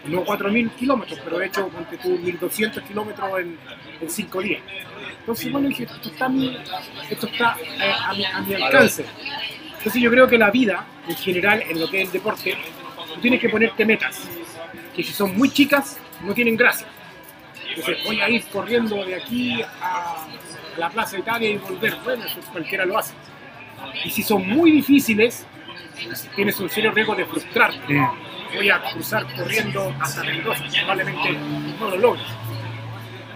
No 0.06 0.26
4.000 0.26 0.72
kilómetros, 0.72 1.20
pero 1.24 1.40
he 1.40 1.46
hecho 1.46 1.68
ponte 1.68 1.96
tú, 1.98 2.18
1.200 2.18 2.82
kilómetros 2.84 3.40
en, 3.40 3.58
en 4.02 4.10
5 4.10 4.42
días. 4.42 4.62
Entonces, 5.20 5.52
bueno, 5.52 5.68
dije, 5.68 5.84
esto 5.84 6.10
está 6.10 6.26
a 6.26 6.30
mi, 6.30 6.58
esto 7.08 7.28
está, 7.28 7.56
eh, 7.62 7.94
a, 8.04 8.14
mi, 8.14 8.26
a 8.26 8.42
mi 8.42 8.56
alcance. 8.56 9.06
Entonces 9.78 10.02
yo 10.02 10.10
creo 10.10 10.28
que 10.28 10.40
la 10.40 10.50
vida, 10.50 10.86
en 11.08 11.16
general, 11.16 11.64
en 11.70 11.80
lo 11.80 11.88
que 11.88 12.02
es 12.02 12.08
el 12.08 12.14
deporte, 12.14 12.58
tú 13.14 13.22
tienes 13.22 13.40
que 13.40 13.50
ponerte 13.50 13.86
metas, 13.86 14.28
que 14.96 15.04
si 15.04 15.14
son 15.14 15.38
muy 15.38 15.52
chicas, 15.52 16.00
no 16.24 16.34
tienen 16.34 16.58
gracia. 16.58 16.88
Entonces 17.76 18.04
voy 18.06 18.22
a 18.22 18.30
ir 18.30 18.44
corriendo 18.48 19.04
de 19.06 19.16
aquí 19.16 19.62
a 19.82 20.28
la 20.78 20.90
Plaza 20.90 21.18
Italia 21.18 21.50
y 21.52 21.58
volver. 21.58 21.96
Bueno, 22.04 22.26
eso 22.26 22.40
cualquiera 22.52 22.86
lo 22.86 22.98
hace. 22.98 23.14
Y 24.06 24.10
si 24.10 24.24
son 24.24 24.48
muy 24.48 24.72
difíciles, 24.72 25.46
tienes 26.36 26.60
un 26.60 26.70
serio 26.70 26.92
riesgo 26.92 27.16
de 27.16 27.26
frustrarte. 27.26 28.08
Voy 28.56 28.70
a 28.70 28.82
cruzar 28.92 29.26
corriendo 29.34 29.96
hasta 30.00 30.24
Mendoza, 30.24 30.64
probablemente 30.80 31.32
no 31.80 31.90
lo 31.90 31.98
logres. 31.98 32.26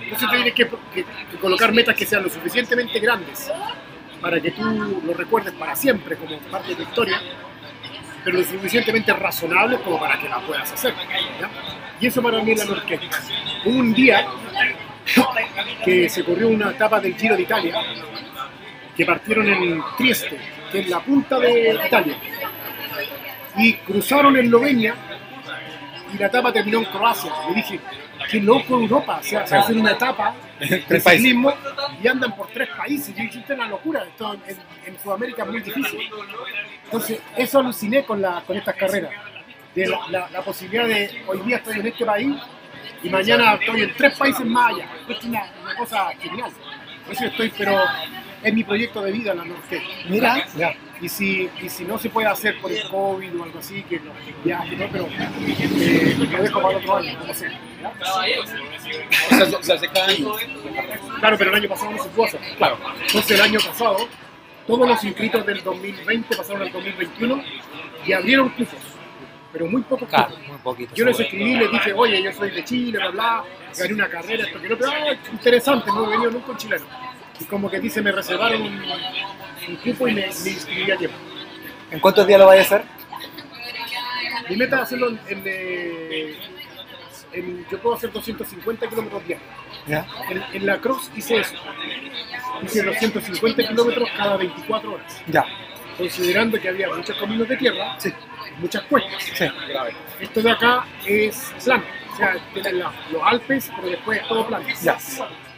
Entonces 0.01 0.29
tienes 0.29 0.53
que, 0.53 0.67
que- 0.93 1.05
que 1.31 1.38
colocar 1.41 1.71
metas 1.71 1.95
que 1.95 2.05
sean 2.05 2.23
lo 2.23 2.29
suficientemente 2.29 2.99
grandes 2.99 3.49
para 4.21 4.39
que 4.41 4.51
tú 4.51 4.61
lo 5.05 5.13
recuerdes 5.13 5.53
para 5.53 5.75
siempre 5.75 6.15
como 6.17 6.38
parte 6.39 6.69
de 6.69 6.75
tu 6.75 6.81
historia, 6.83 7.21
pero 8.23 8.38
lo 8.38 8.43
suficientemente 8.43 9.13
razonable 9.13 9.77
como 9.79 9.99
para 9.99 10.19
que 10.19 10.27
la 10.29 10.39
puedas 10.41 10.71
hacer. 10.71 10.93
¿ya? 11.39 11.49
Y 11.99 12.07
eso 12.07 12.21
para 12.21 12.41
mí 12.43 12.51
es 12.51 12.59
la 12.59 12.65
Norqueta. 12.65 13.17
Un 13.66 13.93
día 13.93 14.26
que 15.84 16.09
se 16.09 16.24
corrió 16.24 16.49
una 16.49 16.72
etapa 16.72 16.99
del 16.99 17.16
Giro 17.16 17.36
de 17.36 17.43
Italia, 17.43 17.76
que 18.95 19.05
partieron 19.05 19.47
en 19.47 19.82
Trieste, 19.97 20.38
que 20.72 20.80
es 20.80 20.89
la 20.89 20.99
punta 20.99 21.39
de 21.39 21.80
Italia, 21.86 22.16
y 23.57 23.74
cruzaron 23.74 24.36
Eslovenia 24.38 24.95
y 26.13 26.18
la 26.18 26.28
etapa 26.28 26.51
terminó 26.53 26.80
en 26.80 26.86
Croacia. 26.86 27.32
Y 27.51 27.55
dije, 27.55 27.80
qué 28.30 28.39
loco 28.41 28.76
Europa, 28.80 29.18
o 29.20 29.24
sea, 29.24 29.45
Sí. 29.47 29.55
hacen 29.55 29.80
una 29.80 29.91
etapa 29.91 30.34
de 30.59 30.68
Tres 30.80 31.03
países. 31.03 31.11
ciclismo 31.22 31.53
y 32.01 32.07
andan 32.07 32.36
por 32.36 32.47
tres 32.47 32.70
países. 32.70 33.16
Yo 33.16 33.24
dije, 33.24 33.39
esto 33.39 33.53
es 33.53 33.59
una 33.59 33.68
locura, 33.68 34.03
esto 34.03 34.34
en, 34.47 34.57
en 34.93 34.99
Sudamérica 34.99 35.43
es 35.43 35.49
muy 35.49 35.61
difícil. 35.61 35.99
Entonces, 36.86 37.20
eso 37.36 37.59
aluciné 37.59 38.03
con, 38.05 38.22
la, 38.22 38.41
con 38.45 38.55
estas 38.57 38.76
carreras, 38.76 39.11
de 39.74 39.88
la, 39.88 39.99
la- 40.09 40.30
la 40.30 40.41
posibilidad 40.41 40.88
de 40.88 41.24
hoy 41.28 41.39
día 41.39 41.57
estoy 41.57 41.80
en 41.80 41.88
este 41.88 42.05
país 42.05 42.36
y 43.06 43.10
mañana 43.10 43.53
estoy 43.53 43.82
en 43.84 43.93
tres 43.95 44.18
países 44.18 44.45
más 44.45 44.74
allá. 44.74 44.89
Es 45.08 45.24
una, 45.24 45.43
una 45.62 45.76
cosa 45.76 46.10
genial. 46.20 46.51
Por 47.06 47.14
eso 47.14 47.26
estoy, 47.26 47.53
pero 47.56 47.80
es 48.41 48.53
mi 48.53 48.64
proyecto 48.64 49.01
de 49.01 49.12
vida 49.12 49.34
la 49.34 49.45
Norte. 49.45 49.82
Mira, 50.10 50.45
ya. 50.56 50.76
Y 51.01 51.10
si, 51.10 51.49
y 51.62 51.70
si 51.70 51.84
no 51.84 51.97
se 51.97 52.10
puede 52.10 52.28
hacer 52.28 52.60
por 52.62 52.72
el 52.72 52.88
COVID 52.88 53.39
o 53.39 53.43
algo 53.43 53.60
así, 53.60 53.84
que 53.84 53.99
no, 53.99 54.14
¿no? 54.14 54.88
pero 54.91 55.08
eh, 55.10 56.16
lo 56.18 56.43
dejo 56.43 56.62
para 56.62 56.78
el 56.78 56.84
otro 56.84 56.97
año, 56.97 57.20
como 57.20 57.34
sea. 57.34 57.51
¿ya? 57.82 57.93
O 58.41 58.45
sea, 58.47 59.45
se, 59.45 59.64
se 59.64 59.74
hace 59.74 59.88
cada 59.89 60.08
año. 60.08 60.32
Claro, 61.20 61.38
pero 61.38 61.49
el 61.51 61.56
año 61.58 61.70
pasado 61.70 61.91
no 61.91 62.01
se 62.01 62.10
pudo 62.10 62.26
hacer. 62.26 62.39
Claro. 62.58 62.78
Entonces 63.01 63.32
el 63.32 63.41
año 63.41 63.60
pasado, 63.60 64.08
todos 64.66 64.88
los 64.88 65.03
inscritos 65.03 65.45
del 65.45 65.62
2020 65.64 66.36
pasaron 66.36 66.62
al 66.62 66.72
2021 66.72 67.43
y 68.06 68.14
abrieron 68.14 68.49
cupos, 68.49 68.80
pero 69.56 69.68
muy 69.68 69.82
pocos 69.84 70.10
Claro, 70.10 70.36
muy 70.49 70.58
poquito. 70.58 70.93
Yo 70.95 71.06
les 71.06 71.18
escribí, 71.18 71.56
les 71.56 71.72
dije, 71.72 71.93
oye, 71.93 72.22
yo 72.22 72.34
soy 72.34 72.51
de 72.51 72.62
Chile, 72.66 72.97
bla, 72.99 73.10
bla, 73.10 73.43
gané 73.78 73.93
una 73.93 74.10
carrera, 74.10 74.43
esto 74.43 74.62
que 74.62 74.68
no, 74.68 74.78
pero 74.78 74.91
ah, 74.91 75.16
interesante, 75.32 75.89
no 75.91 76.06
he 76.06 76.10
venido 76.10 76.32
nunca 76.32 76.51
un 76.51 76.58
chileno. 76.58 76.86
Y 77.39 77.45
como 77.45 77.70
que 77.72 77.80
dice, 77.80 78.01
me 78.01 78.12
reservaron 78.12 78.62
un, 78.62 78.84
un 79.70 79.76
cupo 79.78 80.10
y 80.10 80.14
me, 80.14 80.22
me 80.43 80.49
inscribí 80.49 80.91
a 80.91 80.97
tiempo. 80.97 81.16
¿En 81.89 81.99
cuántos 82.01 82.28
días 82.28 82.38
lo 82.38 82.47
vais 82.47 82.60
a 82.60 82.76
hacer? 82.76 82.84
Mi 84.49 84.58
meta 84.58 84.76
es 84.76 84.82
hacerlo 84.84 85.08
en, 85.10 85.20
en, 85.30 85.43
eh, 85.45 86.36
en- 87.32 87.66
yo 87.72 87.80
puedo 87.80 87.95
hacer 87.95 88.12
250 88.12 88.89
kilómetros 88.89 89.26
diarios. 89.26 89.49
Ya. 89.88 90.06
En, 90.30 90.43
en 90.53 90.66
la 90.66 90.80
cross 90.82 91.10
hice 91.16 91.38
eso. 91.38 91.56
Hice 92.62 92.84
250 92.84 93.68
kilómetros 93.70 94.10
cada 94.18 94.36
24 94.36 94.93
horas. 94.95 95.22
Ya. 95.28 95.45
Considerando 95.97 96.60
que 96.60 96.68
había 96.68 96.89
muchos 96.93 97.18
caminos 97.18 97.47
de 97.47 97.56
tierra, 97.56 97.95
Sí. 97.99 98.12
Muchas 98.60 98.84
cuestas. 98.84 99.24
Sí. 99.24 99.45
Esto 100.20 100.41
de 100.41 100.51
acá 100.51 100.86
es 101.06 101.53
plano. 101.64 101.84
O 102.14 102.18
sea, 102.18 102.38
tienen 102.53 102.80
la- 102.80 102.93
los 103.12 103.22
Alpes, 103.24 103.72
pero 103.76 103.89
después 103.89 104.22
es 104.22 104.28
todo 104.28 104.47
plano. 104.47 104.66
Ya. 104.82 104.97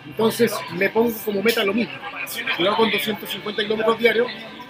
Entonces 0.05 0.53
me 0.71 0.89
pongo 0.89 1.11
como 1.25 1.43
meta 1.43 1.63
lo 1.63 1.73
mismo. 1.73 1.93
Si 2.27 2.41
lo 2.63 2.69
hago 2.69 2.77
con 2.77 2.91
250 2.91 3.61
kilómetros 3.63 3.99
diarios, 3.99 4.27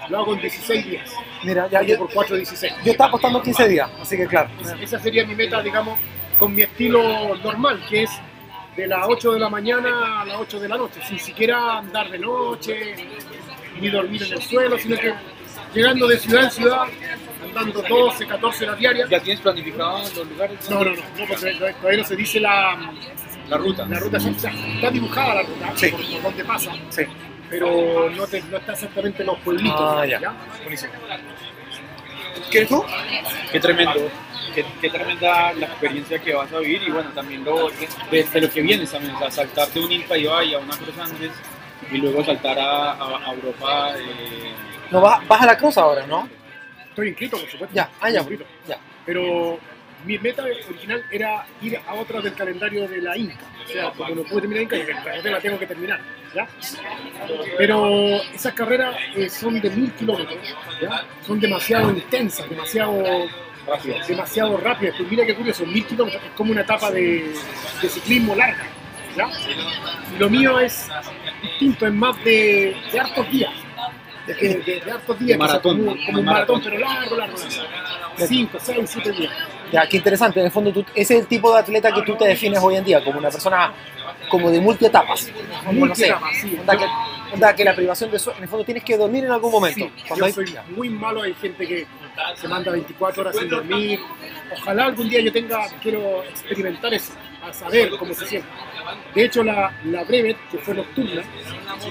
lo 0.10 0.18
hago 0.20 0.34
en 0.34 0.42
16 0.42 0.86
días. 0.86 1.14
Mira, 1.44 1.68
ya, 1.70 1.82
Yo 1.82 1.90
yo, 1.90 1.98
por 2.00 2.14
4, 2.14 2.36
16. 2.36 2.74
yo 2.84 2.92
estaba 2.92 3.10
apostando 3.10 3.42
15 3.42 3.68
días, 3.68 3.90
así 4.02 4.18
que 4.18 4.28
claro. 4.28 4.50
Esa 4.82 5.00
sería 5.00 5.26
mi 5.26 5.36
meta, 5.36 5.62
digamos, 5.62 6.00
con 6.40 6.54
mi 6.56 6.64
estilo 6.64 7.36
normal, 7.38 7.84
que 7.90 8.04
es 8.04 8.12
de 8.76 8.88
las 8.88 9.06
8 9.08 9.34
de 9.34 9.40
la 9.40 9.50
mañana 9.50 10.22
a 10.22 10.26
las 10.26 10.38
8 10.38 10.60
de 10.60 10.68
la 10.70 10.78
noche, 10.78 11.00
sin 11.08 11.20
siquiera 11.20 11.78
andar 11.78 12.10
de 12.10 12.20
noche, 12.20 12.96
ni 13.80 13.90
dormir 13.90 14.24
en 14.24 14.34
el 14.34 14.42
suelo, 14.42 14.78
sino 14.78 14.98
que 14.98 15.14
llegando 15.74 16.08
de 16.08 16.18
ciudad 16.20 16.44
en 16.46 16.52
ciudad, 16.52 16.84
andando 17.60 17.82
12, 17.88 18.28
14 18.28 18.66
horas 18.66 18.80
diarias. 18.80 19.10
¿Ya 19.10 19.20
tienes 19.20 19.42
planificado 19.42 20.00
los 20.00 20.28
lugares? 20.28 20.70
No, 20.70 20.84
no, 20.84 20.92
no, 20.92 20.96
no, 20.96 21.26
porque 21.28 21.52
todavía 21.80 21.98
no 22.02 22.04
se 22.08 22.16
dice 22.16 22.40
la, 22.40 22.92
La 23.50 23.58
ruta. 23.58 23.86
la 23.86 24.00
ruta, 24.00 24.18
o 24.18 24.20
sea, 24.20 24.52
está 24.52 24.90
dibujada 24.92 25.36
la 25.36 25.42
ruta, 25.44 25.72
Sí. 25.76 25.90
por, 25.90 26.02
por 26.02 26.22
donde 26.24 26.44
pasa, 26.46 26.72
Sí. 26.90 27.04
pero 27.50 28.10
no, 28.10 28.28
te- 28.28 28.42
no 28.44 28.58
está 28.58 28.74
exactamente 28.74 29.24
en 29.24 29.28
los 29.28 29.40
pueblitos. 29.40 29.80
Ah, 29.82 30.06
ya. 30.06 30.20
Buenísimo. 30.64 30.94
¿Quieres 32.52 32.70
tú? 32.70 32.84
Qué 33.52 33.60
tremendo. 33.60 34.10
Qué, 34.56 34.66
qué 34.82 34.90
tremenda 34.90 35.54
la 35.54 35.66
experiencia 35.68 36.18
que 36.20 36.34
vas 36.34 36.52
a 36.52 36.60
vivir 36.60 36.82
y 36.82 36.90
bueno, 36.92 37.10
también 37.12 37.44
lo, 37.44 37.70
de, 38.10 38.24
de 38.24 38.42
lo 38.42 38.50
que 38.50 38.62
vienes 38.62 38.92
también, 38.92 39.14
o 39.16 39.20
sea, 39.20 39.30
saltar 39.30 39.68
de 39.70 39.80
un 39.82 39.92
Inca 39.92 40.18
y 40.18 40.26
a 40.26 40.58
una 40.58 40.76
Cruz 40.78 40.98
Andes 41.00 41.32
y 41.92 41.98
luego 41.98 42.24
saltar 42.26 42.58
a, 42.58 42.94
a- 42.94 43.18
a 43.30 43.34
Europa. 43.34 43.94
eh, 44.00 44.54
No, 44.90 45.02
vas, 45.02 45.28
vas 45.28 45.42
a 45.42 45.46
la 45.46 45.58
cruz 45.58 45.78
ahora, 45.78 46.08
¿no? 46.08 46.28
Estoy 46.98 47.10
inscrito, 47.10 47.38
por 47.38 47.48
supuesto. 47.48 47.76
Ya, 47.76 47.92
ah, 48.02 48.10
ya. 48.10 48.22
Inscrito. 48.22 48.44
Ya. 48.68 48.80
Pero 49.06 49.60
mi 50.04 50.18
meta 50.18 50.44
original 50.44 51.04
era 51.12 51.46
ir 51.62 51.80
a 51.86 51.94
otra 51.94 52.22
del 52.22 52.34
calendario 52.34 52.88
de 52.88 53.02
la 53.04 53.16
Inca. 53.16 53.46
O 53.64 53.70
sea, 53.70 53.92
como 53.92 54.16
no 54.16 54.24
pude 54.24 54.42
terminar 54.42 54.64
Inca, 54.64 54.78
"Esta 54.78 55.30
la 55.30 55.40
tengo 55.40 55.60
que 55.60 55.68
terminar. 55.68 56.00
¿ya? 56.34 56.48
Pero 57.56 58.16
esas 58.34 58.52
carreras 58.54 58.96
eh, 59.16 59.30
son 59.30 59.62
de 59.62 59.70
mil 59.70 59.92
kilómetros. 59.92 60.40
¿ya? 60.82 61.06
Son 61.24 61.40
demasiado 61.40 61.92
intensas, 61.92 62.50
demasiado 62.50 63.28
rápido. 63.68 63.96
demasiado 64.08 64.58
rápidas. 64.58 64.96
Pues 64.98 65.12
mira 65.12 65.24
qué 65.24 65.36
curioso, 65.36 65.68
mil 65.68 65.86
kilómetros 65.86 66.24
es 66.24 66.32
como 66.32 66.52
una 66.52 66.62
etapa 66.62 66.90
de, 66.90 67.32
de 67.80 67.90
ciclismo 67.90 68.36
larga. 68.36 68.66
¿ya? 69.16 69.30
Y 70.16 70.18
lo 70.18 70.32
mío 70.32 70.60
es 70.60 70.90
distinto, 71.44 71.86
es 71.86 71.94
más 71.94 72.18
de, 72.24 72.76
de 72.92 73.00
hartos 73.00 73.30
días. 73.30 73.54
De, 74.28 74.34
de- 74.34 74.56
de- 74.60 74.82
de 74.82 74.92
hartos 74.92 75.20
días, 75.20 75.40
maratón, 75.40 75.78
que 75.78 75.84
como, 75.86 76.06
como 76.06 76.20
un 76.20 76.26
maratón. 76.26 76.62
pero 76.64 76.78
largo, 76.80 77.16
largo, 77.16 77.38
largo. 77.38 78.28
Cinco, 78.28 78.58
seis, 78.62 78.90
siete 78.90 79.12
días. 79.12 79.32
Ya, 79.72 79.88
qué 79.88 79.98
interesante. 79.98 80.40
En 80.40 80.48
el 80.48 80.52
fondo, 80.52 80.72
tú, 80.72 80.86
ese 80.96 81.16
es 81.16 81.22
el 81.22 81.28
tipo 81.28 81.54
de 81.54 81.60
atleta 81.60 81.92
que 81.94 82.02
tú 82.02 82.16
te 82.16 82.26
defines 82.28 82.60
hoy 82.62 82.76
en 82.76 82.84
día, 82.84 83.04
como 83.04 83.20
una 83.20 83.30
persona 83.30 83.72
como 84.30 84.50
de 84.52 84.60
multietapas. 84.60 85.32
Como, 85.66 85.86
no 85.86 85.96
sé, 85.96 86.14
sí. 86.42 86.58
onda 86.60 86.78
que, 86.78 86.86
onda 87.34 87.56
que 87.56 87.64
la 87.64 87.76
privación 87.76 88.12
de 88.12 88.20
sueño, 88.20 88.38
en 88.40 88.44
el 88.44 88.50
fondo 88.50 88.66
tienes 88.66 88.84
que 88.84 88.98
dormir 88.98 89.24
en 89.26 89.32
algún 89.32 89.52
momento. 89.52 89.86
Sí, 89.86 90.04
Cuando 90.08 90.26
yo 90.28 90.42
hay- 90.42 90.48
soy 90.48 90.56
muy 90.76 90.90
malo, 90.90 91.22
hay 91.22 91.34
gente 91.36 91.68
que 91.68 91.86
se 92.36 92.48
manda 92.48 92.72
24 92.72 93.22
horas 93.22 93.36
sin 93.38 93.50
dormir. 93.50 94.00
Ojalá 94.52 94.86
algún 94.86 95.08
día 95.10 95.22
yo 95.22 95.32
tenga, 95.32 95.68
quiero 95.82 96.24
experimentar 96.24 96.94
eso, 96.94 97.14
a 97.50 97.54
saber 97.54 97.90
cómo 97.98 98.14
se 98.14 98.26
siente. 98.26 98.48
De 99.16 99.26
hecho, 99.26 99.44
la, 99.44 99.74
la 99.86 100.04
Brevet, 100.04 100.38
que 100.52 100.58
fue 100.60 100.74
nocturna, 100.74 101.22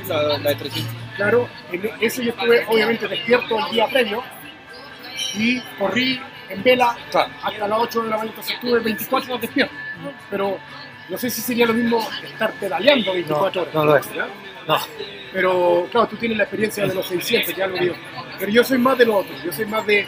la, 0.09 0.38
la 0.38 0.48
de 0.50 0.54
300. 0.57 0.94
claro, 1.16 1.48
en 1.72 1.90
eso 2.00 2.22
yo 2.22 2.30
estuve 2.30 2.64
obviamente 2.68 3.09
despierto 3.09 3.59
el 3.66 3.72
día 3.72 3.86
previo 3.88 4.22
y 5.34 5.61
corrí 5.78 6.20
en 6.48 6.62
vela 6.62 6.96
Claro. 7.11 7.30
hasta 7.42 7.68
las 7.68 7.78
8 7.80 8.02
de 8.02 8.09
la 8.09 8.16
mañana, 8.16 8.30
entonces 8.30 8.54
estuve 8.54 8.78
24 8.80 9.30
horas 9.30 9.42
despierto. 9.42 9.74
Pero 10.30 10.59
no 11.09 11.18
sé 11.18 11.30
si 11.30 11.40
sería 11.40 11.66
lo 11.66 11.74
mismo 11.74 12.07
estar 12.24 12.52
pedaleando 12.54 13.12
24 13.12 13.62
horas. 13.62 13.74
no 13.74 13.84
lo 13.84 13.96
es. 13.96 14.14
¿ya? 14.14 14.28
No, 14.66 14.78
Pero 15.32 15.88
claro, 15.90 16.09
tú 16.09 16.16
tienes 16.16 16.38
la 16.38 16.44
experiencia 16.44 16.86
de 16.86 16.94
los 16.94 17.07
600, 17.07 17.54
ya 17.54 17.66
lo 17.66 17.76
digo. 17.78 17.94
Pero 18.38 18.50
yo 18.50 18.64
soy 18.64 18.78
más 18.78 18.96
de 18.98 19.07
lo 19.07 19.16
otro, 19.18 19.32
yo 19.44 19.52
soy 19.52 19.66
más 19.66 19.86
de 19.86 20.07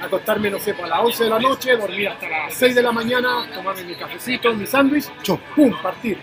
acostarme, 0.00 0.50
no 0.50 0.58
sé, 0.58 0.72
a 0.72 0.86
las 0.86 1.00
11 1.00 1.24
de 1.24 1.30
la 1.30 1.38
noche, 1.38 1.76
dormir 1.76 2.08
hasta 2.08 2.28
las 2.28 2.54
6 2.54 2.74
de 2.74 2.82
la 2.82 2.92
mañana, 2.92 3.46
tomarme 3.52 3.84
mi 3.84 3.94
cafecito, 3.94 4.52
mi 4.54 4.66
sándwich, 4.66 5.06
pum, 5.54 5.72
partir. 5.82 6.18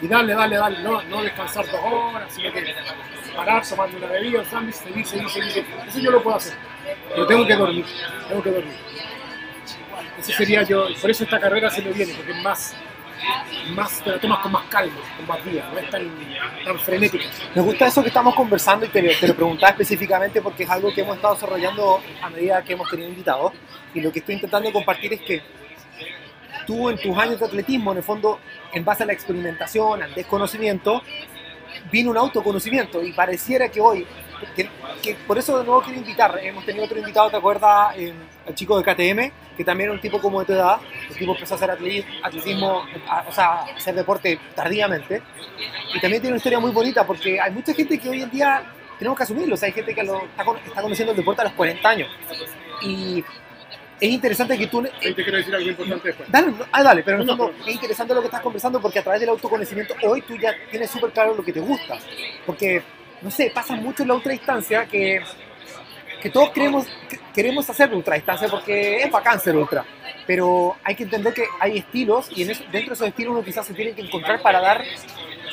Y 0.00 0.08
darle, 0.08 0.34
darle, 0.34 0.56
darle, 0.56 0.82
no, 0.82 1.02
no 1.02 1.22
descansar 1.22 1.64
dos 1.66 1.80
horas, 1.80 2.32
sino 2.34 2.52
que 2.52 2.74
parar, 3.36 3.66
tomarme 3.66 3.96
una 3.96 4.08
bebida, 4.08 4.40
un 4.40 4.46
sándwich, 4.46 4.74
seguir, 4.74 5.06
seguir, 5.06 5.30
seguir. 5.30 5.66
Eso 5.86 5.98
yo 6.00 6.10
lo 6.10 6.22
puedo 6.22 6.36
hacer. 6.36 6.54
Pero 7.08 7.26
tengo 7.26 7.46
que 7.46 7.54
dormir, 7.54 7.86
tengo 8.28 8.42
que 8.42 8.50
dormir. 8.50 8.74
Ese 10.18 10.32
sería 10.32 10.62
yo, 10.62 10.86
por 11.00 11.10
eso 11.10 11.24
esta 11.24 11.40
carrera 11.40 11.70
se 11.70 11.82
me 11.82 11.92
viene, 11.92 12.14
porque 12.14 12.32
es 12.32 12.42
más, 12.42 12.76
más, 13.74 14.02
te 14.02 14.10
tomas 14.18 14.40
con 14.40 14.52
más 14.52 14.64
calma, 14.66 15.00
con 15.16 15.26
más 15.26 15.44
vida, 15.44 15.68
no 15.72 15.78
es 15.78 15.90
tan, 15.90 16.10
tan 16.64 16.78
frenética. 16.78 17.24
Me 17.54 17.62
gusta 17.62 17.86
eso 17.86 18.02
que 18.02 18.08
estamos 18.08 18.34
conversando 18.34 18.86
y 18.86 18.88
te, 18.88 19.02
te 19.02 19.28
lo 19.28 19.34
preguntaba 19.34 19.70
específicamente 19.70 20.40
porque 20.40 20.64
es 20.64 20.70
algo 20.70 20.92
que 20.92 21.02
hemos 21.02 21.16
estado 21.16 21.34
desarrollando 21.34 22.00
a 22.20 22.30
medida 22.30 22.62
que 22.62 22.72
hemos 22.72 22.88
tenido 22.88 23.08
invitados. 23.08 23.52
Y 23.94 24.00
lo 24.00 24.10
que 24.10 24.20
estoy 24.20 24.36
intentando 24.36 24.72
compartir 24.72 25.12
es 25.12 25.20
que 25.20 25.42
tú 26.66 26.88
en 26.88 26.98
tus 26.98 27.16
años 27.16 27.38
de 27.38 27.46
atletismo, 27.46 27.92
en 27.92 27.98
el 27.98 28.04
fondo, 28.04 28.38
en 28.72 28.84
base 28.84 29.02
a 29.02 29.06
la 29.06 29.12
experimentación, 29.12 30.02
al 30.02 30.14
desconocimiento, 30.14 31.02
vino 31.90 32.10
un 32.10 32.16
autoconocimiento 32.16 33.02
y 33.02 33.12
pareciera 33.12 33.68
que 33.68 33.80
hoy, 33.80 34.06
que, 34.54 34.68
que 35.02 35.14
por 35.26 35.38
eso 35.38 35.58
de 35.58 35.64
nuevo 35.64 35.82
quiero 35.82 35.98
invitar, 35.98 36.38
hemos 36.42 36.64
tenido 36.64 36.84
otro 36.84 36.98
invitado, 36.98 37.30
¿te 37.30 37.36
acuerdas? 37.36 37.96
El 38.46 38.54
chico 38.54 38.80
de 38.80 38.84
KTM, 38.84 39.32
que 39.56 39.64
también 39.64 39.88
era 39.88 39.94
un 39.94 40.00
tipo 40.00 40.20
como 40.20 40.40
de 40.40 40.46
tu 40.46 40.52
edad, 40.52 40.78
el 41.10 41.16
tipo 41.16 41.34
empezó 41.34 41.54
a 41.54 41.56
hacer 41.56 41.70
atleti- 41.70 42.04
atletismo, 42.22 42.84
a- 43.08 43.24
o 43.28 43.32
sea, 43.32 43.46
a 43.46 43.62
hacer 43.76 43.94
deporte 43.94 44.38
tardíamente, 44.54 45.22
y 45.94 46.00
también 46.00 46.20
tiene 46.22 46.28
una 46.34 46.36
historia 46.38 46.58
muy 46.58 46.70
bonita 46.70 47.06
porque 47.06 47.40
hay 47.40 47.50
mucha 47.52 47.72
gente 47.74 47.98
que 47.98 48.08
hoy 48.08 48.22
en 48.22 48.30
día 48.30 48.62
tenemos 48.98 49.16
que 49.16 49.24
asumirlo, 49.24 49.54
o 49.54 49.56
sea, 49.56 49.66
hay 49.66 49.72
gente 49.72 49.94
que 49.94 50.02
lo, 50.02 50.22
está, 50.24 50.44
está 50.66 50.82
conociendo 50.82 51.12
el 51.12 51.16
deporte 51.16 51.40
a 51.42 51.44
los 51.44 51.52
40 51.54 51.88
años, 51.88 52.08
y 52.82 53.24
es 54.00 54.10
interesante 54.10 54.58
que 54.58 54.66
tú... 54.66 54.80
Ahí 54.80 55.14
te 55.14 55.22
quiero 55.22 55.38
decir 55.38 55.54
algo 55.54 55.68
importante 55.70 56.08
después. 56.08 56.28
Dale, 56.32 56.48
no, 56.50 56.64
ah, 56.72 56.82
dale, 56.82 57.04
pero 57.04 57.18
en 57.18 57.20
el 57.20 57.26
No, 57.28 57.36
no, 57.36 57.44
fondo 57.46 57.64
es 57.64 57.74
interesante 57.74 58.12
lo 58.14 58.20
que 58.20 58.26
estás 58.26 58.40
conversando 58.40 58.80
porque 58.80 58.98
a 58.98 59.02
través 59.04 59.20
del 59.20 59.30
autoconocimiento 59.30 59.94
hoy 60.02 60.22
tú 60.22 60.36
ya 60.36 60.52
tienes 60.70 60.90
súper 60.90 61.10
claro 61.12 61.34
lo 61.36 61.44
que 61.44 61.52
te 61.52 61.60
gusta. 61.60 61.98
Porque, 62.44 62.82
no 63.20 63.30
sé, 63.30 63.52
pasa 63.54 63.76
mucho 63.76 64.02
en 64.02 64.08
la 64.08 64.14
ultradistancia 64.14 64.86
que, 64.86 65.22
que 66.22 66.30
todos 66.30 66.50
queremos, 66.50 66.86
que- 67.08 67.18
queremos 67.34 67.68
hacer 67.68 67.92
ultradistancia 67.92 68.48
porque 68.48 68.98
es 69.02 69.10
bacán 69.10 69.40
ser 69.40 69.56
ultra. 69.56 69.84
Pero 70.26 70.76
hay 70.84 70.94
que 70.94 71.02
entender 71.02 71.34
que 71.34 71.44
hay 71.58 71.78
estilos 71.78 72.30
y 72.34 72.42
en 72.42 72.50
eso- 72.50 72.62
dentro 72.70 72.90
de 72.90 72.94
esos 72.94 73.08
estilos 73.08 73.32
uno 73.32 73.42
quizás 73.42 73.66
se 73.66 73.74
tiene 73.74 73.92
que 73.92 74.02
encontrar 74.02 74.40
para 74.40 74.60
dar, 74.60 74.82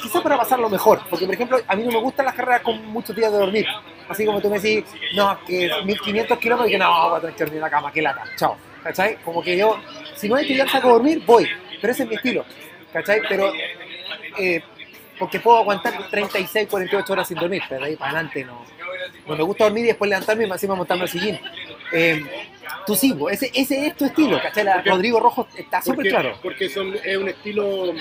quizás 0.01 0.21
para 0.21 0.37
pasarlo 0.37 0.69
mejor. 0.69 1.01
Porque, 1.09 1.25
por 1.25 1.33
ejemplo, 1.33 1.59
a 1.67 1.75
mí 1.75 1.83
no 1.83 1.91
me 1.91 1.99
gustan 1.99 2.25
las 2.27 2.35
carreras 2.35 2.61
con 2.61 2.85
muchos 2.85 3.15
días 3.15 3.31
de 3.31 3.39
dormir. 3.39 3.65
Así 4.07 4.25
como 4.25 4.39
tú 4.41 4.49
me 4.49 4.59
decís, 4.59 4.85
no, 5.15 5.39
que 5.45 5.69
1500 5.85 6.37
kilómetros 6.37 6.69
y 6.69 6.71
que 6.73 6.77
no, 6.79 7.09
voy 7.09 7.17
a 7.17 7.21
tener 7.21 7.35
que 7.35 7.43
dormir 7.43 7.57
en 7.57 7.61
la 7.63 7.69
cama, 7.69 7.91
qué 7.91 8.01
lata, 8.01 8.23
chao. 8.35 8.55
¿Cachai? 8.83 9.17
Como 9.23 9.41
que 9.41 9.57
yo, 9.57 9.77
si 10.15 10.29
no 10.29 10.35
hay 10.35 10.47
que 10.47 10.55
ya 10.55 10.67
saco 10.67 10.89
a 10.89 10.93
dormir, 10.93 11.21
voy. 11.25 11.47
Pero 11.81 11.91
ese 11.93 12.03
es 12.03 12.09
mi 12.09 12.15
estilo. 12.15 12.45
¿cachai? 12.93 13.21
Pero, 13.27 13.51
eh, 14.37 14.61
porque 15.17 15.39
puedo 15.39 15.57
aguantar 15.59 15.93
36, 16.09 16.67
48 16.69 17.13
horas 17.13 17.27
sin 17.27 17.37
dormir, 17.37 17.61
pero 17.67 17.81
de 17.81 17.87
ahí 17.91 17.95
para 17.97 18.11
adelante 18.11 18.43
no. 18.45 18.65
No 19.29 19.35
me 19.35 19.43
gusta 19.43 19.63
dormir 19.65 19.85
y 19.85 19.87
después 19.89 20.09
levantarme 20.09 20.43
y 20.45 20.47
más 20.47 20.57
encima 20.57 20.75
montarme 20.75 21.03
al 21.03 21.09
sillín. 21.09 21.39
Eh, 21.91 22.23
tú 22.85 22.95
sí, 22.95 23.15
ese, 23.31 23.51
ese 23.53 23.87
es 23.87 23.95
tu 23.95 24.05
estilo, 24.05 24.41
¿cachai? 24.41 24.63
La- 24.63 24.75
Porque- 24.75 24.89
Rodrigo 24.89 25.19
Rojo 25.19 25.47
está 25.55 25.81
súper 25.81 25.95
Porque, 25.95 26.09
claro. 26.09 26.33
porque 26.41 26.69
son, 26.69 26.93
es 27.03 27.17
un 27.17 27.29
estilo 27.29 27.93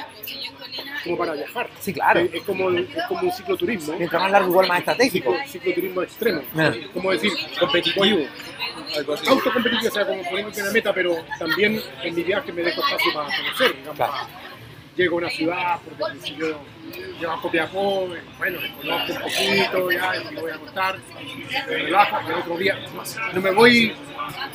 como 1.05 1.17
para 1.19 1.33
viajar. 1.35 1.69
Sí, 1.81 1.93
claro. 1.93 2.21
Es, 2.21 2.35
es 2.35 2.43
como, 2.43 2.71
es 2.71 2.87
como 3.09 3.21
un 3.23 3.33
cicloturismo. 3.33 3.95
Mientras 3.97 4.21
más 4.23 4.31
largo, 4.33 4.49
igual 4.51 4.69
más 4.69 4.79
estratégico. 4.81 5.31
Un 5.31 5.47
cicloturismo 5.49 6.03
extremo. 6.03 6.43
Ah. 6.57 6.73
Como 6.93 7.11
decir, 7.13 7.33
competitivo. 7.59 8.19
Autocompetitivo, 8.97 9.89
o 9.89 9.95
sea, 9.95 10.07
como 10.07 10.23
poniéndote 10.25 10.63
una 10.63 10.71
meta, 10.73 10.93
pero 10.95 11.17
también 11.39 11.81
en 12.03 12.15
mi 12.15 12.23
viaje 12.23 12.53
me 12.53 12.63
dejo 12.63 12.81
espacio 12.81 13.13
para 13.13 13.27
conocer, 13.37 13.77
digamos. 13.77 13.97
Claro. 13.97 14.13
Llego 14.99 15.15
a 15.15 15.19
una 15.19 15.31
ciudad, 15.31 15.79
porque 15.85 16.19
si 16.27 16.35
yo 16.35 16.61
llego 17.21 17.33
a 17.33 17.41
Copiapó, 17.41 18.09
bueno, 18.37 18.61
me 18.61 18.73
conozco 18.75 19.13
un 19.13 19.19
poquito, 19.21 19.91
ya, 19.93 20.17
y 20.17 20.35
me 20.35 20.41
voy 20.41 20.51
a 20.51 20.55
acostar, 20.57 20.99
me 21.69 21.77
relajo, 21.77 22.29
el 22.29 22.35
otro 22.35 22.57
día 22.59 22.79
no 23.33 23.41
me 23.41 23.51
voy, 23.53 23.95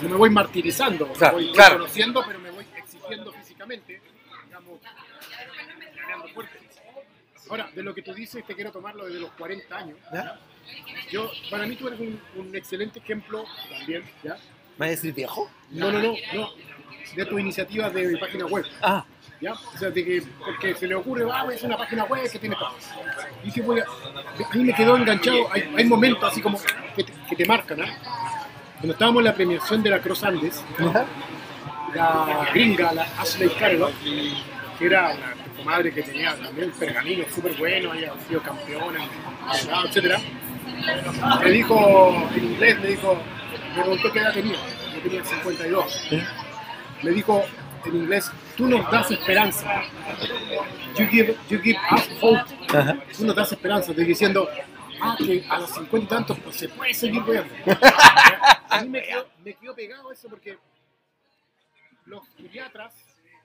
no 0.01 0.09
me 0.09 0.15
voy 0.17 0.29
martirizando, 0.29 1.07
Claro, 1.13 1.35
voy, 1.35 1.45
voy 1.45 1.53
claro. 1.53 1.77
conociendo, 1.77 2.23
pero 2.27 2.39
me 2.39 2.51
voy 2.51 2.65
exigiendo 2.75 3.31
físicamente, 3.31 4.01
digamos, 4.47 4.79
ganando 5.95 6.27
fuerte. 6.27 6.59
Ahora, 7.49 7.69
de 7.73 7.81
lo 7.83 7.93
que 7.95 8.01
tú 8.01 8.13
dices, 8.13 8.45
te 8.45 8.53
quiero 8.53 8.71
tomarlo 8.71 9.05
desde 9.05 9.21
los 9.21 9.31
40 9.31 9.77
años. 9.77 9.97
¿Ya? 10.13 10.39
Yo, 11.09 11.31
para 11.49 11.65
mí 11.65 11.75
tú 11.77 11.87
eres 11.87 12.01
un, 12.01 12.19
un 12.35 12.53
excelente 12.55 12.99
ejemplo 12.99 13.45
también, 13.77 14.03
¿ya? 14.23 14.33
¿Me 14.33 14.39
vas 14.79 14.87
a 14.87 14.91
decir 14.91 15.13
viejo? 15.13 15.49
No, 15.69 15.89
no, 15.89 15.99
no, 16.01 16.15
no. 16.33 16.49
De 17.15 17.25
tu 17.25 17.39
iniciativa 17.39 17.89
de 17.89 18.07
mi 18.07 18.17
página 18.19 18.45
web, 18.45 18.65
Ah, 18.81 19.05
¿ya? 19.43 19.53
O 19.53 19.77
sea, 19.77 19.89
de 19.89 20.05
que, 20.05 20.23
porque 20.39 20.73
se 20.73 20.87
le 20.87 20.95
ocurre, 20.95 21.25
ah, 21.31 21.45
hacer 21.47 21.65
una 21.65 21.77
página 21.77 22.05
web 22.05 22.31
que 22.31 22.39
tiene 22.39 22.55
todo. 22.55 22.73
Y 23.43 23.61
voy 23.61 23.81
a, 23.81 23.83
a 23.83 24.55
mí 24.55 24.63
me 24.63 24.73
quedó 24.73 24.95
enganchado, 24.95 25.51
hay, 25.51 25.69
hay 25.77 25.85
momentos 25.85 26.31
así 26.31 26.41
como 26.41 26.57
que 26.95 27.03
te, 27.03 27.13
que 27.29 27.35
te 27.35 27.45
marcan, 27.45 27.81
¿ah? 27.81 28.43
Cuando 28.77 28.93
estábamos 28.93 29.19
en 29.19 29.25
la 29.25 29.33
premiación 29.33 29.83
de 29.83 29.89
la 29.89 29.99
Cross 29.99 30.23
Andes, 30.23 30.63
la 31.93 32.47
gringa, 32.53 32.93
la 32.93 33.03
Ashley 33.19 33.49
Carroll, 33.49 33.93
que 34.79 34.85
era 34.85 35.13
una 35.13 35.33
comadre 35.57 35.93
que 35.93 36.03
tenía 36.03 36.35
también 36.35 36.69
un 36.69 36.79
pergamino 36.79 37.25
súper 37.33 37.53
bueno, 37.57 37.91
había 37.91 38.13
sido 38.27 38.41
campeona, 38.41 38.99
etcétera, 39.85 40.19
me 41.43 41.51
dijo, 41.51 42.29
en 42.35 42.43
inglés, 42.43 42.79
me 42.79 42.87
dijo, 42.87 43.17
me 43.75 43.81
preguntó 43.81 44.11
qué 44.11 44.19
edad 44.19 44.33
tenía, 44.33 44.57
yo 44.93 45.01
tenía 45.01 45.23
52, 45.23 46.05
¿Sí? 46.09 46.23
me 47.03 47.11
dijo 47.11 47.43
en 47.85 47.95
inglés, 47.95 48.31
tú 48.55 48.67
nos 48.67 48.89
das 48.91 49.11
esperanza, 49.11 49.83
you 50.97 51.05
give, 51.07 51.37
you 51.49 51.59
give 51.61 51.79
us 51.91 52.09
hope, 52.21 52.43
Ajá. 52.75 52.97
tú 53.17 53.25
nos 53.25 53.35
das 53.35 53.51
esperanza, 53.51 53.91
estoy 53.91 54.05
diciendo, 54.05 54.49
ah, 55.01 55.15
que 55.17 55.45
a 55.49 55.59
los 55.59 55.69
50 55.71 55.97
y 55.97 56.07
tantos 56.07 56.39
pues, 56.39 56.55
se 56.55 56.69
puede 56.69 56.93
seguir 56.93 57.23
viendo. 57.23 57.53
A 58.69 58.81
mí 58.81 58.89
me 58.89 59.03
quedó, 59.03 59.27
me 59.43 59.53
quedó 59.53 59.75
pegado 59.75 60.11
eso 60.11 60.27
porque 60.29 60.57
los 62.05 62.27
pediatras, 62.29 62.93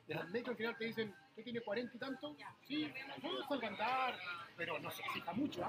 los 0.07 0.29
médicos 0.31 0.53
en 0.53 0.57
general 0.57 0.77
te 0.79 0.85
dicen, 0.87 1.15
¿qué 1.37 1.43
tiene 1.43 1.61
40 1.61 1.97
y 1.97 1.99
tanto? 1.99 2.37
Sí, 2.67 2.93
no, 3.23 3.47
salga 3.47 3.69
a 3.69 3.71
andar, 3.71 4.19
pero 4.57 4.79
no 4.79 4.91
se 4.91 5.03
exija 5.03 5.33
mucho. 5.35 5.63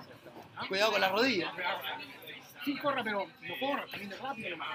¿Ah? 0.56 0.66
Cuidado 0.68 0.94
con 0.94 1.02
las 1.02 1.12
rodillas. 1.12 1.54
Sí, 2.66 2.78
corra, 2.78 3.04
pero 3.04 3.26
no 3.42 3.54
corra, 3.60 3.86
camine 3.92 4.16
rápido 4.22 4.50
nomás. 4.52 4.70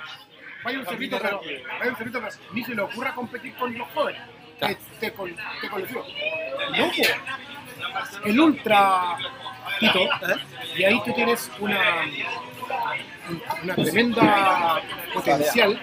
Vaya 0.65 0.79
un 0.79 0.87
cerrito, 0.87 1.19
pero, 1.21 1.41
vaya 1.79 1.91
un 1.91 1.97
cerrito, 1.97 2.21
pero 2.21 2.33
ni 2.53 2.65
se 2.65 2.75
le 2.75 2.83
ocurra 2.83 3.15
competir 3.15 3.55
con 3.55 3.77
los 3.77 3.89
jóvenes. 3.91 4.23
Te, 4.59 4.77
te, 5.01 5.13
col- 5.13 5.37
te 5.61 5.69
colegió. 5.69 5.99
No, 6.77 6.87
po. 6.87 8.25
el 8.25 8.41
ultra 8.41 9.17
Tito, 9.81 10.01
y 10.77 10.85
ahí 10.85 11.03
tú 11.05 11.13
tienes 11.13 11.51
una, 11.59 11.81
una 13.63 13.75
tremenda 13.75 14.81
potencial. 15.13 15.81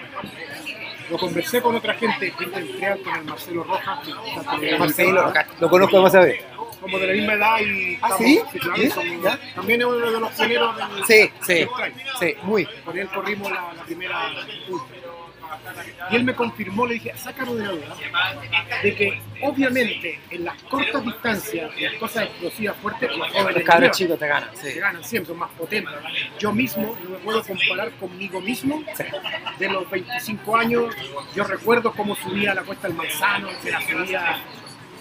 Lo 1.10 1.18
conversé 1.18 1.60
con 1.60 1.76
otra 1.76 1.94
gente, 1.94 2.30
gente 2.30 2.60
del 2.60 2.76
Trial, 2.76 3.00
con 3.02 3.14
el 3.16 3.24
Marcelo 3.24 3.64
Rojas, 3.64 4.00
que 4.06 4.12
con 4.70 4.78
Marcelo, 4.78 5.32
lo 5.60 5.68
conozco 5.70 5.96
demasiado 5.98 6.26
bien. 6.26 6.40
Como 6.80 6.98
de 6.98 7.06
la 7.06 7.12
misma 7.12 7.32
edad 7.34 7.58
y 7.60 7.94
¿Ah, 8.02 8.08
estamos- 8.10 8.18
sí? 8.18 8.40
también 9.54 9.80
es 9.80 9.86
uno 9.86 10.10
de 10.10 10.20
los 10.20 10.30
pioneros 10.32 10.76
del 10.76 11.04
Sí, 11.06 11.30
sí, 11.42 11.54
del 11.54 11.68
sí, 12.18 12.34
muy. 12.42 12.66
Con 12.84 12.98
él 12.98 13.08
corrimos 13.08 13.50
la, 13.50 13.72
la 13.74 13.82
primera 13.84 14.30
ultra. 14.68 14.96
Y 16.10 16.16
él 16.16 16.24
me 16.24 16.34
confirmó, 16.34 16.86
le 16.86 16.94
dije, 16.94 17.12
sácalo 17.16 17.54
de 17.54 17.64
la 17.64 17.70
duda, 17.72 17.96
de 18.82 18.94
que 18.94 19.20
obviamente 19.42 20.18
en 20.30 20.44
las 20.46 20.60
cortas 20.64 21.04
distancias, 21.04 21.70
en 21.76 21.84
las 21.84 21.94
cosas 21.96 22.24
explosivas 22.24 22.76
fuertes, 22.78 23.16
los 23.16 23.28
jóvenes 23.30 23.64
llevan. 23.64 23.90
chicos 23.90 24.18
te 24.18 24.26
ganan, 24.26 24.50
sí. 24.56 24.72
se 24.72 24.80
ganan 24.80 25.04
siempre, 25.04 25.28
son 25.28 25.38
más 25.38 25.50
potentes. 25.50 25.92
Yo 26.38 26.52
mismo 26.52 26.96
no 27.04 27.10
me 27.10 27.18
puedo 27.18 27.42
comparar 27.44 27.90
conmigo 27.92 28.40
mismo. 28.40 28.82
De 29.58 29.68
los 29.68 29.88
25 29.90 30.56
años, 30.56 30.94
yo 31.34 31.44
recuerdo 31.44 31.92
cómo 31.92 32.16
subía 32.16 32.54
la 32.54 32.62
cuesta 32.62 32.88
del 32.88 32.96
manzano, 32.96 33.48
que 33.62 33.70
la 33.70 33.80
subía, 33.82 34.40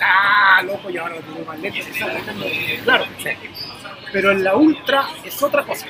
¡ah, 0.02 0.62
loco! 0.64 0.90
Y 0.90 0.98
ahora 0.98 1.16
lo 1.16 1.22
tengo 1.22 1.46
más 1.46 1.60
lento. 1.60 1.80
Claro, 2.84 3.06
pero 4.12 4.32
en 4.32 4.44
la 4.44 4.56
ultra 4.56 5.08
es 5.24 5.42
otra 5.42 5.64
cosa. 5.64 5.88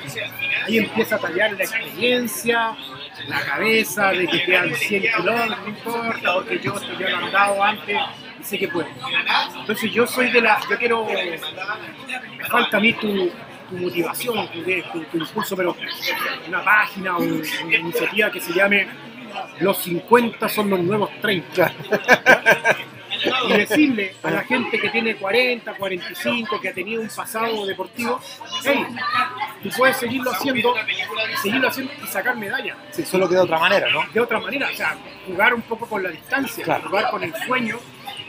Ahí 0.66 0.78
empieza 0.78 1.16
a 1.16 1.18
tallar 1.18 1.52
la 1.52 1.64
experiencia, 1.64 2.76
la 3.28 3.40
cabeza, 3.40 4.12
de 4.12 4.26
que 4.26 4.44
quedan 4.44 4.74
100 4.74 5.02
kilómetros, 5.02 5.58
no 5.60 5.68
importa, 5.68 6.34
porque 6.34 6.60
yo, 6.60 6.74
esto 6.74 6.92
lo 6.98 7.16
andado 7.16 7.62
antes 7.62 7.98
y 8.40 8.44
sé 8.44 8.58
que 8.58 8.68
puedo. 8.68 8.88
Entonces 9.58 9.92
yo 9.92 10.06
soy 10.06 10.30
de 10.30 10.40
la, 10.40 10.60
yo 10.68 10.78
quiero, 10.78 11.06
me 11.06 12.44
falta 12.48 12.76
a 12.76 12.80
mí 12.80 12.92
tu, 12.94 13.30
motivación, 13.72 14.48
tu, 14.50 15.18
impulso, 15.18 15.56
pero 15.56 15.74
una 16.46 16.62
página 16.62 17.16
o 17.16 17.22
una 17.22 17.76
iniciativa 17.76 18.30
que 18.30 18.38
se 18.38 18.52
llame 18.52 18.86
Los 19.60 19.78
50 19.78 20.46
son 20.50 20.68
los 20.68 20.80
nuevos 20.80 21.10
30 21.22 21.72
y 23.48 23.52
decirle 23.52 24.14
a 24.22 24.30
la 24.30 24.42
gente 24.44 24.78
que 24.78 24.88
tiene 24.90 25.16
40, 25.16 25.74
45, 25.74 26.60
que 26.60 26.68
ha 26.68 26.74
tenido 26.74 27.02
un 27.02 27.08
pasado 27.08 27.66
deportivo, 27.66 28.20
hey, 28.64 28.86
tú 29.62 29.70
puedes 29.76 29.96
seguirlo 29.96 30.30
haciendo, 30.30 30.74
seguirlo 31.42 31.68
haciendo 31.68 31.92
y 32.02 32.06
sacar 32.06 32.36
medallas. 32.36 32.76
Sí, 32.90 33.04
solo 33.04 33.28
que 33.28 33.34
de 33.34 33.40
otra 33.40 33.58
manera, 33.58 33.90
¿no? 33.90 34.00
De 34.12 34.20
otra 34.20 34.40
manera, 34.40 34.68
o 34.70 34.74
sea, 34.74 34.96
jugar 35.26 35.54
un 35.54 35.62
poco 35.62 35.86
con 35.86 36.02
la 36.02 36.10
distancia, 36.10 36.64
Claro. 36.64 36.88
jugar 36.88 37.10
con 37.10 37.22
el 37.22 37.34
sueño, 37.46 37.78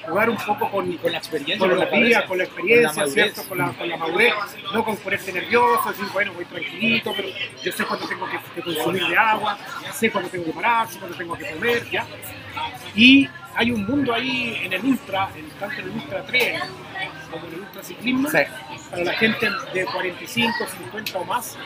jugar 0.06 0.30
un 0.30 0.38
poco 0.38 0.70
con, 0.72 0.98
Con 0.98 1.12
la 1.12 1.18
experiencia, 1.18 1.58
con 1.60 1.70
con 1.70 1.80
los 1.80 1.92
la 1.92 1.98
días, 1.98 2.24
cabeza, 2.24 2.28
con 2.28 2.38
la 2.38 2.46
con 2.46 2.54
experiencia, 2.54 2.88
la 2.88 2.94
madurez. 2.94 3.14
¿cierto? 3.34 3.50
Con 3.50 3.58
la, 3.58 3.68
con 3.74 3.90
la 3.90 3.98
madurez, 3.98 4.34
no 4.74 4.84
con 4.86 4.98
ponerte 4.98 5.34
nervioso, 5.34 5.90
decir, 5.90 6.06
bueno, 6.14 6.34
voy 6.34 6.46
tranquilito, 6.46 7.14
pero 7.16 7.28
yo 7.64 7.72
sé 7.72 7.86
cuándo 7.86 8.08
tengo 8.08 8.26
que, 8.30 8.40
que 8.56 8.62
consumir 8.62 9.08
de 9.08 9.18
agua, 9.18 9.58
sé 9.94 10.12
cuándo 10.12 10.30
tengo 10.30 10.46
que 10.46 10.52
parar, 10.52 10.88
sé 10.90 11.00
cuándo 11.00 11.18
tengo 11.18 11.36
que 11.36 11.50
comer, 11.52 11.90
¿ya? 11.90 12.06
Y 12.96 13.28
hay 13.56 13.72
un 13.72 13.86
mundo 13.86 14.14
ahí 14.14 14.60
en 14.64 14.74
el 14.74 14.84
ultra, 14.86 15.30
en, 15.36 15.50
tanto 15.52 15.76
en 15.80 15.86
el 15.86 15.90
ultra 15.92 16.24
trail 16.24 16.60
como 17.32 17.46
en 17.48 17.54
el 17.54 17.60
ultra 17.62 17.84
ciclismo, 17.84 18.30
Sí. 18.30 18.38
para 18.92 19.04
la 19.04 19.14
gente 19.14 19.48
de 19.74 19.86
45, 19.86 20.54
50 20.68 21.18
o 21.20 21.26
más, 21.26 21.58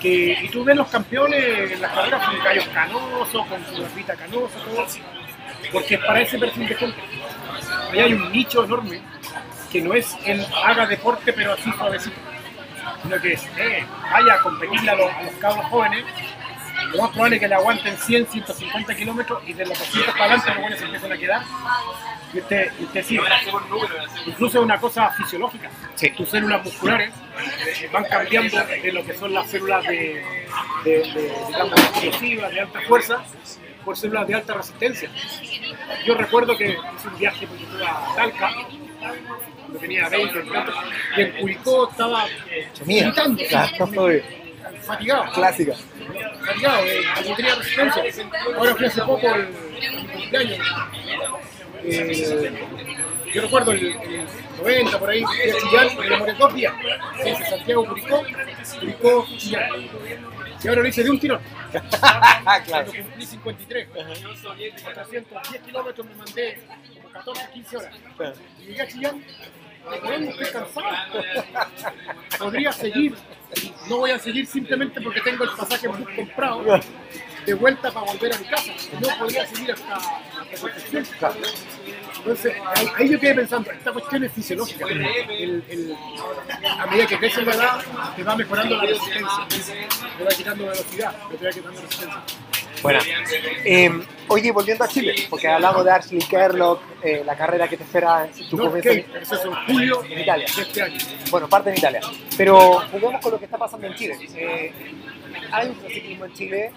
que, 0.00 0.38
y 0.42 0.48
tú 0.48 0.64
ves 0.64 0.76
los 0.76 0.88
campeones 0.88 1.70
en 1.72 1.80
las 1.80 1.92
carreras 1.92 2.26
con 2.28 2.38
gallos 2.44 2.68
canosos, 2.68 3.46
con 3.46 3.66
su 3.66 3.82
barbita 3.82 4.14
canosa, 4.16 4.58
todo, 4.64 4.86
porque 5.72 5.94
es 5.94 6.00
para 6.04 6.20
ese 6.20 6.38
perfil 6.38 6.68
de 6.68 6.74
gente. 6.74 7.00
Ahí 7.90 8.00
hay 8.00 8.12
un 8.12 8.32
nicho 8.32 8.64
enorme 8.64 9.00
que 9.70 9.80
no 9.80 9.94
es 9.94 10.16
el 10.24 10.46
haga 10.64 10.86
deporte 10.86 11.32
pero 11.32 11.52
así 11.52 11.70
suavecito, 11.72 12.16
sino 13.02 13.20
que 13.20 13.32
es, 13.32 13.44
eh, 13.58 13.84
vaya 14.10 14.34
a 14.34 14.40
competirle 14.40 14.90
a 14.90 14.94
los, 14.94 15.12
a 15.12 15.22
los 15.22 15.34
cabros 15.34 15.66
jóvenes, 15.66 16.04
lo 16.92 17.02
más 17.02 17.10
probable 17.10 17.36
es 17.36 17.42
que 17.42 17.48
le 17.48 17.54
aguanten 17.54 17.96
100, 17.96 18.26
150 18.26 18.94
kilómetros 18.94 19.42
y 19.46 19.52
de 19.52 19.66
los 19.66 19.78
200 19.78 20.12
para 20.12 20.24
adelante 20.24 20.50
los 20.50 20.60
buenos 20.60 20.78
se 20.78 20.84
empiezan 20.84 21.12
a 21.12 21.16
quedar 21.16 21.42
y 22.32 22.38
usted, 22.38 22.72
usted 22.80 23.04
sigue. 23.04 23.22
Incluso 24.26 24.58
es 24.58 24.64
una 24.64 24.78
cosa 24.78 25.10
fisiológica. 25.12 25.70
Sí. 25.94 26.10
Tus 26.10 26.28
células 26.28 26.64
musculares 26.64 27.12
eh, 27.80 27.88
van 27.92 28.04
cambiando 28.04 28.64
de 28.64 28.92
lo 28.92 29.04
que 29.04 29.14
son 29.14 29.32
las 29.32 29.50
células 29.50 29.84
de, 29.84 30.22
de, 30.84 30.90
de, 30.90 31.34
digamos, 31.46 31.80
explosivas, 31.80 32.50
de 32.50 32.60
alta 32.60 32.80
fuerza, 32.82 33.24
por 33.86 33.96
células 33.96 34.26
de 34.26 34.34
alta 34.34 34.52
resistencia. 34.54 35.08
Yo 36.04 36.14
recuerdo 36.16 36.56
que 36.58 36.70
hice 36.72 37.08
un 37.08 37.18
viaje 37.18 37.46
porque 37.46 37.62
estuve 37.62 37.86
a 37.86 38.14
Talca, 38.16 38.50
cuando 39.60 39.78
tenía 39.78 40.08
20, 40.08 40.38
20 40.40 40.72
y 41.16 41.20
en 41.22 41.30
Curicó 41.40 41.88
estaba 41.90 42.24
Mía. 42.84 43.04
gritando, 43.04 43.42
Claro, 43.48 43.86
soy 43.94 44.22
fatigado 44.82 45.24
clásica. 45.32 45.74
fatigado, 46.46 46.84
eh, 46.84 47.00
no 47.28 47.36
tenía 47.36 47.54
resistencia. 47.54 48.02
Ahora 48.58 48.74
fui 48.74 48.86
hace 48.86 49.02
poco, 49.02 49.34
el, 49.34 49.40
el 49.80 50.06
cumpleaños, 50.12 50.58
eh, 51.84 52.66
yo 53.32 53.42
recuerdo 53.42 53.70
el, 53.72 53.86
el 53.86 54.26
90 54.58 54.98
por 54.98 55.10
ahí, 55.10 55.22
fui 55.24 55.50
a 55.50 55.58
Chillán, 55.60 55.96
me 55.98 56.08
demoré 56.08 56.32
dos 56.34 56.54
días. 56.54 56.74
Santiago 57.48 57.86
Curicó, 57.86 58.22
Curicó 58.80 59.26
Chillán. 59.36 59.70
Y 60.62 60.68
ahora 60.68 60.82
lo 60.82 60.88
hice 60.88 61.04
de 61.04 61.10
un 61.10 61.18
tirón. 61.18 61.40
claro. 62.66 62.92
Cumplí 62.92 63.26
53, 63.26 63.88
410 63.88 65.62
kilómetros 65.62 66.06
me 66.06 66.14
mandé 66.14 66.62
como 66.94 67.10
14, 67.10 67.48
15 67.52 67.76
horas. 67.76 67.94
Y 68.60 68.64
llegué 68.64 68.82
a 68.82 68.88
Chillán, 68.88 69.24
me 70.08 70.28
estoy 70.30 70.46
cansado. 70.46 70.86
Podría 72.38 72.72
seguir, 72.72 73.14
no 73.88 73.98
voy 73.98 74.10
a 74.10 74.18
seguir 74.18 74.46
simplemente 74.46 75.00
porque 75.00 75.20
tengo 75.20 75.44
el 75.44 75.50
pasaje 75.50 75.88
bus 75.88 76.08
comprado 76.16 76.80
de 77.46 77.54
vuelta 77.54 77.90
para 77.92 78.12
volver 78.12 78.34
a 78.34 78.38
mi 78.38 78.44
casa. 78.46 78.72
No 79.00 79.08
podría 79.18 79.46
seguir 79.46 79.72
hasta, 79.72 79.98
Concepción. 80.60 81.04
Entonces, 82.26 82.54
ahí, 82.74 82.88
ahí 82.96 83.08
yo 83.08 83.20
quedé 83.20 83.36
pensando, 83.36 83.70
esta 83.70 83.92
cuestión 83.92 84.24
es 84.24 84.32
fisiológica. 84.32 84.84
El- 84.88 85.62
el- 85.70 85.96
a 86.78 86.86
medida 86.86 87.06
que 87.06 87.18
crece 87.18 87.42
la 87.42 87.54
edad, 87.54 87.78
te 88.16 88.24
va 88.24 88.34
mejorando 88.34 88.74
la 88.76 88.82
resistencia. 88.82 89.46
Te 90.18 90.24
va 90.24 90.30
quitando 90.30 90.64
velocidad, 90.64 91.14
te 91.38 91.44
va 91.46 91.52
quitando 91.52 91.80
resistencia. 91.80 92.22
Bueno, 92.82 92.98
eh, 93.64 93.90
oye, 94.26 94.50
volviendo 94.50 94.82
a 94.84 94.88
Chile, 94.88 95.14
porque 95.30 95.46
hablamos 95.46 95.84
de 95.84 95.90
Ashley 95.92 96.18
Kerlock, 96.18 96.82
eh, 97.02 97.22
la 97.24 97.36
carrera 97.36 97.68
que 97.68 97.76
te 97.76 97.84
espera 97.84 98.24
en 98.26 98.48
tu 98.50 98.56
North 98.56 98.70
comienzo. 98.82 99.06
Cape, 99.12 99.22
eso 99.22 99.34
es 99.36 99.44
en 99.44 99.54
julio 99.66 100.02
En 100.04 100.18
Italia. 100.20 100.46
este 100.46 100.82
año. 100.82 100.98
Bueno, 101.30 101.48
parte 101.48 101.70
en 101.70 101.76
Italia. 101.78 102.00
Pero 102.36 102.80
juguemos 102.90 103.20
con 103.22 103.30
lo 103.32 103.38
que 103.38 103.44
está 103.44 103.56
pasando 103.56 103.86
en 103.86 103.94
Chile. 103.94 104.18
Eh, 104.34 104.72
hay 105.52 105.68
un 105.68 105.76
ciclismo 105.90 106.24
en 106.24 106.34
Chile. 106.34 106.72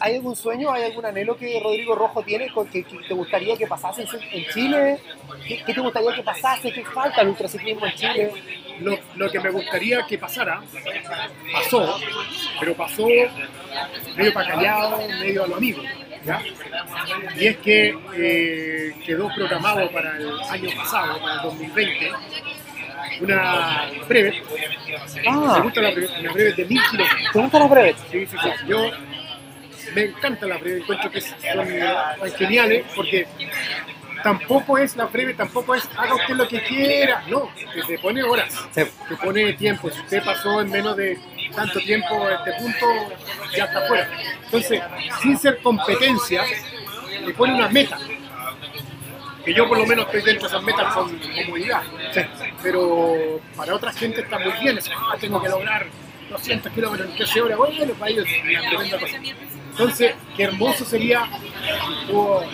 ¿Hay 0.00 0.16
algún 0.16 0.34
sueño, 0.34 0.72
hay 0.72 0.84
algún 0.84 1.04
anhelo 1.04 1.36
que 1.36 1.60
Rodrigo 1.62 1.94
Rojo 1.94 2.22
tiene 2.22 2.48
que, 2.72 2.82
que 2.82 2.96
te 3.06 3.14
gustaría 3.14 3.54
que 3.56 3.66
pasase 3.66 4.06
en, 4.32 4.44
Chile? 4.46 4.98
¿Qué, 5.46 5.62
qué 5.64 5.74
te 5.74 5.80
gustaría 5.80 6.14
que 6.14 6.22
pasase? 6.22 6.72
¿Qué 6.72 6.82
falta 6.86 7.20
el 7.20 7.28
ultraciclismo 7.28 7.84
en 7.86 7.92
Chile? 7.92 8.32
Lo, 8.80 8.98
lo 9.16 9.30
que 9.30 9.38
me 9.40 9.50
gustaría 9.50 10.06
que 10.06 10.16
pasara, 10.16 10.62
pasó, 11.52 11.98
pero 12.58 12.74
pasó 12.74 13.06
medio 14.16 14.32
para 14.32 14.54
callado, 14.54 15.06
medio 15.20 15.44
a 15.44 15.46
lo 15.48 15.56
amigo. 15.56 15.82
¿ya? 16.24 16.42
Y 17.36 17.46
es 17.48 17.58
que 17.58 17.94
eh, 18.16 18.94
quedó 19.04 19.28
programado 19.34 19.90
para 19.90 20.16
el 20.16 20.30
año 20.48 20.70
pasado, 20.78 21.20
para 21.20 21.34
el 21.34 21.42
2020, 21.42 22.10
una 23.20 23.90
breve. 24.08 24.42
Me 25.16 25.22
Ah, 25.28 25.60
gusta 25.62 25.82
la 25.82 25.90
breve, 25.90 26.08
una 26.20 26.32
de 26.32 26.64
mil 26.64 26.80
kilómetros. 26.90 27.32
¿te 27.32 27.38
gustan 27.38 27.60
las 27.60 27.70
breves? 27.70 27.96
Sí, 28.10 28.26
sí, 28.26 28.36
sí. 28.42 28.48
Yo 28.66 28.90
me 29.94 30.02
encanta 30.04 30.46
la 30.46 30.56
breve, 30.58 30.80
encuentro 30.80 31.10
que 31.10 31.20
son 31.20 31.36
son 31.40 32.32
geniales 32.38 32.84
porque 32.94 33.26
tampoco 34.22 34.76
es 34.78 34.96
la 34.96 35.06
breve, 35.06 35.34
tampoco 35.34 35.74
es 35.74 35.88
haga 35.96 36.14
usted 36.14 36.34
lo 36.34 36.46
que 36.48 36.62
quiera, 36.62 37.22
no, 37.28 37.50
que 37.72 37.82
se 37.82 37.98
pone 37.98 38.22
horas, 38.22 38.52
Sí. 38.74 38.82
se 39.08 39.16
pone 39.16 39.52
tiempo. 39.54 39.90
Si 39.90 40.00
usted 40.00 40.22
pasó 40.24 40.60
en 40.60 40.70
menos 40.70 40.96
de 40.96 41.18
tanto 41.54 41.80
tiempo 41.80 42.28
este 42.28 42.52
punto, 42.60 42.86
ya 43.56 43.64
está 43.64 43.86
fuera. 43.88 44.08
Entonces, 44.44 44.82
sin 45.22 45.38
ser 45.38 45.58
competencia, 45.62 46.44
le 47.24 47.32
pone 47.34 47.54
una 47.54 47.68
meta. 47.68 47.98
Que 49.44 49.54
yo 49.54 49.66
por 49.66 49.78
lo 49.78 49.86
menos 49.86 50.04
estoy 50.04 50.20
dentro 50.20 50.48
de 50.48 50.54
esas 50.54 50.62
metas 50.62 50.92
con 50.94 51.18
comodidad. 51.18 51.82
Pero 52.62 53.40
para 53.56 53.74
otra 53.74 53.90
gente 53.92 54.20
está 54.20 54.38
muy 54.38 54.52
bien, 54.60 54.76
es, 54.76 54.90
"Ah, 54.94 55.16
tengo 55.18 55.42
que 55.42 55.48
lograr 55.48 55.86
200 56.28 56.70
kilómetros 56.72 57.08
en 57.08 57.16
13 57.16 57.40
horas, 57.40 57.56
bueno, 57.56 57.94
para 57.94 58.10
ellos 58.10 58.26
es 58.28 58.42
una 58.44 58.68
tremenda 58.68 59.00
cosa. 59.00 59.16
Entonces, 59.80 60.14
qué 60.36 60.42
hermoso 60.44 60.84
sería, 60.84 61.24
hubo- 62.10 62.44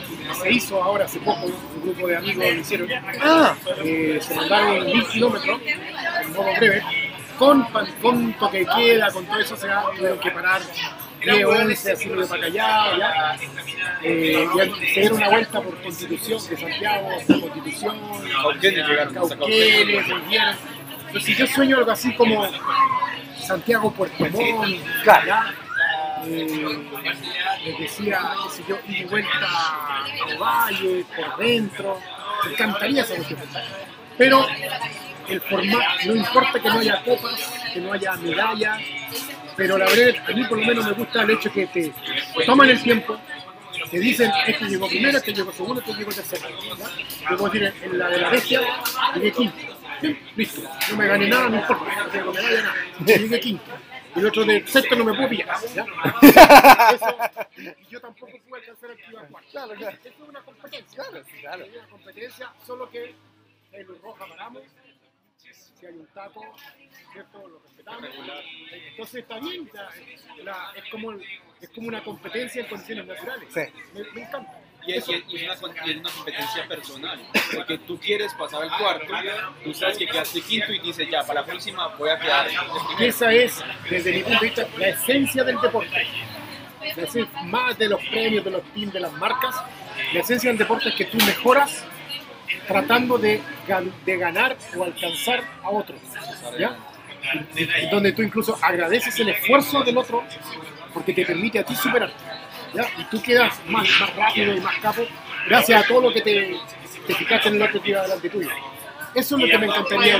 se 0.40 0.50
hizo 0.52 0.82
ahora 0.82 1.04
hace 1.06 1.18
poco, 1.20 1.46
un 1.46 1.82
grupo 1.82 2.06
de 2.08 2.16
amigos 2.16 2.44
lo 2.44 2.60
hicieron, 2.60 2.88
Ah, 3.22 3.54
eh, 3.84 4.18
se 4.20 4.34
mandaron 4.34 4.84
mil 4.86 5.06
kilómetros 5.08 5.60
en 6.22 6.32
modo 6.32 6.46
breve, 6.56 6.82
con, 7.38 7.64
con 8.02 8.32
toque 8.34 8.58
de 8.60 8.66
queda, 8.66 9.10
con 9.12 9.24
todo 9.26 9.38
eso, 9.40 9.56
se 9.56 9.68
ha- 9.70 9.84
tuvieron 9.96 10.18
que 10.20 10.30
parar 10.30 10.60
10, 11.20 11.44
11, 11.44 11.92
así 11.92 12.08
medio 12.08 12.28
para 12.28 12.46
allá, 12.46 12.96
ya. 12.98 13.36
Eh, 14.02 14.46
y 14.82 14.86
se 14.94 15.00
dieron 15.00 15.16
una 15.18 15.28
vuelta 15.30 15.60
por 15.60 15.82
Constitución 15.82 16.38
de 16.48 16.56
Santiago, 16.56 17.08
hasta 17.18 17.40
Constitución, 17.40 17.96
Cauquenes 18.42 18.88
llegaron 18.88 19.14
Cauquenes, 19.14 20.08
volvieron. 20.08 20.56
Entonces 21.08 21.36
yo 21.38 21.46
sueño 21.46 21.76
algo 21.78 21.90
así 21.90 22.14
como 22.14 22.46
Santiago 23.38 23.90
Puerto 23.92 24.24
Montt, 24.30 24.80
Claro. 25.02 25.65
Eh, 26.28 26.78
les 27.64 27.78
decía, 27.78 28.20
qué 28.44 28.50
sé 28.56 28.62
yo, 28.68 28.78
y 28.88 29.04
vuelta 29.04 29.30
a 29.38 30.06
Valle, 30.38 31.04
por 31.14 31.36
dentro, 31.38 32.00
me 32.44 32.52
encantaría 32.52 33.02
esa. 33.02 33.14
Pero 34.18 34.46
el 35.28 35.40
formato, 35.42 35.78
no 36.06 36.16
importa 36.16 36.60
que 36.60 36.68
no 36.68 36.78
haya 36.78 37.02
copas, 37.04 37.52
que 37.72 37.80
no 37.80 37.92
haya 37.92 38.12
medallas, 38.16 38.80
pero 39.56 39.78
la 39.78 39.86
verdad, 39.86 40.22
a 40.28 40.32
mí 40.32 40.44
por 40.44 40.58
lo 40.58 40.66
menos 40.66 40.84
me 40.86 40.92
gusta 40.92 41.22
el 41.22 41.30
hecho 41.30 41.52
que 41.52 41.66
te 41.66 41.92
toman 42.44 42.70
el 42.70 42.82
tiempo, 42.82 43.18
te 43.90 43.98
dicen, 44.00 44.32
este 44.46 44.64
llegó 44.66 44.88
primero, 44.88 45.18
este 45.18 45.32
llegó 45.32 45.52
segundo, 45.52 45.80
este 45.80 45.94
llegó 45.94 46.12
tercero. 46.12 46.48
puedo 47.28 47.48
decir, 47.50 47.74
en- 47.82 47.98
la 47.98 48.08
de 48.08 48.18
la 48.18 48.30
bestia, 48.30 48.60
llegué 49.14 49.32
quinto. 49.32 49.56
Listo, 50.36 50.60
no 50.90 50.96
me 50.96 51.06
gané 51.06 51.28
nada, 51.28 51.48
no 51.48 51.56
importa, 51.56 51.84
no 52.04 52.06
tengo 52.10 52.32
medalla, 52.32 52.62
nada. 52.62 52.74
Llegué 53.06 53.40
quinto. 53.40 53.70
Y 54.16 54.20
el 54.20 54.26
otro 54.26 54.44
de 54.44 54.66
sexto 54.66 54.96
no 54.96 55.04
me 55.04 55.14
puedo 55.14 55.28
pillar. 55.28 55.56
y 57.56 57.86
yo 57.90 58.00
tampoco 58.00 58.32
pude 58.48 58.60
alcanzar 58.60 58.90
el 58.90 59.16
a 59.16 59.20
cuarto. 59.28 59.48
Claro, 59.50 59.74
claro. 59.74 59.96
Eso 60.04 60.22
es 60.22 60.28
una 60.28 60.40
competencia. 60.42 61.04
claro. 61.40 61.64
Es 61.64 61.76
una 61.76 61.86
competencia, 61.88 62.52
solo 62.66 62.90
que 62.90 63.14
en 63.72 63.86
luz 63.86 64.00
roja 64.00 64.26
paramos, 64.26 64.62
si 65.36 65.86
hay 65.86 65.94
un 65.94 66.06
taco, 66.08 66.42
¿cierto? 67.12 67.48
Lo 67.48 67.58
respetamos. 67.60 68.08
Entonces 68.90 69.22
está 69.22 69.38
bien, 69.40 69.70
la- 70.42 70.72
es, 70.74 70.84
como, 70.90 71.12
es 71.12 71.70
como 71.74 71.88
una 71.88 72.02
competencia 72.02 72.62
en 72.62 72.68
condiciones 72.68 73.06
naturales. 73.06 73.52
Sí. 73.52 73.60
Me, 73.94 74.02
me 74.12 74.22
encanta. 74.22 74.60
Y 74.87 74.93
es, 74.93 75.09
y 75.09 75.14
es- 75.14 75.24
y 75.28 75.37
es 75.45 75.62
una, 75.62 75.74
y 75.87 75.91
es 75.91 75.97
una 75.97 76.11
competencia 76.11 76.68
personal, 76.68 77.18
porque 77.55 77.78
tú 77.78 77.99
quieres 77.99 78.32
pasar 78.34 78.62
al 78.62 78.70
cuarto, 78.78 79.12
tú 79.64 79.74
sabes 79.74 79.99
que 79.99 80.07
quedaste 80.07 80.41
quinto 80.43 80.72
y 80.72 80.78
dices, 80.78 81.09
ya, 81.11 81.22
para 81.22 81.41
la 81.41 81.47
próxima 81.47 81.89
voy 81.99 82.11
a 82.11 82.18
quedar 82.18 82.47
Y 82.99 83.05
esa 83.05 83.32
es, 83.32 83.64
desde 83.91 84.12
mi 84.12 84.22
punto 84.22 84.39
de 84.41 84.47
vista, 84.47 84.66
la 84.78 84.89
esencia 84.89 85.45
del 85.45 85.61
deporte. 85.61 86.07
La 86.80 87.03
esencia, 87.03 87.43
más 87.43 87.76
de 87.78 87.89
los 87.89 88.01
premios, 88.07 88.45
de 88.45 88.51
los 88.53 88.62
teams, 88.72 88.93
de 88.93 89.01
las 89.01 89.12
marcas, 89.14 89.57
la 90.12 90.20
esencia 90.20 90.51
del 90.51 90.59
deporte 90.59 90.89
es 90.91 90.95
que 90.95 91.07
tú 91.07 91.18
mejoras 91.18 91.84
tratando 92.68 93.18
de, 93.18 93.41
de 94.05 94.16
ganar 94.16 94.57
o 94.76 94.84
alcanzar 94.84 95.43
a 95.62 95.70
otro. 95.70 95.97
¿ya? 96.59 96.76
Y 97.57 97.91
donde 97.91 98.12
tú 98.12 98.22
incluso 98.22 98.57
agradeces 98.62 99.18
el 99.18 99.30
esfuerzo 99.30 99.82
del 99.82 99.99
otro 99.99 100.22
porque 100.95 101.12
te 101.12 101.26
permite 101.26 101.59
a 101.59 101.64
ti 101.64 101.74
superarte. 101.74 102.14
¿Ya? 102.76 102.88
Y 102.98 103.04
tú 103.04 103.22
quedas 103.22 103.52
más, 103.66 103.88
más 104.00 104.14
rápido 104.14 104.54
y 104.54 104.60
más 104.60 104.76
capo 104.76 105.02
gracias 105.48 105.84
a 105.84 105.86
todo 105.86 106.02
lo 106.02 106.12
que 106.12 106.20
te, 106.20 106.56
te 107.06 107.14
fijaste 107.14 107.48
en 107.48 107.56
el 107.56 107.62
otro 107.62 107.82
que 107.82 107.94
delante 107.94 108.28
tuyo. 108.28 108.50
Eso 109.14 109.36
es 109.36 109.42
lo 109.42 109.48
que 109.48 109.58
me 109.58 109.66
encantaría. 109.66 110.16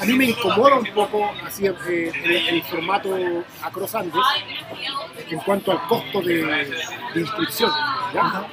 A 0.00 0.04
mí 0.06 0.12
me 0.14 0.24
incomoda 0.24 0.76
un 0.76 0.86
poco 0.94 1.30
así, 1.44 1.66
eh, 1.66 2.12
el, 2.24 2.48
el 2.48 2.62
formato 2.62 3.14
Andes 3.14 4.24
en 5.30 5.38
cuanto 5.40 5.72
al 5.72 5.86
costo 5.86 6.22
de, 6.22 6.44
de 7.14 7.20
inscripción. 7.20 7.70
¿ya? 8.14 8.46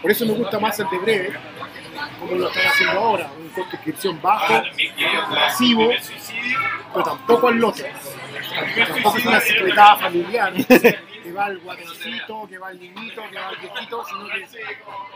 Por 0.00 0.10
eso 0.10 0.24
me 0.24 0.32
gusta 0.32 0.58
más 0.58 0.78
el 0.80 0.88
de 0.88 0.98
breve, 0.98 1.34
como 2.18 2.34
lo 2.34 2.48
están 2.48 2.66
haciendo 2.66 2.98
ahora, 2.98 3.30
un 3.38 3.48
costo 3.48 3.70
de 3.70 3.76
inscripción 3.76 4.22
bajo, 4.22 4.62
masivo, 5.30 5.90
pero 6.92 7.04
tampoco 7.04 7.48
al 7.48 7.56
lote. 7.56 7.92
Tampoco 8.88 9.18
es 9.18 9.26
una 9.26 9.40
secretada 9.40 9.96
familiar 9.96 10.52
va 11.34 11.48
el 11.48 11.58
guatoncito, 11.60 12.46
que 12.48 12.58
va 12.58 12.70
el 12.70 12.80
niñito, 12.80 13.22
que 13.30 13.38
va 13.38 13.50
el 13.50 13.56
viejito, 13.58 14.04
sino 14.08 14.26
que, 14.28 14.46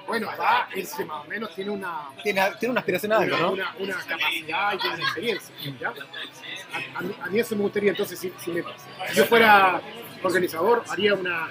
bueno, 0.06 0.28
va 0.38 0.68
que 0.72 0.82
más 1.04 1.24
o 1.24 1.24
menos 1.28 1.54
tiene 1.54 1.70
una, 1.70 2.08
Tiene, 2.22 2.42
tiene 2.58 2.72
una 2.72 2.80
aspiración 2.80 3.12
a 3.12 3.18
algo, 3.18 3.36
¿no? 3.38 3.52
una- 3.52 3.74
una 3.78 3.94
capacidad 4.04 4.72
y 4.74 4.78
tiene 4.78 4.94
una 4.96 5.04
experiencia. 5.04 5.54
¿ya? 5.80 5.88
A, 5.88 6.98
a 6.98 7.02
mí, 7.02 7.14
a 7.22 7.26
mí 7.26 7.40
eso 7.40 7.56
me 7.56 7.62
gustaría, 7.62 7.90
entonces, 7.90 8.18
si, 8.18 8.32
si 8.38 8.50
me- 8.50 8.62
si 9.08 9.14
yo 9.16 9.24
fuera 9.24 9.80
organizador, 10.22 10.84
haría 10.88 11.14
una 11.14 11.48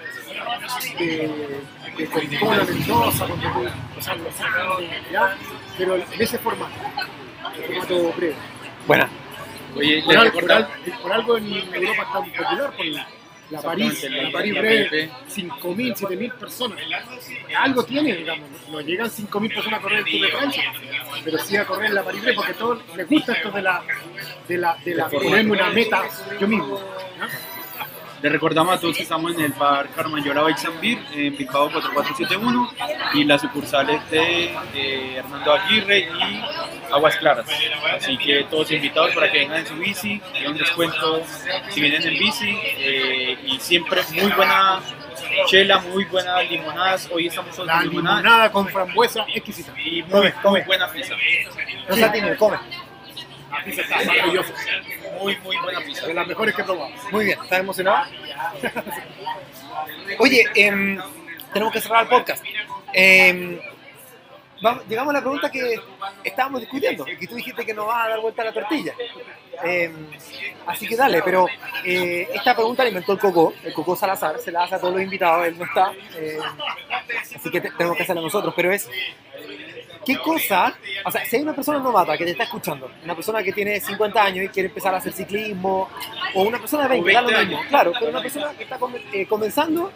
de, 0.99 1.59
de 1.97 2.05
Coca-Cola, 2.07 2.63
Mendoza, 2.63 3.27
con 3.27 3.39
o 3.39 4.01
sea, 4.01 4.15
los 4.15 4.39
Andes, 4.41 5.11
¿ya? 5.11 5.37
pero 5.77 5.95
en 5.95 6.03
ese 6.21 6.37
formato, 6.39 6.73
el 7.57 7.63
formato 7.65 8.13
breve. 8.13 8.35
Buena. 8.85 9.09
Oye, 9.75 10.01
Por, 10.03 10.17
al- 10.17 10.31
por 10.31 10.51
al- 10.51 10.67
por 11.01 11.11
algo 11.13 11.37
en 11.37 11.53
Europa 11.53 12.01
está 12.03 12.19
muy 12.21 12.29
popular, 12.31 12.75
por 12.75 12.85
la, 12.85 13.07
la 13.49 13.61
París, 13.61 14.05
la 14.09 14.31
París 14.31 14.53
breve, 14.53 15.07
PPP. 15.07 15.37
5.000, 15.37 15.95
7.000 15.95 16.33
personas. 16.33 16.79
Algo 17.57 17.83
tiene, 17.83 18.15
digamos, 18.15 18.49
no 18.69 18.81
llegan 18.81 19.09
5.000 19.09 19.53
personas 19.53 19.79
a 19.79 19.81
correr 19.81 19.99
el 19.99 20.05
Tour 20.05 20.21
de 20.21 20.37
Francia, 20.37 20.63
pero 21.23 21.37
sí 21.39 21.55
a 21.55 21.65
correr 21.65 21.91
la 21.91 22.03
París 22.03 22.21
breve, 22.21 22.35
porque 22.35 22.51
a 22.51 22.55
todos 22.55 22.79
les 22.95 23.07
gusta 23.07 23.33
esto 23.33 23.51
de 23.51 23.61
la, 23.61 23.83
de 24.47 24.57
la, 24.57 24.77
de 24.83 24.95
la 24.95 25.09
ponerme 25.09 25.51
una 25.51 25.69
meta 25.69 26.03
yo 26.39 26.47
mismo. 26.47 26.79
Les 28.21 28.31
recordamos 28.31 28.75
a 28.75 28.79
todos 28.79 28.97
que 28.97 29.03
estamos 29.03 29.31
en 29.35 29.41
el 29.41 29.53
bar 29.53 29.89
Carmayola 29.95 30.41
Beer 30.81 30.97
en 31.13 31.37
Bilbao 31.37 31.69
4471 31.71 32.73
y 33.13 33.23
las 33.25 33.41
sucursales 33.41 34.09
de 34.09 34.45
eh, 34.73 35.17
Hernando 35.17 35.53
Aguirre 35.53 35.99
y 35.99 36.41
Aguas 36.91 37.15
Claras. 37.17 37.45
Así 37.95 38.17
que 38.17 38.45
todos 38.49 38.71
invitados 38.71 39.13
para 39.13 39.31
que 39.31 39.39
vengan 39.39 39.59
en 39.59 39.67
su 39.67 39.75
bici, 39.75 40.19
y 40.41 40.45
un 40.47 40.57
descuento 40.57 41.21
si 41.69 41.79
vienen 41.79 42.01
en 42.01 42.17
bici 42.17 42.57
eh, 42.77 43.37
y 43.45 43.59
siempre 43.59 44.01
muy 44.13 44.31
buena 44.31 44.79
chela, 45.45 45.77
muy 45.79 46.05
buenas 46.05 46.49
limonadas. 46.49 47.09
Hoy 47.11 47.27
estamos 47.27 47.55
La 47.59 47.73
con 47.79 47.89
limonada 47.89 48.17
limonada 48.19 48.51
con 48.51 48.67
frambuesa 48.67 49.25
exquisita. 49.33 49.73
y 49.79 50.01
muy, 50.01 50.09
Come, 50.09 50.33
come. 50.41 50.61
buena 50.65 50.91
pizza. 50.91 51.13
No 51.87 51.95
se 51.95 52.03
atiende, 52.03 52.35
come. 52.35 52.57
La 53.51 53.63
pizza 53.63 53.81
está 53.83 54.03
maravillosa. 54.03 54.53
Muy, 55.21 55.37
muy 55.37 55.57
buena 55.57 55.79
pizza. 55.81 56.07
De 56.07 56.13
las 56.13 56.27
mejores 56.27 56.55
que 56.55 56.61
he 56.61 56.65
probado. 56.65 56.89
Muy 57.11 57.25
bien, 57.25 57.39
¿estás 57.43 57.59
emocionado? 57.59 58.05
Oye, 60.19 60.45
em, 60.55 60.99
tenemos 61.53 61.73
que 61.73 61.81
cerrar 61.81 62.03
el 62.03 62.09
podcast. 62.09 62.43
Em, 62.93 63.59
llegamos 64.89 65.11
a 65.11 65.17
la 65.17 65.21
pregunta 65.21 65.51
que 65.51 65.79
estábamos 66.23 66.61
discutiendo, 66.61 67.05
que 67.05 67.27
tú 67.27 67.35
dijiste 67.35 67.65
que 67.65 67.73
nos 67.73 67.87
vas 67.87 68.05
a 68.05 68.09
dar 68.09 68.19
vuelta 68.21 68.41
a 68.41 68.45
la 68.45 68.53
tortilla. 68.53 68.93
Em, 69.63 70.07
así 70.67 70.87
que 70.87 70.95
dale, 70.95 71.21
pero 71.23 71.47
eh, 71.83 72.27
esta 72.33 72.53
pregunta 72.55 72.83
la 72.83 72.89
inventó 72.89 73.13
el 73.13 73.19
Coco, 73.19 73.53
el 73.63 73.73
Coco 73.73 73.95
Salazar, 73.95 74.37
se 74.39 74.51
la 74.51 74.63
hace 74.63 74.75
a 74.75 74.79
todos 74.79 74.93
los 74.93 75.03
invitados, 75.03 75.47
él 75.47 75.57
no 75.57 75.65
está, 75.65 75.91
em, 76.15 76.39
así 77.35 77.49
que 77.49 77.61
te- 77.61 77.71
tenemos 77.71 77.97
que 77.97 78.03
hacerla 78.03 78.21
nosotros, 78.21 78.53
pero 78.55 78.71
es, 78.71 78.87
¿qué 80.07 80.17
cosa, 80.19 80.73
o 81.05 81.11
sea, 81.11 81.25
si 81.25 81.35
hay 81.35 81.41
una 81.43 81.53
persona 81.53 81.79
novata 81.79 82.17
que 82.17 82.25
te 82.25 82.31
está 82.31 82.43
escuchando, 82.45 82.89
una 83.03 83.13
persona 83.15 83.43
que 83.43 83.51
tiene 83.53 83.79
50 83.79 84.23
años 84.23 84.45
y 84.45 84.49
quiere 84.49 84.69
empezar 84.69 84.93
a 84.93 84.97
hacer 84.97 85.13
ciclismo, 85.13 85.89
o 86.33 86.41
una 86.43 86.57
persona 86.59 86.83
de 86.83 86.89
20, 86.89 87.11
da 87.13 87.21
lo 87.21 87.27
20 87.27 87.45
mismo, 87.45 87.61
claro, 87.69 87.91
pero 87.99 88.09
una 88.11 88.21
persona 88.21 88.51
que 88.57 88.63
está 88.63 88.77
come- 88.79 89.01
eh, 89.13 89.25
comenzando, 89.27 89.91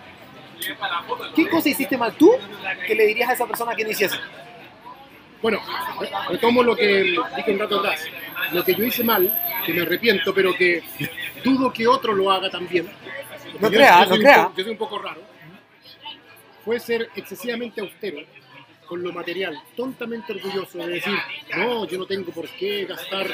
¿qué 1.36 1.50
cosa 1.50 1.70
hiciste 1.70 1.98
mal 1.98 2.14
tú 2.14 2.32
que 2.86 2.94
le 2.96 3.06
dirías 3.08 3.30
a 3.30 3.34
esa 3.34 3.46
persona 3.48 3.74
que 3.76 3.84
no 3.84 3.90
hiciese? 3.92 4.18
Bueno, 5.42 5.60
retomo 6.30 6.62
lo 6.62 6.76
que 6.76 7.16
dije 7.36 7.52
un 7.54 7.60
rato 7.60 7.80
atrás. 7.80 8.06
Lo 8.52 8.64
que 8.64 8.76
yo 8.76 8.84
hice 8.84 9.04
mal, 9.04 9.32
que 9.66 9.74
me 9.74 9.82
arrepiento, 9.82 10.34
pero 10.36 10.54
que 10.54 10.84
dudo 11.44 11.74
que 11.74 11.88
otro 11.88 12.14
lo 12.14 12.30
haga 12.32 12.50
también. 12.50 12.88
No 13.60 13.70
Yo- 13.70 13.76
crea, 13.78 14.04
yo 14.04 14.10
no 14.10 14.16
un 14.16 14.22
crea. 14.22 14.52
Yo 14.56 14.64
soy 14.64 14.72
un 14.74 14.78
poco 14.78 15.00
raro. 15.00 15.22
Fue 16.64 16.80
ser 16.80 17.10
excesivamente 17.16 17.82
austero 17.82 18.20
con 18.92 19.02
lo 19.02 19.14
material, 19.14 19.58
tontamente 19.74 20.34
orgulloso 20.34 20.78
de 20.80 20.88
decir, 20.96 21.14
no, 21.56 21.86
yo 21.88 21.98
no 21.98 22.06
tengo 22.06 22.30
por 22.34 22.46
qué 22.50 22.84
gastar 22.84 23.26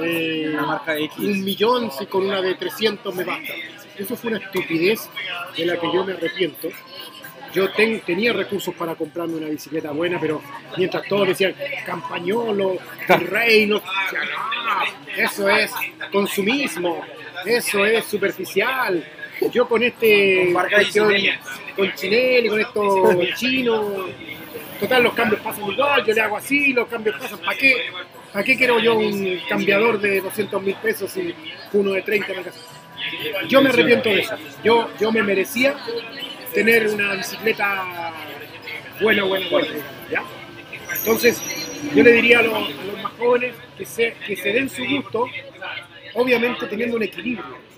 eh, 0.00 0.52
marca 0.66 0.98
X. 0.98 1.16
un 1.18 1.44
millón 1.44 1.92
si 1.92 2.06
con 2.06 2.24
una 2.26 2.42
de 2.42 2.56
300 2.56 3.14
me 3.14 3.22
basta. 3.22 3.52
Eso 3.96 4.16
fue 4.16 4.32
una 4.32 4.40
estupidez 4.44 5.08
de 5.56 5.66
la 5.66 5.78
que 5.78 5.86
yo 5.94 6.04
me 6.04 6.14
arrepiento. 6.14 6.68
Yo 7.54 7.70
ten- 7.70 8.00
tenía 8.00 8.32
recursos 8.32 8.74
para 8.74 8.96
comprarme 8.96 9.36
una 9.36 9.46
bicicleta 9.46 9.92
buena, 9.92 10.18
pero 10.18 10.42
mientras 10.76 11.06
todos 11.06 11.28
decían 11.28 11.54
Campañolo, 11.86 12.78
Reino, 13.06 13.80
eso 15.16 15.48
es 15.48 15.70
consumismo, 16.10 17.04
eso 17.46 17.86
es 17.86 18.04
superficial. 18.04 19.04
Yo 19.52 19.68
con 19.68 19.80
este 19.84 20.50
Con 20.52 20.54
con 21.76 21.94
Chinelli, 21.94 22.48
con 22.48 22.60
estos 22.60 23.34
chinos, 23.36 24.10
total 24.78 25.02
los 25.02 25.14
cambios 25.14 25.40
pasan 25.40 25.70
igual, 25.70 26.04
yo 26.04 26.14
le 26.14 26.20
hago 26.20 26.36
así, 26.36 26.72
los 26.72 26.88
cambios 26.88 27.16
pasan, 27.18 27.38
¿para 27.40 27.56
qué? 27.56 27.74
¿Para 28.32 28.44
qué 28.44 28.56
quiero 28.56 28.78
yo 28.78 28.96
un 28.96 29.40
cambiador 29.48 30.00
de 30.00 30.20
200 30.20 30.62
mil 30.62 30.74
pesos 30.76 31.16
y 31.16 31.34
uno 31.72 31.92
de 31.92 32.02
30 32.02 32.30
en 32.30 32.36
la 32.36 32.42
casa? 32.44 32.60
Yo 33.48 33.62
me 33.62 33.70
arrepiento 33.70 34.08
de 34.08 34.20
eso. 34.20 34.36
Yo, 34.62 34.90
yo 35.00 35.12
me 35.12 35.22
merecía 35.22 35.74
tener 36.52 36.88
una 36.88 37.14
bicicleta 37.14 38.12
buena, 39.00 39.24
buena, 39.24 39.48
buena. 39.48 39.68
¿ya? 40.10 40.22
Entonces, 40.98 41.40
yo 41.94 42.02
le 42.02 42.12
diría 42.12 42.40
a 42.40 42.42
los, 42.42 42.54
a 42.54 42.84
los 42.84 43.02
más 43.02 43.12
jóvenes 43.12 43.54
que 43.76 43.86
se, 43.86 44.14
que 44.26 44.36
se 44.36 44.52
den 44.52 44.68
su 44.68 44.84
gusto, 44.84 45.26
obviamente 46.14 46.66
teniendo 46.66 46.96
un 46.96 47.02
equilibrio. 47.02 47.68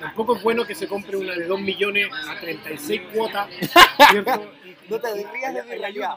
Tampoco 0.00 0.36
es 0.36 0.42
bueno 0.42 0.64
que 0.64 0.74
se 0.74 0.88
compre 0.88 1.16
una 1.16 1.34
de 1.34 1.44
2 1.44 1.60
millones 1.60 2.08
a 2.26 2.40
36 2.40 3.02
cuotas, 3.12 3.48
No 4.88 4.98
te 4.98 5.14
rías 5.14 5.54
de 5.54 5.62
mi 5.62 5.78
realidad. 5.78 6.16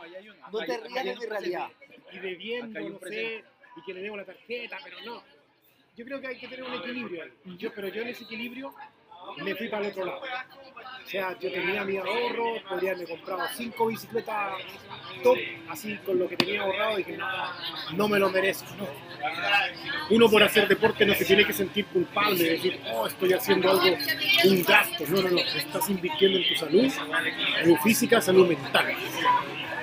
No 0.54 0.60
te 0.60 0.78
rías 0.78 1.06
de 1.06 1.16
mi 1.16 1.26
realidad. 1.26 1.68
y 2.12 2.20
bebiendo, 2.20 2.80
no 2.80 2.99
sé, 2.99 3.43
y 3.76 3.82
que 3.86 3.93
le 3.93 4.01
demos 4.01 4.20
la 4.20 4.26
tarjeta, 4.26 4.78
pero 4.84 4.97
no. 5.04 5.24
Yo 5.95 6.06
creo 6.06 6.22
que 6.22 6.28
hay 6.28 6.38
que 6.38 6.47
tener 6.47 6.64
un 6.64 6.74
equilibrio. 6.76 7.26
Y 7.45 7.58
yo, 7.58 7.74
pero 7.74 7.88
yo 7.88 8.04
en 8.04 8.10
ese 8.10 8.24
equilibrio 8.24 8.74
me 9.38 9.56
fui 9.56 9.68
para 9.68 9.86
el 9.86 9.91
otro 9.91 10.06
lado. 10.06 10.22
O 10.22 11.08
sea, 11.08 11.38
yo 11.39 11.51
tenía 11.51 11.84
mi 11.84 11.97
ahorro, 11.97 12.62
podría 12.70 12.91
haberme 12.91 13.08
comprado 13.08 13.47
cinco 13.56 13.88
bicicletas 13.88 14.54
top, 15.24 15.38
así 15.70 15.97
con 15.97 16.20
lo 16.20 16.28
que 16.28 16.38
tenía 16.38 16.62
ahorrado, 16.62 16.97
dije, 16.97 17.18
no, 17.18 17.28
no 17.95 18.08
me 18.08 18.20
lo 18.20 18.30
merezco. 18.30 18.70
No. 18.76 18.88
Uno 20.10 20.30
por 20.30 20.43
hacer 20.43 20.68
deporte 20.68 21.06
no 21.06 21.14
se 21.14 21.26
tiene 21.26 21.45
que 21.45 21.54
sentir 21.54 21.86
culpable, 21.88 22.43
de 22.43 22.49
decir, 22.51 22.80
oh, 22.93 23.08
estoy 23.08 23.34
haciendo 23.34 23.72
algo, 23.72 23.97
un 24.45 24.64
gasto. 24.64 25.04
No, 25.08 25.22
no, 25.22 25.30
no, 25.30 25.39
estás 25.39 25.89
invirtiendo 25.89 26.38
en 26.38 26.47
tu 26.47 26.56
salud, 26.56 26.89
salud 26.89 27.78
física, 27.84 28.22
salud 28.22 28.47
mental. 28.47 28.95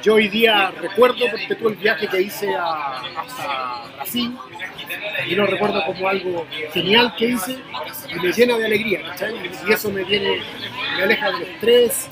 Yo 0.03 0.15
hoy 0.15 0.29
día 0.29 0.71
recuerdo, 0.81 1.27
porque 1.31 1.55
tú 1.57 1.69
el 1.69 1.77
viaje 1.77 2.09
que 2.09 2.23
hice 2.23 2.55
a, 2.55 3.01
hasta 3.19 3.85
Brasil, 3.97 4.35
y 5.29 5.35
lo 5.35 5.47
recuerdo 5.47 5.85
como 5.85 6.09
algo 6.09 6.47
genial 6.73 7.15
que 7.17 7.27
hice 7.31 7.59
y 8.11 8.15
me 8.21 8.33
llena 8.33 8.57
de 8.57 8.65
alegría, 8.67 9.03
¿cachai? 9.03 9.35
Y 9.69 9.73
eso 9.73 9.91
me 9.91 10.05
viene, 10.05 10.41
me 10.97 11.03
aleja 11.03 11.31
del 11.33 11.43
estrés, 11.43 12.09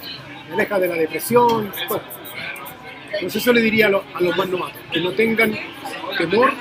me 0.49 0.55
aleja 0.55 0.78
de 0.78 0.89
la 0.89 0.95
depresión, 0.97 1.72
todo. 1.89 2.03
Entonces 3.14 3.43
eso 3.43 3.53
le 3.53 3.62
diría 3.62 3.86
a, 3.86 3.91
los- 3.91 4.36
más 4.36 4.49
novatos, 4.49 4.80
que 4.93 5.01
no 5.01 5.12
tengan 5.12 5.59
temor 6.18 6.53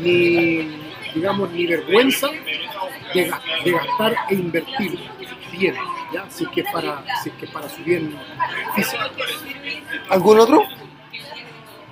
ni, 0.00 0.68
digamos, 1.14 1.50
ni 1.50 1.66
vergüenza 1.66 2.28
de, 3.14 3.32
de 3.64 3.72
gastar 3.72 4.14
e 4.28 4.34
invertir 4.34 4.98
bien, 5.50 5.74
¿ya? 6.12 6.28
Si 6.30 6.44
es 6.44 6.50
que 6.50 6.60
es 6.62 6.72
para, 6.72 7.04
si 7.22 7.28
es 7.30 7.34
que 7.36 7.46
para 7.48 7.68
su 7.68 7.82
bien 7.82 8.18
físico. 8.74 9.02
¿Algún 10.10 10.40
otro? 10.40 10.64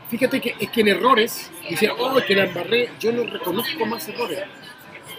Fíjate 0.08 0.40
que 0.40 0.54
es 0.58 0.70
que 0.70 0.80
en 0.82 0.88
errores, 0.88 1.50
dicen, 1.68 1.90
oh, 1.98 2.14
que 2.26 2.34
la 2.34 2.44
embarré, 2.44 2.90
yo 3.00 3.12
no 3.12 3.24
reconozco 3.24 3.86
más 3.86 4.06
errores. 4.08 4.40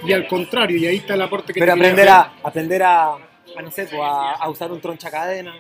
Y 0.04 0.14
al 0.14 0.28
contrario, 0.28 0.78
y 0.78 0.86
ahí 0.86 0.98
está 0.98 1.16
el 1.16 1.22
aporte 1.24 1.54
que 1.54 1.60
Pero 1.60 1.74
te 1.74 1.80
aprender 1.80 2.10
a, 2.10 2.34
aprender 2.44 2.84
a, 2.84 3.14
a, 3.14 3.62
no 3.62 3.72
sé, 3.72 3.86
pues, 3.86 4.02
a, 4.02 4.34
a 4.34 4.50
usar 4.50 4.72
un 4.72 4.80
troncha 4.80 5.12
cadena, 5.12 5.56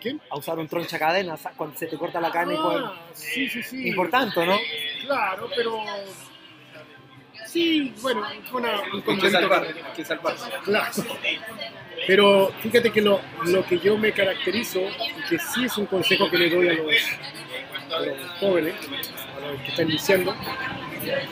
¿Qué? 0.00 0.16
a 0.28 0.36
usar 0.36 0.58
un 0.58 0.66
troncha 0.66 0.98
cadena 0.98 1.36
cuando 1.56 1.78
se 1.78 1.86
te 1.86 1.96
corta 1.96 2.20
la 2.20 2.32
carne. 2.32 2.56
Ah, 2.58 2.94
sí, 3.12 3.48
sí, 3.48 3.62
sí. 3.62 3.88
importante, 3.88 4.44
¿no? 4.44 4.58
Claro, 5.06 5.48
pero... 5.54 5.78
Sí, 7.46 7.94
bueno, 8.00 8.26
fue 8.50 8.62
una, 8.62 8.80
un 8.80 8.80
Hay 8.80 8.90
que 8.90 9.02
concepto 9.02 9.40
salvar, 9.40 9.62
hay 9.64 9.92
que 9.94 10.04
salvarse. 10.04 10.50
Claro. 10.64 10.90
Pero 12.06 12.52
fíjate 12.60 12.90
que 12.90 13.00
lo, 13.00 13.20
lo 13.46 13.64
que 13.64 13.78
yo 13.78 13.96
me 13.96 14.12
caracterizo, 14.12 14.80
y 14.80 15.28
que 15.28 15.38
sí 15.38 15.64
es 15.64 15.76
un 15.78 15.86
consejo 15.86 16.28
que 16.30 16.38
le 16.38 16.50
doy 16.50 16.68
a 16.68 16.72
los, 16.72 16.86
a 17.94 18.00
los 18.00 18.30
jóvenes, 18.40 18.74
a 19.36 19.52
los 19.52 19.60
que 19.60 19.68
están 19.68 19.88
iniciando, 19.88 20.34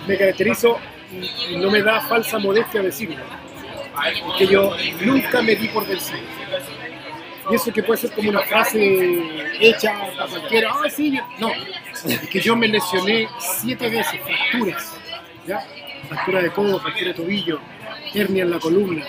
me 0.06 0.16
caracterizo 0.16 0.78
y, 1.48 1.56
no 1.56 1.70
me 1.70 1.82
da 1.82 2.00
falsa 2.02 2.38
modestia 2.38 2.82
decirlo, 2.82 3.16
que 4.38 4.46
yo 4.46 4.76
nunca 5.02 5.42
me 5.42 5.56
di 5.56 5.68
por 5.68 5.86
vencido. 5.86 6.20
Y 7.50 7.54
eso 7.56 7.72
que 7.72 7.82
puede 7.82 8.00
ser 8.00 8.12
como 8.12 8.30
una 8.30 8.42
frase 8.42 9.18
hecha 9.58 9.92
para 10.16 10.26
cualquiera, 10.28 10.70
ah, 10.72 10.88
sí, 10.88 11.18
no, 11.38 11.50
es 12.06 12.28
que 12.28 12.40
yo 12.40 12.54
me 12.54 12.68
lesioné 12.68 13.28
siete 13.38 13.88
veces, 13.88 14.20
fracturas, 14.20 14.96
¿ya? 15.46 15.66
Fractura 16.08 16.42
de 16.42 16.50
codo, 16.50 16.78
fractura 16.78 17.08
de 17.08 17.14
tobillo, 17.14 17.60
hernia 18.14 18.44
en 18.44 18.50
la 18.50 18.60
columna, 18.60 19.04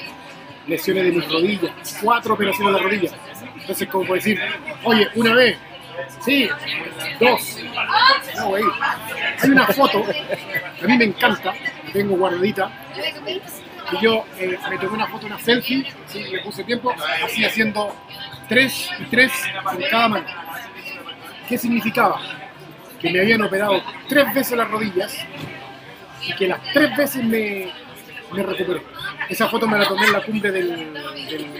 lesiones 0.67 1.05
de 1.05 1.11
mis 1.11 1.31
rodillas, 1.31 1.99
cuatro 2.01 2.33
operaciones 2.33 2.67
en 2.67 2.73
la 2.73 2.83
rodilla. 2.83 3.11
Entonces, 3.59 3.87
como 3.87 4.05
puedo 4.05 4.15
decir, 4.15 4.39
oye, 4.83 5.07
una 5.15 5.33
vez, 5.33 5.57
sí, 6.23 6.49
dos, 7.19 7.57
no, 8.37 8.47
güey. 8.47 8.63
Hay 9.41 9.49
una 9.49 9.67
foto, 9.67 10.03
a 10.81 10.87
mí 10.87 10.97
me 10.97 11.05
encanta, 11.05 11.53
tengo 11.93 12.15
guardadita, 12.15 12.71
y 13.91 14.03
yo 14.03 14.25
eh, 14.37 14.57
me 14.69 14.77
tomé 14.77 14.93
una 14.93 15.07
foto, 15.07 15.25
una 15.25 15.39
selfie, 15.39 15.85
sí, 16.07 16.23
le 16.23 16.39
puse 16.41 16.63
tiempo, 16.63 16.93
así 17.23 17.43
haciendo 17.43 17.95
tres 18.47 18.89
y 18.99 19.03
tres 19.05 19.31
en 19.73 19.89
cada 19.89 20.07
mano. 20.07 20.25
¿Qué 21.47 21.57
significaba? 21.57 22.21
Que 22.99 23.11
me 23.11 23.19
habían 23.19 23.41
operado 23.41 23.81
tres 24.07 24.33
veces 24.33 24.57
las 24.57 24.69
rodillas 24.69 25.17
y 26.25 26.33
que 26.35 26.47
las 26.47 26.61
tres 26.71 26.95
veces 26.95 27.23
me, 27.23 27.71
me 28.33 28.43
recuperé. 28.43 28.81
Esa 29.29 29.47
foto 29.49 29.67
me 29.67 29.77
la 29.77 29.85
tomé 29.87 30.05
en 30.05 30.13
la 30.13 30.21
cumbre 30.23 30.51
del, 30.51 30.93
del- 30.93 31.53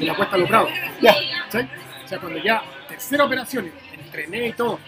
de 0.00 0.06
la 0.06 0.14
Cuesta 0.14 0.36
Loprado. 0.36 0.68
Ya. 1.00 1.14
¿sí? 1.50 1.58
O 2.04 2.08
sea, 2.08 2.18
cuando 2.18 2.38
ya, 2.42 2.62
tercera 2.88 3.24
operación, 3.24 3.70
entrené 3.92 4.48
y 4.48 4.52
todo, 4.52 4.78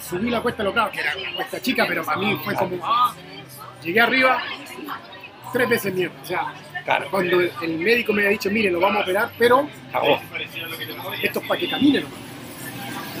subí 0.00 0.30
la 0.30 0.40
Cuesta 0.40 0.62
Loprado, 0.62 0.90
que 0.90 1.00
era 1.00 1.12
una 1.16 1.34
cuesta 1.36 1.60
chica, 1.60 1.84
pero 1.88 2.04
para 2.04 2.18
mí 2.18 2.38
fue 2.44 2.54
como, 2.54 2.78
ah, 2.84 3.14
llegué 3.82 4.00
arriba, 4.00 4.42
tres 5.52 5.68
veces 5.68 5.94
mierda. 5.94 6.14
O 6.22 6.24
sea, 6.24 6.54
Claro. 6.84 7.06
Cuando 7.12 7.40
el 7.40 7.78
médico 7.78 8.12
me 8.12 8.26
ha 8.26 8.30
dicho, 8.30 8.50
mire, 8.50 8.68
lo 8.68 8.80
vamos 8.80 8.98
a 8.98 9.02
operar, 9.02 9.30
pero 9.38 9.68
Cagó. 9.92 10.20
esto 11.22 11.38
es 11.40 11.46
para 11.46 11.60
que 11.60 11.70
camine 11.70 12.00
nomás. 12.00 12.18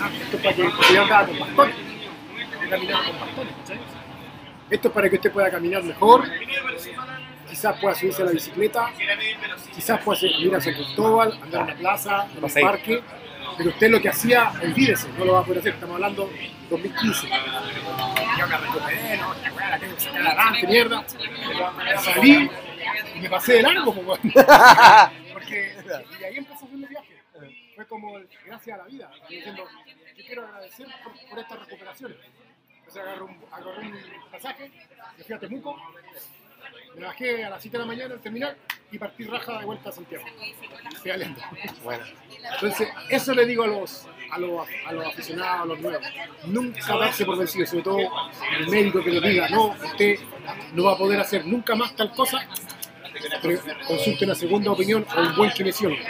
Ah, 0.00 0.10
Esto 0.20 0.36
es 0.36 0.42
para 0.42 0.56
que, 0.56 0.62
yo 0.94 1.02
andaba 1.02 1.26
con 1.28 1.38
bastones. 1.38 1.74
Yo 2.60 2.68
caminaba 2.70 3.04
con 3.04 3.20
bastones. 3.20 3.52
Esto 4.68 4.88
es 4.88 4.94
para 4.94 5.08
que 5.08 5.14
usted 5.14 5.30
pueda 5.30 5.48
caminar 5.48 5.84
mejor, 5.84 6.24
quizás 7.52 7.78
pueda 7.78 7.94
subirse 7.94 8.22
a 8.22 8.24
la 8.24 8.32
bicicleta, 8.32 8.90
quizás 9.74 10.00
pueda 10.02 10.26
ir 10.26 10.54
a 10.54 10.60
San 10.60 10.72
Cristóbal, 10.72 11.38
andar 11.42 11.60
en 11.60 11.66
la 11.66 11.74
plaza, 11.74 12.26
en 12.34 12.44
el 12.44 12.62
parque, 12.62 13.02
pero 13.58 13.68
usted 13.68 13.90
lo 13.90 14.00
que 14.00 14.08
hacía, 14.08 14.52
olvídese, 14.62 15.06
no 15.18 15.26
lo 15.26 15.34
va 15.34 15.40
a 15.40 15.44
poder 15.44 15.58
hacer, 15.58 15.74
estamos 15.74 15.96
hablando 15.96 16.30
2015. 16.70 17.28
Yo 18.38 18.46
me 18.48 18.56
recuperé, 18.56 19.16
no, 19.18 19.34
esta 19.34 19.52
weá 19.52 19.68
la 19.68 19.78
tengo 19.78 19.94
que 19.94 20.00
sacar 20.00 20.26
adelante, 20.26 20.66
mierda. 20.66 21.04
Salí 21.98 22.50
y 23.16 23.20
me 23.20 23.28
pasé 23.28 23.52
de 23.52 23.62
largo. 23.62 23.94
Porque 25.34 25.76
y 26.20 26.24
ahí 26.24 26.36
empezó 26.38 26.64
a 26.64 26.66
hacer 26.68 26.78
el 26.78 26.88
viaje. 26.88 27.22
Fue 27.76 27.86
como 27.86 28.18
gracias 28.46 28.80
a 28.80 28.82
la 28.82 28.88
vida, 28.88 29.10
diciendo, 29.28 29.64
yo 30.16 30.24
quiero 30.24 30.46
agradecer 30.46 30.86
por, 31.04 31.12
por 31.28 31.38
estas 31.38 31.58
recuperaciones. 31.58 32.16
Entonces 32.78 33.02
agarré 33.02 33.22
un, 33.22 33.36
agarré 33.52 33.86
un 33.88 34.30
pasaje, 34.30 34.70
me 35.18 35.24
fui 35.24 35.34
a 35.34 35.38
Temuco, 35.38 35.76
me 36.96 37.06
bajé 37.06 37.44
a 37.44 37.50
las 37.50 37.62
7 37.62 37.76
de 37.76 37.82
la 37.82 37.86
mañana 37.86 38.14
al 38.14 38.20
terminar 38.20 38.56
y 38.90 38.98
partí 38.98 39.24
raja 39.24 39.58
de 39.58 39.64
vuelta 39.64 39.88
a 39.88 39.92
Santiago. 39.92 40.24
Bueno. 41.82 42.04
Entonces, 42.54 42.88
eso 43.08 43.34
le 43.34 43.46
digo 43.46 43.64
a 43.64 43.66
los, 43.66 44.06
a 44.30 44.38
los, 44.38 44.68
a 44.86 44.92
los 44.92 45.06
aficionados, 45.06 45.62
a 45.62 45.64
los 45.64 45.80
nuevos. 45.80 46.06
Nunca 46.46 46.96
darse 46.96 47.24
por 47.24 47.38
vencido, 47.38 47.66
sobre 47.66 47.82
todo 47.82 47.98
el 48.58 48.68
médico 48.68 49.02
que 49.02 49.12
lo 49.12 49.20
diga, 49.20 49.48
no, 49.48 49.68
usted 49.68 50.18
no 50.74 50.84
va 50.84 50.92
a 50.92 50.98
poder 50.98 51.20
hacer 51.20 51.46
nunca 51.46 51.74
más 51.74 51.96
tal 51.96 52.10
cosa, 52.12 52.46
pero 53.40 53.60
consulte 53.86 54.24
una 54.24 54.34
segunda 54.34 54.72
opinión 54.72 55.06
o 55.16 55.20
un 55.20 55.36
buen 55.36 55.50
kinesiólogo. 55.50 56.02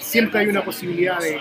Siempre 0.00 0.40
hay 0.40 0.46
una 0.48 0.64
posibilidad 0.64 1.18
de, 1.20 1.40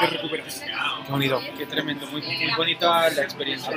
de 0.00 0.06
recuperarse. 0.06 0.69
Qué 1.10 1.14
bonito. 1.14 1.40
Qué 1.58 1.66
tremendo, 1.66 2.06
muy, 2.06 2.22
muy 2.22 2.54
bonita 2.56 3.10
la 3.10 3.22
experiencia. 3.22 3.72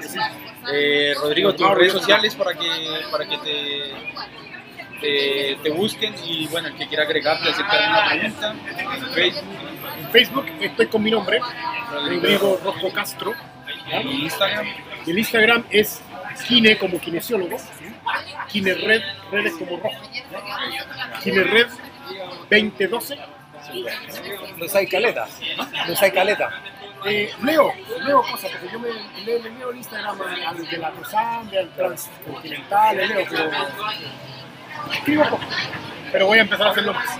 Eh, 0.71 1.15
Rodrigo, 1.19 1.55
tus 1.55 1.67
redes 1.71 1.91
sociales 1.93 2.35
para 2.35 2.53
que, 2.53 2.69
para 3.11 3.25
que 3.25 3.37
te, 3.39 3.91
te, 5.01 5.57
te 5.63 5.69
busquen 5.71 6.13
y 6.23 6.45
bueno, 6.49 6.67
el 6.67 6.75
que 6.75 6.87
quiera 6.87 7.05
agregarte, 7.05 7.49
hacerte 7.49 7.75
alguna 7.75 8.07
pregunta, 8.07 8.55
Facebook, 9.15 9.43
En 9.99 10.11
Facebook 10.11 10.45
estoy 10.61 10.85
con 10.85 11.01
mi 11.01 11.09
nombre, 11.09 11.39
Rodrigo 11.91 12.61
Rojo 12.63 12.93
Castro. 12.93 13.33
y 13.87 14.25
Instagram. 14.25 14.67
Y 15.03 15.09
el 15.09 15.17
Instagram 15.17 15.63
es 15.71 16.03
Kine 16.47 16.77
como 16.77 16.99
kinesiólogo, 16.99 17.57
Kine 18.49 18.75
Red, 18.75 19.01
redes 19.31 19.53
como 19.53 19.77
rojo. 19.77 19.99
Kine 21.23 21.43
Red 21.45 21.67
2012. 22.51 23.17
No 24.57 24.65
hay 24.75 24.87
caleta. 24.87 25.27
No 25.57 25.95
hay 25.99 26.11
caleta. 26.11 26.51
Eh, 27.05 27.33
leo, 27.43 27.73
leo 28.05 28.21
cosas, 28.21 28.51
porque 28.51 28.69
yo 28.71 28.79
me 28.79 28.89
leo, 29.25 29.39
le 29.43 29.49
leo 29.49 29.71
el 29.71 29.77
Instagram 29.77 30.21
al, 30.21 30.65
de 30.65 30.77
la 30.77 30.91
Cruzande, 30.91 31.59
al 31.59 31.69
Transcontinental, 31.75 32.97
le 32.97 33.07
leo, 33.07 33.25
pero 33.29 33.51
escribo 34.93 35.23
poco. 35.29 35.43
Pero 36.11 36.27
voy 36.27 36.37
a 36.37 36.41
empezar 36.41 36.67
a 36.67 36.71
hacerlo 36.71 36.93
más. 36.93 37.19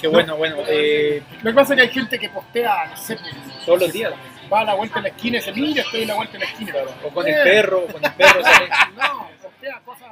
Qué 0.00 0.08
bueno, 0.08 0.36
bueno, 0.36 0.56
eh, 0.66 1.22
Lo 1.42 1.50
que 1.50 1.54
pasa 1.54 1.72
es 1.74 1.76
que 1.80 1.82
hay 1.86 1.92
gente 1.92 2.18
que 2.18 2.28
postea, 2.28 2.86
no 2.86 2.96
sé, 2.96 3.18
todos 3.64 3.80
los 3.80 3.92
días. 3.92 4.12
va 4.52 4.60
a 4.60 4.64
la 4.64 4.74
vuelta 4.74 4.98
en 4.98 5.04
la 5.04 5.08
esquina 5.10 5.38
y 5.38 5.40
se 5.42 5.52
mira, 5.52 5.82
estoy 5.82 6.02
en 6.02 6.08
la 6.08 6.14
vuelta 6.14 6.34
en 6.34 6.40
la 6.40 6.46
esquina. 6.46 6.74
O 7.04 7.08
con 7.10 7.26
el 7.26 7.34
perro, 7.42 7.80
o 7.80 7.86
con 7.86 8.04
el 8.04 8.12
perro, 8.12 8.42
sale. 8.42 8.68
No, 8.96 9.30
postea 9.42 9.80
cosas 9.84 10.08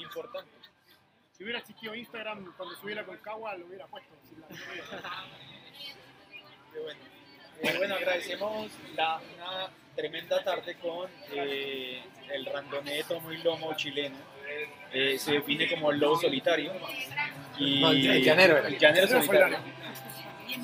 Importante. 0.00 0.50
Si 1.36 1.42
hubiera 1.42 1.58
existido 1.58 1.94
Instagram 1.94 2.52
cuando 2.56 2.74
subiera 2.76 3.04
con 3.04 3.16
Cagua, 3.18 3.56
lo 3.56 3.66
hubiera 3.66 3.86
puesto. 3.86 4.14
la- 4.48 5.24
Qué 6.74 6.80
bueno. 6.80 7.00
Eh, 7.62 7.74
bueno, 7.78 7.94
agradecemos 7.94 8.70
la, 8.96 9.20
una 9.36 9.70
tremenda 9.94 10.42
tarde 10.42 10.74
con 10.82 11.08
eh, 11.32 12.02
el 12.32 12.46
randonee 12.46 13.04
tomo 13.04 13.32
y 13.32 13.38
lomo 13.38 13.74
chileno. 13.76 14.16
Eh, 14.92 15.16
se 15.18 15.32
define 15.34 15.68
como 15.68 15.90
el 15.92 16.00
lobo 16.00 16.20
solitario. 16.20 16.72
Y, 17.58 17.80
No, 17.80 17.90
el 17.92 18.22
llanero 18.24 18.58
era. 18.58 18.68
el 18.68 18.78
llanero 18.78 19.06
solitario. 19.08 19.58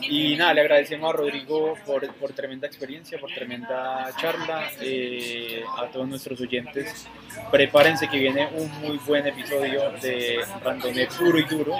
Y 0.02 0.36
nada, 0.36 0.54
le 0.54 0.60
agradecemos 0.62 1.12
a 1.12 1.16
Rodrigo 1.16 1.74
por, 1.86 2.06
por 2.14 2.32
tremenda 2.32 2.66
experiencia, 2.66 3.18
por 3.18 3.30
tremenda 3.32 4.08
charla. 4.20 4.70
eh, 4.80 5.62
a 5.78 5.86
todos 5.86 6.08
nuestros 6.08 6.40
oyentes, 6.40 7.06
prepárense 7.50 8.08
que 8.08 8.18
viene 8.18 8.48
un 8.54 8.70
muy 8.80 8.98
buen 8.98 9.26
episodio 9.26 9.90
de 10.02 10.40
Randonee 10.62 11.06
puro 11.06 11.38
y 11.38 11.42
duro. 11.44 11.76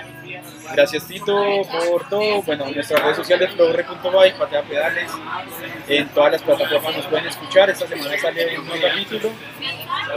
Gracias 0.72 1.06
Tito 1.06 1.62
por 1.90 2.08
todo. 2.08 2.42
Bueno, 2.42 2.66
nuestras 2.70 3.02
redes 3.02 3.16
sociales, 3.16 3.50
flowre.by, 3.54 4.38
patea 4.38 4.62
pedales. 4.62 5.10
En 5.88 6.08
todas 6.08 6.32
las 6.32 6.42
plataformas 6.42 6.96
nos 6.96 7.06
pueden 7.06 7.26
escuchar. 7.26 7.70
Esta 7.70 7.86
semana 7.86 8.18
sale 8.18 8.58
un 8.58 8.66
nuevo 8.66 8.82
capítulo. 8.82 9.30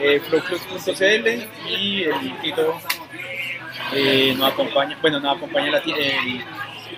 Eh, 0.01 0.19
flowclubs.cl 0.19 1.27
y 1.69 2.03
el 2.03 2.37
Tito 2.41 2.79
eh, 3.93 4.33
nos 4.37 4.51
acompaña, 4.51 4.97
bueno, 5.01 5.19
nos 5.19 5.37
acompaña 5.37 5.71
la, 5.71 5.77
el- 5.79 6.43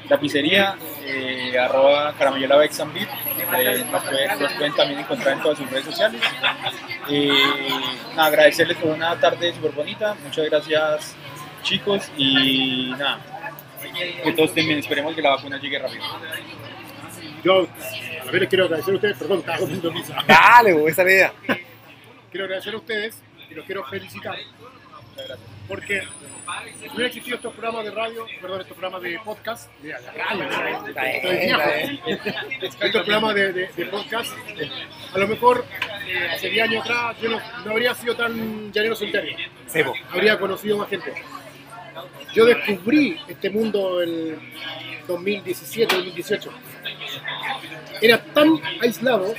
la 0.09 0.19
pizzería, 0.19 0.75
eh, 1.03 1.57
arroba 1.57 2.13
caramellola 2.17 2.57
Bexambit, 2.57 3.07
eh, 3.57 3.85
nos, 3.91 4.03
pueden, 4.03 4.39
nos 4.39 4.53
pueden 4.53 4.75
también 4.75 4.99
encontrar 4.99 5.33
en 5.37 5.41
todas 5.41 5.57
sus 5.57 5.69
redes 5.69 5.85
sociales. 5.85 6.21
Eh, 7.09 7.29
nada, 8.15 8.27
agradecerles 8.27 8.77
por 8.77 8.91
una 8.91 9.19
tarde 9.19 9.53
súper 9.53 9.71
bonita, 9.71 10.15
muchas 10.23 10.45
gracias 10.45 11.15
chicos 11.63 12.11
y 12.17 12.91
nada, 12.91 13.19
que 14.23 14.31
todos 14.33 14.49
estén 14.49 14.67
bien, 14.67 14.79
esperemos 14.79 15.15
que 15.15 15.21
la 15.21 15.31
vacuna 15.31 15.59
llegue 15.59 15.79
rápido. 15.79 16.03
Yo, 17.43 17.67
a 18.21 18.31
ver, 18.31 18.41
les 18.41 18.49
quiero 18.49 18.65
agradecer 18.65 18.93
a 18.93 18.95
ustedes, 18.95 19.17
perdón, 19.17 19.39
estaba 19.39 19.57
comiendo 19.59 19.91
pizza. 19.91 20.15
Dale, 20.27 20.71
esa 20.87 20.89
es 20.89 20.97
la 20.97 21.11
idea. 21.11 21.33
Quiero 22.31 22.45
agradecer 22.45 22.73
a 22.73 22.77
ustedes 22.77 23.21
y 23.49 23.53
los 23.53 23.65
quiero 23.65 23.83
felicitar. 23.85 24.35
Porque 25.67 26.01
si 26.79 26.87
hubiera 26.89 27.07
existido 27.07 27.37
estos 27.37 27.53
programas 27.53 27.85
de 27.85 27.91
radio, 27.91 28.25
perdón, 28.39 28.61
estos 28.61 28.77
programas 28.77 29.01
de 29.01 29.19
podcast, 29.25 29.71
de 29.81 29.93
radio, 29.93 30.43
estos 32.61 32.75
programas 33.03 33.35
de, 33.35 33.53
de- 33.53 33.67
de 33.75 33.85
podcast, 33.87 34.31
a 35.13 35.17
lo 35.17 35.27
mejor 35.27 35.65
eh, 36.07 36.29
hace 36.33 36.49
10 36.49 36.63
años 36.69 36.83
atrás 36.85 37.15
yo 37.21 37.29
no, 37.29 37.39
no 37.65 37.71
habría 37.71 37.93
sido 37.95 38.15
tan 38.15 38.71
llanero 38.71 38.95
solitario. 38.95 39.35
Sí, 39.67 39.83
po. 39.83 39.93
habría 40.11 40.37
conocido 40.39 40.77
más 40.77 40.89
gente. 40.89 41.13
Yo 42.33 42.45
descubrí 42.45 43.17
este 43.27 43.49
mundo 43.49 44.01
en 44.03 44.37
2017, 45.07 45.95
2018. 45.95 46.51
Era 48.01 48.17
tan 48.23 48.49
aislado 48.81 49.33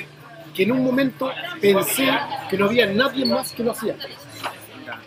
que 0.55 0.63
en 0.63 0.73
un 0.73 0.83
momento 0.83 1.31
pensé 1.61 2.09
que 2.49 2.57
no 2.57 2.65
había 2.67 2.87
nadie 2.87 3.25
más 3.27 3.53
que 3.53 3.63
lo 3.63 3.73
hacía. 3.73 3.95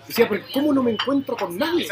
Decía, 0.09 0.27
pero 0.27 0.43
¿cómo 0.51 0.73
no 0.73 0.81
me 0.81 0.91
encuentro 0.91 1.37
con 1.37 1.55
nadie? 1.55 1.87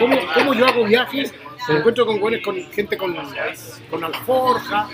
¿Cómo, 0.00 0.16
cómo 0.34 0.54
yo 0.54 0.66
hago 0.66 0.84
viajes? 0.84 1.32
Me 1.68 1.76
encuentro 1.78 2.04
con, 2.04 2.18
güeyes- 2.20 2.42
con 2.42 2.56
gente 2.72 2.96
con, 2.98 3.14
con 3.90 4.02
alforja, 4.04 4.88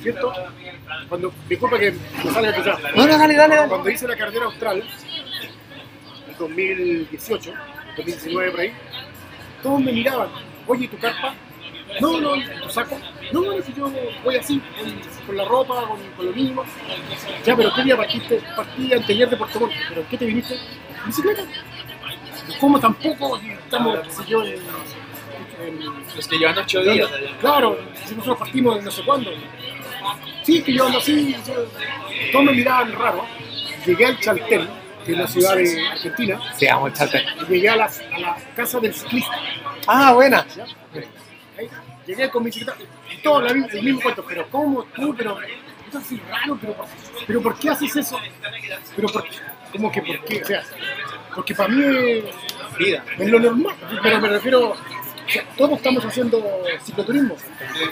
¿cierto? 0.00 0.32
Cuando, 1.08 1.32
disculpa 1.48 1.76
que 1.76 1.90
me 2.24 2.30
salga 2.30 2.50
a 2.50 2.52
escuchar. 2.52 2.78
No, 2.96 3.04
no, 3.06 3.18
dale, 3.18 3.34
dale, 3.34 3.56
dale. 3.56 3.68
Cuando 3.68 3.90
hice 3.90 4.06
la 4.06 4.16
carrera 4.16 4.44
austral, 4.44 4.84
en 6.28 6.38
2018, 6.38 7.52
2019 7.96 8.50
por 8.52 8.60
ahí, 8.60 8.72
todos 9.62 9.80
me 9.80 9.92
miraban, 9.92 10.28
oye, 10.68 10.84
¿y 10.84 10.88
tu 10.88 10.98
carpa? 10.98 11.34
No, 12.00 12.20
no, 12.20 12.36
¿y 12.36 12.44
tu 12.62 12.70
saco? 12.70 12.96
No, 13.32 13.40
no, 13.42 13.60
si 13.62 13.72
yo 13.74 13.90
voy 14.22 14.36
así, 14.36 14.60
con, 14.78 15.26
con 15.26 15.36
la 15.36 15.44
ropa, 15.46 15.84
con, 15.88 15.98
con 16.16 16.26
lo 16.26 16.32
mismo. 16.32 16.64
Ya, 17.44 17.56
pero 17.56 17.74
¿qué 17.74 17.82
día 17.82 17.96
partiste? 17.96 18.40
Partí 18.54 18.92
anteayer 18.92 19.28
de 19.28 19.36
Puerto 19.36 19.58
Montt. 19.58 19.72
¿Pero 19.88 20.04
qué 20.08 20.16
te 20.16 20.26
viniste? 20.26 20.54
¿En 20.54 21.06
bicicleta? 21.06 21.42
¿Cómo 22.60 22.80
tampoco? 22.80 23.38
Estamos, 23.38 23.98
qué 24.00 24.10
sé 24.10 24.22
yo, 24.26 24.42
en... 24.44 24.52
en- 24.54 25.84
Los 26.16 26.26
que 26.28 26.38
llevan 26.38 26.58
ocho 26.58 26.80
días 26.82 27.10
allá. 27.12 27.36
Claro, 27.40 27.78
si 28.04 28.14
nosotros 28.14 28.38
partimos 28.38 28.76
de 28.76 28.82
no 28.82 28.90
sé 28.90 29.02
cuándo. 29.04 29.30
Sí, 30.42 30.62
que 30.62 30.72
yo 30.72 30.86
ando 30.86 30.98
así. 30.98 31.36
yo- 31.46 31.64
Todos 32.32 32.44
me 32.46 32.52
miraban 32.52 32.92
raro. 32.92 33.24
Llegué 33.86 34.06
al 34.06 34.18
Chaltén, 34.20 34.68
que 35.04 35.12
es 35.12 35.18
la 35.18 35.26
ciudad 35.26 35.56
de 35.56 35.86
Argentina, 35.88 36.40
Sí, 36.56 36.66
vamos 36.66 36.90
a 37.00 37.04
echarte. 37.04 37.24
y 37.48 37.52
llegué 37.52 37.68
a 37.70 37.76
la, 37.76 37.84
a 37.86 38.18
la 38.18 38.36
casa 38.56 38.80
del 38.80 38.94
ciclista. 38.94 39.32
Ah, 39.86 40.12
buena. 40.12 40.44
Llegué 42.06 42.30
con 42.30 42.42
mi 42.42 42.46
bicicleta, 42.50 42.78
todo 43.22 43.40
la 43.42 43.50
el 43.50 43.82
mismo 43.82 44.00
cuento, 44.00 44.24
pero 44.26 44.48
¿cómo 44.50 44.82
tú? 44.84 45.14
Pero 45.16 45.38
esto 45.40 45.98
es 45.98 46.26
raro, 46.28 46.58
pero, 46.60 46.76
pero 47.26 47.42
¿por 47.42 47.58
qué 47.58 47.68
haces 47.70 47.94
eso? 47.96 48.18
Pero 48.96 49.08
por, 49.08 49.24
¿cómo 49.72 49.90
que 49.92 50.02
por 50.02 50.24
qué? 50.24 50.42
O 50.42 50.46
sea, 50.46 50.62
porque 51.34 51.54
para 51.54 51.68
mí 51.68 51.82
es, 51.84 52.24
Vida. 52.78 53.04
es 53.18 53.28
lo 53.28 53.38
normal, 53.38 53.74
pero 54.02 54.20
me 54.20 54.28
refiero, 54.28 54.70
o 54.70 54.76
sea, 55.28 55.44
todos 55.56 55.78
estamos 55.78 56.04
haciendo 56.04 56.42
cicloturismo, 56.84 57.36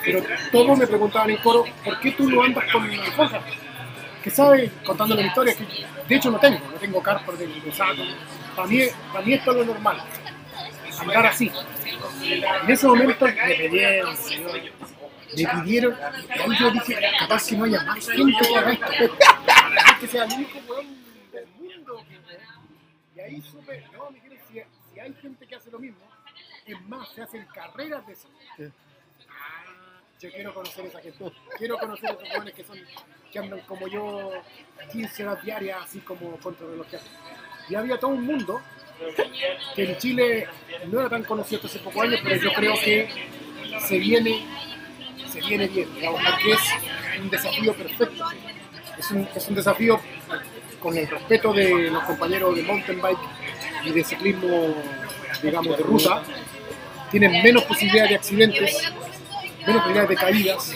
pero 0.04 0.22
todos 0.52 0.78
me 0.78 0.86
preguntaban 0.86 1.30
en 1.30 1.36
coro, 1.38 1.64
¿por 1.84 2.00
qué 2.00 2.12
tú 2.12 2.28
no 2.28 2.42
andas 2.42 2.64
con 2.72 2.90
alforja? 2.90 3.40
Que 4.22 4.30
sabes, 4.30 4.70
contándole 4.84 5.22
la 5.22 5.28
historia, 5.28 5.54
que 5.54 5.64
de 6.08 6.16
hecho 6.16 6.30
no 6.30 6.38
tengo, 6.38 6.58
no 6.58 6.78
tengo 6.78 7.02
carpa, 7.02 7.32
no 7.32 7.38
tengo 7.38 7.72
saco, 7.72 8.02
para 8.54 8.68
mí, 8.68 8.80
para 9.12 9.24
mí 9.24 9.34
esto 9.34 9.50
es 9.52 9.56
lo 9.58 9.64
normal. 9.64 10.02
andar 11.00 11.26
así. 11.26 11.52
En 12.22 12.70
ese 12.70 12.86
momento 12.86 13.26
me 13.26 13.54
pidieron, 13.54 14.16
me 15.36 15.62
pidieron, 15.62 15.96
y 16.46 16.58
yo 16.58 16.70
dije, 16.70 16.96
capaz 17.20 17.46
que 17.46 17.56
no 17.56 17.64
haya 17.64 17.82
más 17.84 18.08
gente 18.08 18.48
que 18.48 18.56
haga 18.56 18.72
esto, 18.72 18.86
que 20.00 20.06
sea 20.08 20.24
el 20.24 20.32
único 20.32 20.58
weón 20.68 20.95
ahí 23.26 23.42
supe, 23.42 23.84
no, 23.92 24.10
Miguel, 24.10 24.38
si, 24.48 24.54
si 24.92 25.00
hay 25.00 25.12
gente 25.14 25.46
que 25.46 25.54
hace 25.54 25.70
lo 25.70 25.78
mismo, 25.78 25.98
es 26.64 26.80
más, 26.82 27.08
se 27.10 27.22
hacen 27.22 27.46
carreras 27.46 28.06
de 28.06 28.12
eso. 28.12 28.28
Ah, 29.28 30.00
yo 30.20 30.30
quiero 30.30 30.54
conocer 30.54 30.84
a 30.84 30.88
esa 30.88 31.00
gente. 31.00 31.32
Quiero 31.58 31.78
conocer 31.78 32.10
a 32.10 32.12
esos 32.12 32.28
jóvenes 32.28 32.54
que 32.54 32.64
son 32.64 32.78
que 33.32 33.38
andan 33.38 33.60
como 33.60 33.88
yo 33.88 34.30
15 34.92 35.26
horas 35.26 35.44
diarias 35.44 35.78
así 35.82 36.00
como 36.00 36.36
contra 36.38 36.66
reloj. 36.66 36.86
Y 37.68 37.74
había 37.74 37.98
todo 37.98 38.12
un 38.12 38.24
mundo 38.24 38.60
que 39.74 39.84
en 39.84 39.98
Chile 39.98 40.48
no 40.86 41.00
era 41.00 41.10
tan 41.10 41.24
conocido 41.24 41.58
hasta 41.58 41.68
hace 41.68 41.78
pocos 41.80 42.02
años, 42.02 42.20
pero 42.22 42.36
yo 42.36 42.52
creo 42.52 42.74
que 42.74 43.08
se 43.80 43.98
viene, 43.98 44.46
se 45.28 45.40
viene 45.40 45.66
bien, 45.68 45.92
digamos, 45.94 46.20
porque 46.22 46.52
es 46.52 47.20
un 47.20 47.30
desafío 47.30 47.74
perfecto. 47.74 48.24
Es 48.98 49.10
un, 49.10 49.28
es 49.34 49.48
un 49.48 49.54
desafío 49.54 50.00
con 50.86 50.96
el 50.96 51.08
respeto 51.08 51.52
de 51.52 51.90
los 51.90 52.04
compañeros 52.04 52.54
de 52.54 52.62
mountain 52.62 53.02
bike 53.02 53.18
y 53.86 53.90
de 53.90 54.04
ciclismo, 54.04 54.72
digamos, 55.42 55.76
de 55.76 55.82
ruta. 55.82 56.22
Tienen 57.10 57.42
menos 57.42 57.64
posibilidades 57.64 58.10
de 58.10 58.14
accidentes, 58.14 58.92
menos 59.66 59.82
posibilidades 59.82 60.08
de 60.10 60.14
caídas, 60.14 60.72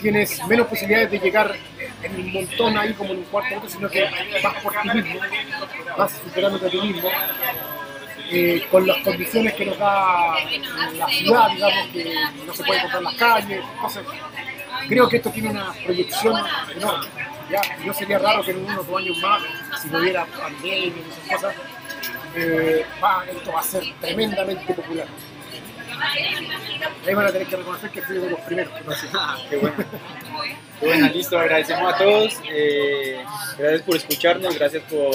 tienes 0.00 0.42
menos 0.46 0.68
posibilidades 0.68 1.10
de 1.10 1.18
llegar 1.18 1.54
en 2.02 2.14
un 2.14 2.32
montón 2.32 2.78
ahí 2.78 2.94
como 2.94 3.12
en 3.12 3.18
un 3.18 3.24
cuarto 3.24 3.56
otro, 3.58 3.68
sino 3.68 3.90
que 3.90 4.04
vas 4.42 4.54
por 4.62 4.72
ti 4.80 4.88
mismo, 4.88 5.20
vas 5.98 6.12
superándote 6.24 6.66
a 6.66 6.70
ti 6.70 6.80
mismo, 6.80 7.10
eh, 8.30 8.66
con 8.70 8.86
las 8.86 8.96
condiciones 9.02 9.52
que 9.52 9.66
nos 9.66 9.78
da 9.78 10.34
la 10.96 11.08
ciudad, 11.08 11.50
digamos, 11.50 11.88
que 11.92 12.14
no 12.46 12.54
se 12.54 12.64
puede 12.64 12.80
en 12.80 13.04
las 13.04 13.14
calles, 13.16 13.64
entonces 13.74 14.02
creo 14.88 15.08
que 15.10 15.18
esto 15.18 15.30
tiene 15.30 15.50
una 15.50 15.74
proyección 15.74 16.42
enorme. 16.74 17.37
¿Ya? 17.50 17.60
No 17.84 17.94
sería 17.94 18.18
raro 18.18 18.42
que 18.42 18.50
en 18.52 18.64
unos 18.64 18.86
dos 18.86 18.98
años 18.98 19.18
más, 19.18 19.42
si 19.82 19.88
no 19.88 19.98
hubiera 19.98 20.24
pandemia 20.26 20.78
y 20.78 21.04
esas 21.10 21.40
cosas, 21.42 21.54
eh, 22.34 22.84
va- 23.02 23.24
esto 23.30 23.52
va 23.52 23.60
a 23.60 23.62
ser 23.64 23.82
tremendamente 24.00 24.74
popular. 24.74 25.06
Ahí 27.06 27.14
van 27.14 27.26
a 27.26 27.32
tener 27.32 27.46
que 27.48 27.56
reconocer 27.56 27.90
que 27.90 28.02
fui 28.02 28.16
uno 28.18 28.26
de 28.26 28.30
los 28.32 28.40
primeros. 28.40 28.72
Ah, 29.14 29.36
qué 29.50 29.56
bueno. 29.56 29.74
Bueno, 30.80 31.08
listo. 31.08 31.38
Agradecemos 31.38 31.92
a 31.92 31.96
todos. 31.98 32.34
eh, 32.48 33.24
gracias 33.58 33.82
por 33.82 33.96
escucharnos. 33.96 34.54
Gracias 34.58 34.82
por, 34.84 35.10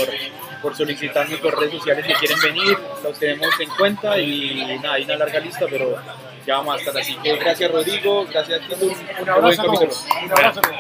por 0.61 0.75
solicitarnos 0.75 1.39
por 1.39 1.57
redes 1.57 1.73
sociales 1.75 2.05
que 2.05 2.13
quieren 2.15 2.39
venir. 2.41 2.77
Los 3.03 3.17
tenemos 3.17 3.57
en 3.59 3.69
cuenta 3.69 4.19
y 4.19 4.77
nada, 4.81 4.95
hay 4.95 5.03
una 5.05 5.15
larga 5.17 5.39
lista, 5.39 5.65
pero 5.69 5.95
ya 6.45 6.57
vamos 6.57 6.75
a 6.75 6.79
estar 6.79 6.97
así. 6.97 7.15
que 7.15 7.35
gracias, 7.37 7.71
Rodrigo. 7.71 8.25
Gracias. 8.25 8.61
Un 9.21 9.29
abrazo 9.29 9.61
a 9.61 9.65
todos. 9.65 10.05
Un 10.25 10.31
abrazo 10.31 10.59
a 10.59 10.63
todos. 10.63 10.75